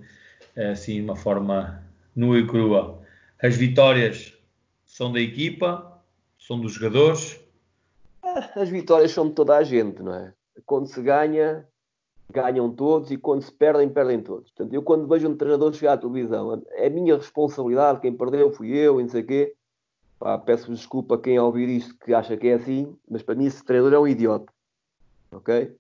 assim, 0.68 0.96
de 0.96 1.02
uma 1.02 1.16
forma 1.16 1.82
nua 2.14 2.38
e 2.38 2.46
crua, 2.46 3.00
as 3.42 3.56
vitórias 3.56 4.36
são 4.84 5.12
da 5.12 5.20
equipa, 5.20 6.02
são 6.38 6.60
dos 6.60 6.72
jogadores? 6.72 7.40
As 8.54 8.68
vitórias 8.68 9.12
são 9.12 9.28
de 9.28 9.34
toda 9.34 9.56
a 9.56 9.62
gente, 9.62 10.02
não 10.02 10.14
é? 10.14 10.34
Quando 10.66 10.86
se 10.86 11.00
ganha, 11.00 11.66
ganham 12.30 12.70
todos 12.70 13.10
e 13.10 13.16
quando 13.16 13.42
se 13.42 13.52
perdem, 13.52 13.88
perdem 13.88 14.20
todos. 14.20 14.50
Portanto, 14.50 14.74
eu 14.74 14.82
quando 14.82 15.08
vejo 15.08 15.28
um 15.28 15.36
treinador 15.36 15.72
chegar 15.72 15.94
à 15.94 15.98
televisão, 15.98 16.62
é 16.72 16.88
minha 16.88 17.16
responsabilidade, 17.16 18.00
quem 18.00 18.12
perdeu 18.12 18.52
fui 18.52 18.70
eu, 18.70 19.00
e 19.00 19.02
não 19.02 19.10
sei 19.10 19.22
o 19.22 19.26
quê. 19.26 19.54
peço 20.44 20.72
desculpa 20.72 21.14
a 21.14 21.18
quem 21.18 21.38
ouvir 21.38 21.68
isto 21.68 21.96
que 21.98 22.14
acha 22.14 22.36
que 22.36 22.48
é 22.48 22.54
assim, 22.54 22.94
mas 23.08 23.22
para 23.22 23.34
mim 23.34 23.46
esse 23.46 23.64
treinador 23.64 23.94
é 23.94 23.98
um 23.98 24.08
idiota. 24.08 24.52
Ok? 25.32 25.74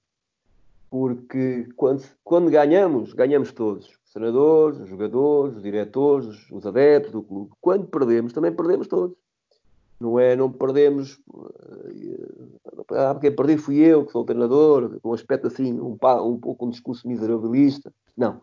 Porque 0.88 1.68
quando, 1.76 2.04
quando 2.24 2.50
ganhamos, 2.50 3.12
ganhamos 3.12 3.52
todos. 3.52 3.99
Os 4.10 4.14
treinadores, 4.14 4.80
os 4.80 4.88
jogadores, 4.88 5.56
os 5.56 5.62
diretores, 5.62 6.50
os 6.50 6.66
adeptos 6.66 7.12
do 7.12 7.22
clube. 7.22 7.52
Quando 7.60 7.86
perdemos, 7.86 8.32
também 8.32 8.52
perdemos 8.52 8.88
todos. 8.88 9.16
Não 10.00 10.18
é, 10.18 10.34
não 10.34 10.50
perdemos. 10.50 11.20
Ah, 12.90 13.14
porque 13.14 13.30
perdi 13.30 13.56
fui 13.56 13.76
eu, 13.78 14.04
que 14.04 14.10
sou 14.10 14.22
o 14.22 14.24
treinador, 14.24 14.98
com 15.00 15.10
um 15.10 15.14
aspecto 15.14 15.46
assim, 15.46 15.78
um, 15.78 15.92
um 15.92 16.38
pouco 16.40 16.66
um 16.66 16.70
discurso 16.70 17.06
miserabilista. 17.06 17.94
Não. 18.16 18.40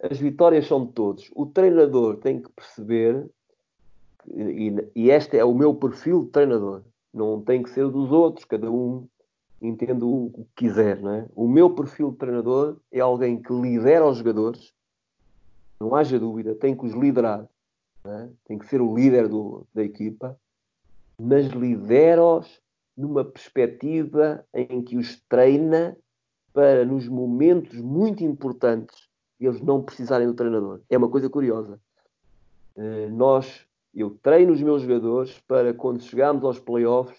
As 0.00 0.16
vitórias 0.16 0.68
são 0.68 0.86
de 0.86 0.92
todos. 0.92 1.28
O 1.34 1.44
treinador 1.44 2.18
tem 2.18 2.40
que 2.40 2.52
perceber, 2.52 3.28
e, 4.32 4.72
e 4.94 5.10
este 5.10 5.36
é 5.36 5.44
o 5.44 5.54
meu 5.54 5.74
perfil 5.74 6.26
de 6.26 6.30
treinador, 6.30 6.82
não 7.12 7.42
tem 7.42 7.64
que 7.64 7.70
ser 7.70 7.88
dos 7.88 8.12
outros, 8.12 8.44
cada 8.44 8.70
um 8.70 9.08
entende 9.60 10.04
o 10.04 10.30
que 10.32 10.46
quiser, 10.54 11.00
não 11.00 11.10
é? 11.10 11.26
O 11.34 11.48
meu 11.48 11.70
perfil 11.70 12.12
de 12.12 12.18
treinador 12.18 12.76
é 12.92 13.00
alguém 13.00 13.42
que 13.42 13.52
lidera 13.52 14.06
os 14.06 14.18
jogadores, 14.18 14.72
não 15.84 15.94
haja 15.94 16.18
dúvida, 16.18 16.54
tem 16.54 16.74
que 16.74 16.86
os 16.86 16.94
liderar, 16.94 17.46
é? 18.04 18.28
tem 18.46 18.58
que 18.58 18.66
ser 18.66 18.80
o 18.80 18.94
líder 18.94 19.28
do, 19.28 19.66
da 19.74 19.82
equipa, 19.82 20.38
mas 21.20 21.46
lidera-os 21.48 22.60
numa 22.96 23.24
perspectiva 23.24 24.44
em 24.52 24.82
que 24.82 24.96
os 24.96 25.20
treina 25.28 25.96
para, 26.52 26.84
nos 26.84 27.06
momentos 27.08 27.80
muito 27.80 28.24
importantes, 28.24 29.08
eles 29.38 29.60
não 29.60 29.82
precisarem 29.82 30.26
do 30.26 30.34
treinador. 30.34 30.80
É 30.88 30.96
uma 30.96 31.10
coisa 31.10 31.28
curiosa. 31.28 31.78
Eh, 32.76 33.08
nós, 33.10 33.66
eu 33.92 34.10
treino 34.22 34.52
os 34.52 34.62
meus 34.62 34.82
jogadores 34.82 35.38
para 35.46 35.74
quando 35.74 36.02
chegarmos 36.02 36.44
aos 36.44 36.58
playoffs, 36.58 37.18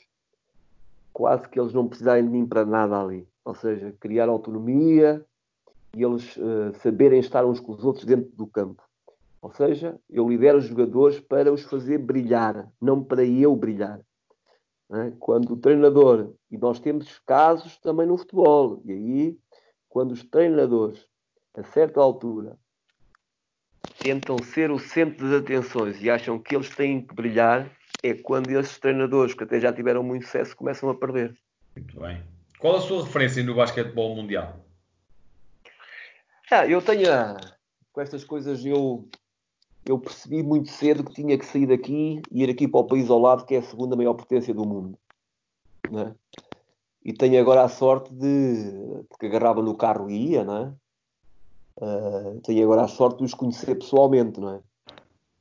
quase 1.13 1.47
que 1.49 1.59
eles 1.59 1.73
não 1.73 1.87
precisarem 1.87 2.23
de 2.23 2.29
mim 2.29 2.45
para 2.45 2.65
nada 2.65 2.99
ali. 2.99 3.27
Ou 3.43 3.53
seja, 3.53 3.93
criar 3.99 4.29
autonomia 4.29 5.23
e 5.95 6.03
eles 6.03 6.35
uh, 6.35 6.73
saberem 6.81 7.19
estar 7.19 7.45
uns 7.45 7.59
com 7.59 7.71
os 7.71 7.83
outros 7.83 8.05
dentro 8.05 8.29
do 8.35 8.45
campo. 8.45 8.83
Ou 9.41 9.51
seja, 9.51 9.97
eu 10.09 10.27
lidero 10.27 10.57
os 10.57 10.65
jogadores 10.65 11.19
para 11.19 11.53
os 11.53 11.63
fazer 11.63 11.99
brilhar, 11.99 12.67
não 12.81 13.01
para 13.01 13.23
eu 13.23 13.55
brilhar. 13.55 14.01
É? 14.91 15.11
Quando 15.19 15.53
o 15.53 15.57
treinador, 15.57 16.33
e 16.51 16.57
nós 16.57 16.79
temos 16.79 17.19
casos 17.19 17.77
também 17.77 18.05
no 18.05 18.17
futebol, 18.17 18.81
e 18.83 18.91
aí, 18.91 19.37
quando 19.87 20.11
os 20.11 20.23
treinadores, 20.23 21.07
a 21.55 21.63
certa 21.63 22.01
altura, 22.01 22.57
tentam 24.01 24.41
ser 24.43 24.69
o 24.69 24.79
centro 24.79 25.29
das 25.29 25.41
atenções 25.41 26.01
e 26.01 26.09
acham 26.09 26.37
que 26.37 26.55
eles 26.55 26.69
têm 26.75 27.01
que 27.01 27.15
brilhar, 27.15 27.71
é 28.03 28.13
quando 28.13 28.49
esses 28.49 28.77
treinadores, 28.77 29.33
que 29.33 29.43
até 29.43 29.59
já 29.59 29.71
tiveram 29.71 30.03
muito 30.03 30.25
sucesso, 30.25 30.55
começam 30.55 30.89
a 30.89 30.95
perder. 30.95 31.35
Muito 31.75 31.99
bem. 31.99 32.21
Qual 32.59 32.75
a 32.75 32.81
sua 32.81 33.03
referência 33.03 33.43
no 33.43 33.55
basquetebol 33.55 34.15
mundial? 34.15 34.64
Ah, 36.51 36.67
eu 36.67 36.81
tenho. 36.81 37.07
Com 37.91 38.01
estas 38.01 38.23
coisas, 38.23 38.65
eu 38.65 39.07
eu 39.85 39.99
percebi 39.99 40.41
muito 40.41 40.69
cedo 40.71 41.03
que 41.03 41.13
tinha 41.13 41.37
que 41.37 41.45
sair 41.45 41.67
daqui 41.67 42.21
e 42.31 42.43
ir 42.43 42.49
aqui 42.49 42.67
para 42.67 42.79
o 42.79 42.87
país 42.87 43.09
ao 43.09 43.19
lado, 43.19 43.45
que 43.45 43.53
é 43.53 43.59
a 43.59 43.63
segunda 43.63 43.95
maior 43.95 44.15
potência 44.15 44.53
do 44.53 44.65
mundo. 44.65 44.97
Né? 45.91 46.15
E 47.03 47.13
tenho 47.13 47.39
agora 47.39 47.63
a 47.63 47.69
sorte 47.69 48.11
de. 48.11 49.03
porque 49.07 49.27
agarrava 49.27 49.61
no 49.61 49.75
carro 49.77 50.09
e 50.09 50.31
ia, 50.31 50.41
é? 50.41 50.73
Uh, 51.77 52.41
tenho 52.41 52.63
agora 52.63 52.83
a 52.83 52.87
sorte 52.87 53.19
de 53.19 53.25
os 53.25 53.33
conhecer 53.33 53.75
pessoalmente, 53.75 54.39
não 54.39 54.49
é? 54.49 54.57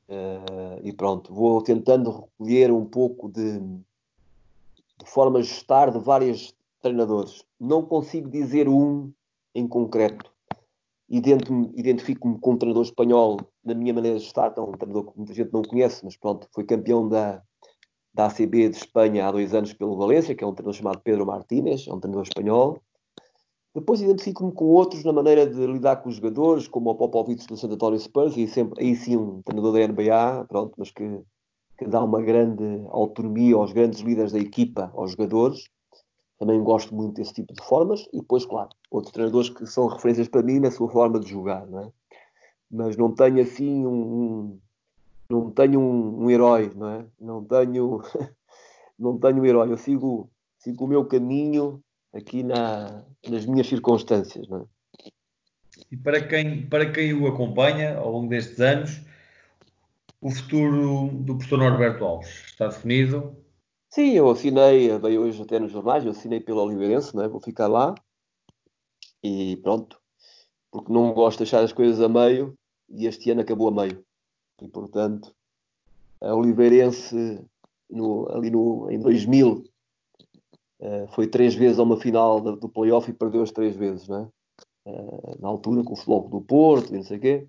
Uh, 0.08 0.80
e 0.82 0.92
pronto, 0.92 1.32
vou 1.32 1.62
tentando 1.62 2.10
recolher 2.10 2.70
um 2.70 2.84
pouco 2.84 3.30
de, 3.30 3.60
de 3.60 5.06
formas 5.06 5.46
de 5.46 5.52
estar 5.52 5.90
de 5.90 5.98
vários 5.98 6.54
treinadores. 6.82 7.46
Não 7.58 7.82
consigo 7.82 8.28
dizer 8.28 8.68
um 8.68 9.10
em 9.54 9.66
concreto 9.66 10.33
identifico-me 11.16 12.38
com 12.38 12.52
um 12.52 12.56
treinador 12.56 12.84
espanhol 12.84 13.38
na 13.64 13.74
minha 13.74 13.94
maneira 13.94 14.18
de 14.18 14.24
estar, 14.24 14.50
então, 14.50 14.68
um 14.68 14.72
treinador 14.72 15.10
que 15.10 15.16
muita 15.16 15.34
gente 15.34 15.52
não 15.52 15.62
conhece, 15.62 16.04
mas 16.04 16.16
pronto, 16.16 16.48
foi 16.52 16.64
campeão 16.64 17.08
da, 17.08 17.42
da 18.12 18.26
ACB 18.26 18.68
de 18.68 18.76
Espanha 18.76 19.26
há 19.26 19.32
dois 19.32 19.54
anos 19.54 19.72
pelo 19.72 19.96
Valência, 19.96 20.34
que 20.34 20.44
é 20.44 20.46
um 20.46 20.54
treinador 20.54 20.78
chamado 20.78 21.00
Pedro 21.02 21.26
Martínez, 21.26 21.86
é 21.88 21.92
um 21.92 22.00
treinador 22.00 22.26
espanhol. 22.26 22.80
Depois 23.74 24.00
identifico-me 24.00 24.52
com 24.52 24.66
outros 24.66 25.02
na 25.02 25.12
maneira 25.12 25.46
de 25.46 25.66
lidar 25.66 25.96
com 25.96 26.08
os 26.08 26.16
jogadores, 26.16 26.68
como 26.68 26.90
o 26.90 26.94
Popovich 26.94 27.46
do 27.48 27.56
Santo 27.56 27.74
António 27.74 27.98
Spurs, 27.98 28.36
e 28.36 28.46
sempre, 28.46 28.84
aí 28.84 28.94
sim 28.94 29.16
um 29.16 29.42
treinador 29.42 29.72
da 29.72 29.88
NBA, 29.88 30.46
pronto, 30.48 30.74
mas 30.78 30.92
que, 30.92 31.20
que 31.76 31.84
dá 31.86 32.02
uma 32.02 32.22
grande 32.22 32.84
autonomia 32.90 33.56
aos 33.56 33.72
grandes 33.72 34.00
líderes 34.00 34.30
da 34.30 34.38
equipa, 34.38 34.92
aos 34.94 35.10
jogadores. 35.10 35.64
Também 36.38 36.62
gosto 36.62 36.94
muito 36.94 37.14
desse 37.14 37.34
tipo 37.34 37.54
de 37.54 37.62
formas. 37.62 38.06
E 38.12 38.18
depois, 38.18 38.44
claro, 38.44 38.70
outros 38.90 39.12
treinadores 39.12 39.50
que 39.50 39.66
são 39.66 39.86
referências 39.86 40.28
para 40.28 40.42
mim 40.42 40.60
na 40.60 40.70
sua 40.70 40.88
forma 40.88 41.20
de 41.20 41.30
jogar, 41.30 41.66
não 41.66 41.80
é? 41.80 41.92
Mas 42.70 42.96
não 42.96 43.14
tenho 43.14 43.40
assim 43.40 43.86
um, 43.86 43.92
um 43.92 44.60
não 45.28 45.50
tenho 45.50 45.80
um, 45.80 46.24
um, 46.24 46.30
herói, 46.30 46.70
não 46.74 46.90
é? 46.90 47.06
Não 47.20 47.44
tenho, 47.44 48.02
não 48.98 49.18
tenho 49.18 49.40
um 49.40 49.44
herói. 49.44 49.70
Eu 49.70 49.76
sigo, 49.76 50.30
sigo 50.58 50.84
o 50.84 50.88
meu 50.88 51.04
caminho 51.04 51.82
aqui 52.12 52.42
na, 52.42 53.04
nas 53.28 53.46
minhas 53.46 53.66
circunstâncias, 53.66 54.46
não 54.48 54.62
é? 54.62 54.64
E 55.90 55.96
para 55.96 56.20
quem, 56.20 56.66
para 56.66 56.90
quem 56.90 57.12
o 57.14 57.26
acompanha 57.26 57.96
ao 57.96 58.10
longo 58.10 58.28
destes 58.28 58.60
anos, 58.60 59.00
o 60.20 60.30
futuro 60.30 61.08
do 61.12 61.36
professor 61.36 61.58
Norberto 61.58 62.04
Alves 62.04 62.44
está 62.46 62.68
definido? 62.68 63.36
Sim, 63.94 64.10
eu 64.10 64.28
assinei, 64.28 64.98
veio 64.98 65.22
hoje 65.22 65.40
até 65.40 65.60
nos 65.60 65.70
jornais, 65.70 66.04
eu 66.04 66.10
assinei 66.10 66.40
pelo 66.40 66.60
Oliveirense, 66.60 67.14
não 67.14 67.22
é? 67.22 67.28
vou 67.28 67.40
ficar 67.40 67.68
lá 67.68 67.94
e 69.22 69.56
pronto, 69.58 70.00
porque 70.68 70.92
não 70.92 71.14
gosto 71.14 71.38
de 71.38 71.44
deixar 71.44 71.62
as 71.62 71.72
coisas 71.72 72.00
a 72.00 72.08
meio 72.08 72.58
e 72.88 73.06
este 73.06 73.30
ano 73.30 73.42
acabou 73.42 73.68
a 73.68 73.70
meio. 73.70 74.04
E 74.60 74.66
portanto, 74.66 75.32
a 76.20 76.34
Oliveirense 76.34 77.40
no, 77.88 78.28
ali 78.32 78.50
no, 78.50 78.90
em 78.90 78.98
2000 78.98 79.48
uh, 79.52 79.64
eh, 80.80 81.06
foi 81.14 81.28
três 81.28 81.54
vezes 81.54 81.78
a 81.78 81.84
uma 81.84 81.96
final 81.96 82.40
do, 82.40 82.56
do 82.56 82.68
playoff 82.68 83.08
e 83.08 83.14
perdeu 83.14 83.42
as 83.42 83.52
três 83.52 83.76
vezes, 83.76 84.08
não 84.08 84.22
é? 84.22 84.28
Uh, 84.90 85.40
na 85.40 85.46
altura 85.46 85.84
com 85.84 85.92
o 85.92 85.96
Futebol 85.96 86.28
do 86.28 86.40
Porto 86.40 86.92
e 86.92 86.96
não 86.96 87.04
sei 87.04 87.18
o 87.18 87.20
quê. 87.20 87.46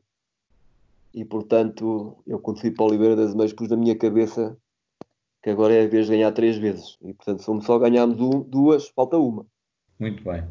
E 1.11 1.25
portanto, 1.25 2.15
eu 2.27 2.37
quando 2.37 2.61
fui 2.61 2.69
para 2.69 2.85
a 2.85 2.87
Oliveira 2.89 3.15
das 3.15 3.33
Meias 3.33 3.51
pus 3.51 3.67
na 3.67 3.75
minha 3.75 3.97
cabeça 3.97 4.55
que 5.45 5.51
agora 5.51 5.75
é 5.75 5.83
a 5.83 5.87
vez 5.87 6.07
de 6.07 6.13
ganhar 6.13 6.31
três 6.31 6.57
vezes. 6.57 6.97
E, 7.03 7.13
portanto, 7.13 7.43
se 7.43 7.67
só 7.67 7.77
ganharmos 7.77 8.19
um, 8.19 8.41
duas, 8.41 8.87
falta 8.89 9.15
uma. 9.15 9.45
Muito 9.99 10.23
bem. 10.23 10.43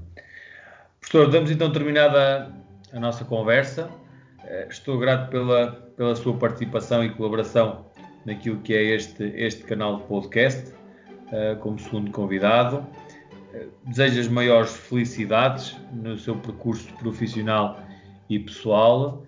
Professor, 1.01 1.29
damos 1.29 1.51
então 1.51 1.73
terminada 1.73 2.55
a 2.93 3.01
nossa 3.01 3.25
conversa. 3.25 3.91
Eh, 4.45 4.69
estou 4.71 4.97
grato 4.97 5.31
pela, 5.31 5.73
pela 5.97 6.15
sua 6.15 6.35
participação 6.35 7.03
e 7.03 7.11
colaboração 7.11 7.87
naquilo 8.25 8.61
que 8.61 8.73
é 8.73 8.95
este, 8.95 9.25
este 9.35 9.65
canal 9.65 9.97
de 9.97 10.05
podcast, 10.05 10.73
eh, 11.33 11.57
como 11.57 11.77
segundo 11.77 12.13
convidado. 12.13 12.87
Eh, 13.53 13.67
desejo 13.87 14.21
as 14.21 14.29
maiores 14.29 14.77
felicidades 14.77 15.77
no 15.93 16.17
seu 16.17 16.37
percurso 16.37 16.87
profissional 17.01 17.81
e 18.31 18.39
pessoal 18.39 19.27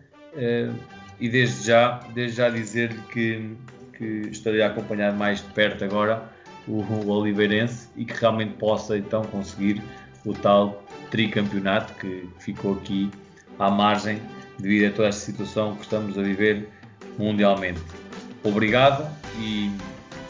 e 1.18 1.28
desde 1.28 1.66
já, 1.66 1.98
desde 2.14 2.36
já 2.36 2.50
dizer-lhe 2.50 3.00
que 3.10 3.56
que 3.96 4.28
estarei 4.30 4.62
a 4.62 4.68
acompanhar 4.68 5.12
mais 5.12 5.42
de 5.42 5.52
perto 5.52 5.84
agora 5.84 6.28
o, 6.66 6.82
o 6.82 7.08
Oliveirense 7.08 7.88
e 7.96 8.04
que 8.04 8.14
realmente 8.14 8.54
possa 8.54 8.98
então 8.98 9.22
conseguir 9.24 9.82
o 10.24 10.32
tal 10.32 10.82
tricampeonato 11.10 11.94
que 11.94 12.28
ficou 12.38 12.74
aqui 12.74 13.10
à 13.58 13.70
margem 13.70 14.20
devido 14.58 14.92
a 14.92 14.96
toda 14.96 15.08
esta 15.08 15.20
situação 15.20 15.76
que 15.76 15.82
estamos 15.82 16.18
a 16.18 16.22
viver 16.22 16.68
mundialmente. 17.18 17.80
Obrigado 18.42 19.08
e, 19.38 19.70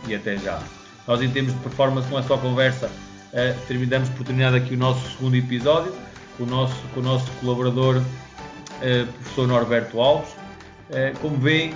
e 0.07 0.15
até 0.15 0.37
já. 0.37 0.63
Nós 1.07 1.23
em 1.23 1.31
termos 1.31 1.53
de 1.55 1.61
performance 1.61 2.09
com 2.09 2.19
esta 2.19 2.37
conversa 2.37 2.87
uh, 2.87 3.67
terminamos 3.67 4.09
por 4.11 4.25
terminar 4.25 4.55
aqui 4.55 4.75
o 4.75 4.79
nosso 4.79 5.11
segundo 5.13 5.37
episódio 5.37 5.93
com 6.37 6.45
o 6.45 6.47
nosso, 6.47 6.77
com 6.93 7.01
o 7.01 7.03
nosso 7.03 7.31
colaborador 7.41 7.97
uh, 7.97 9.13
professor 9.13 9.49
Norberto 9.49 10.01
Alves. 10.01 10.31
Uh, 10.91 11.19
como 11.21 11.37
veem, 11.37 11.75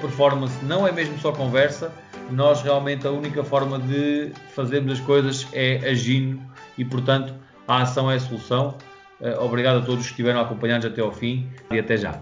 performance 0.00 0.64
não 0.64 0.86
é 0.86 0.92
mesmo 0.92 1.18
só 1.18 1.32
conversa, 1.32 1.92
nós 2.30 2.62
realmente 2.62 3.06
a 3.06 3.10
única 3.10 3.42
forma 3.42 3.78
de 3.78 4.32
fazermos 4.54 4.92
as 4.92 5.00
coisas 5.00 5.46
é 5.52 5.76
agindo 5.88 6.40
e, 6.76 6.84
portanto, 6.84 7.34
a 7.66 7.82
ação 7.82 8.10
é 8.10 8.16
a 8.16 8.20
solução. 8.20 8.76
Uh, 9.20 9.44
obrigado 9.44 9.78
a 9.78 9.82
todos 9.82 10.04
que 10.04 10.12
estiveram 10.12 10.40
acompanhados 10.40 10.86
até 10.86 11.00
ao 11.00 11.12
fim 11.12 11.48
e 11.70 11.78
até 11.78 11.96
já. 11.96 12.20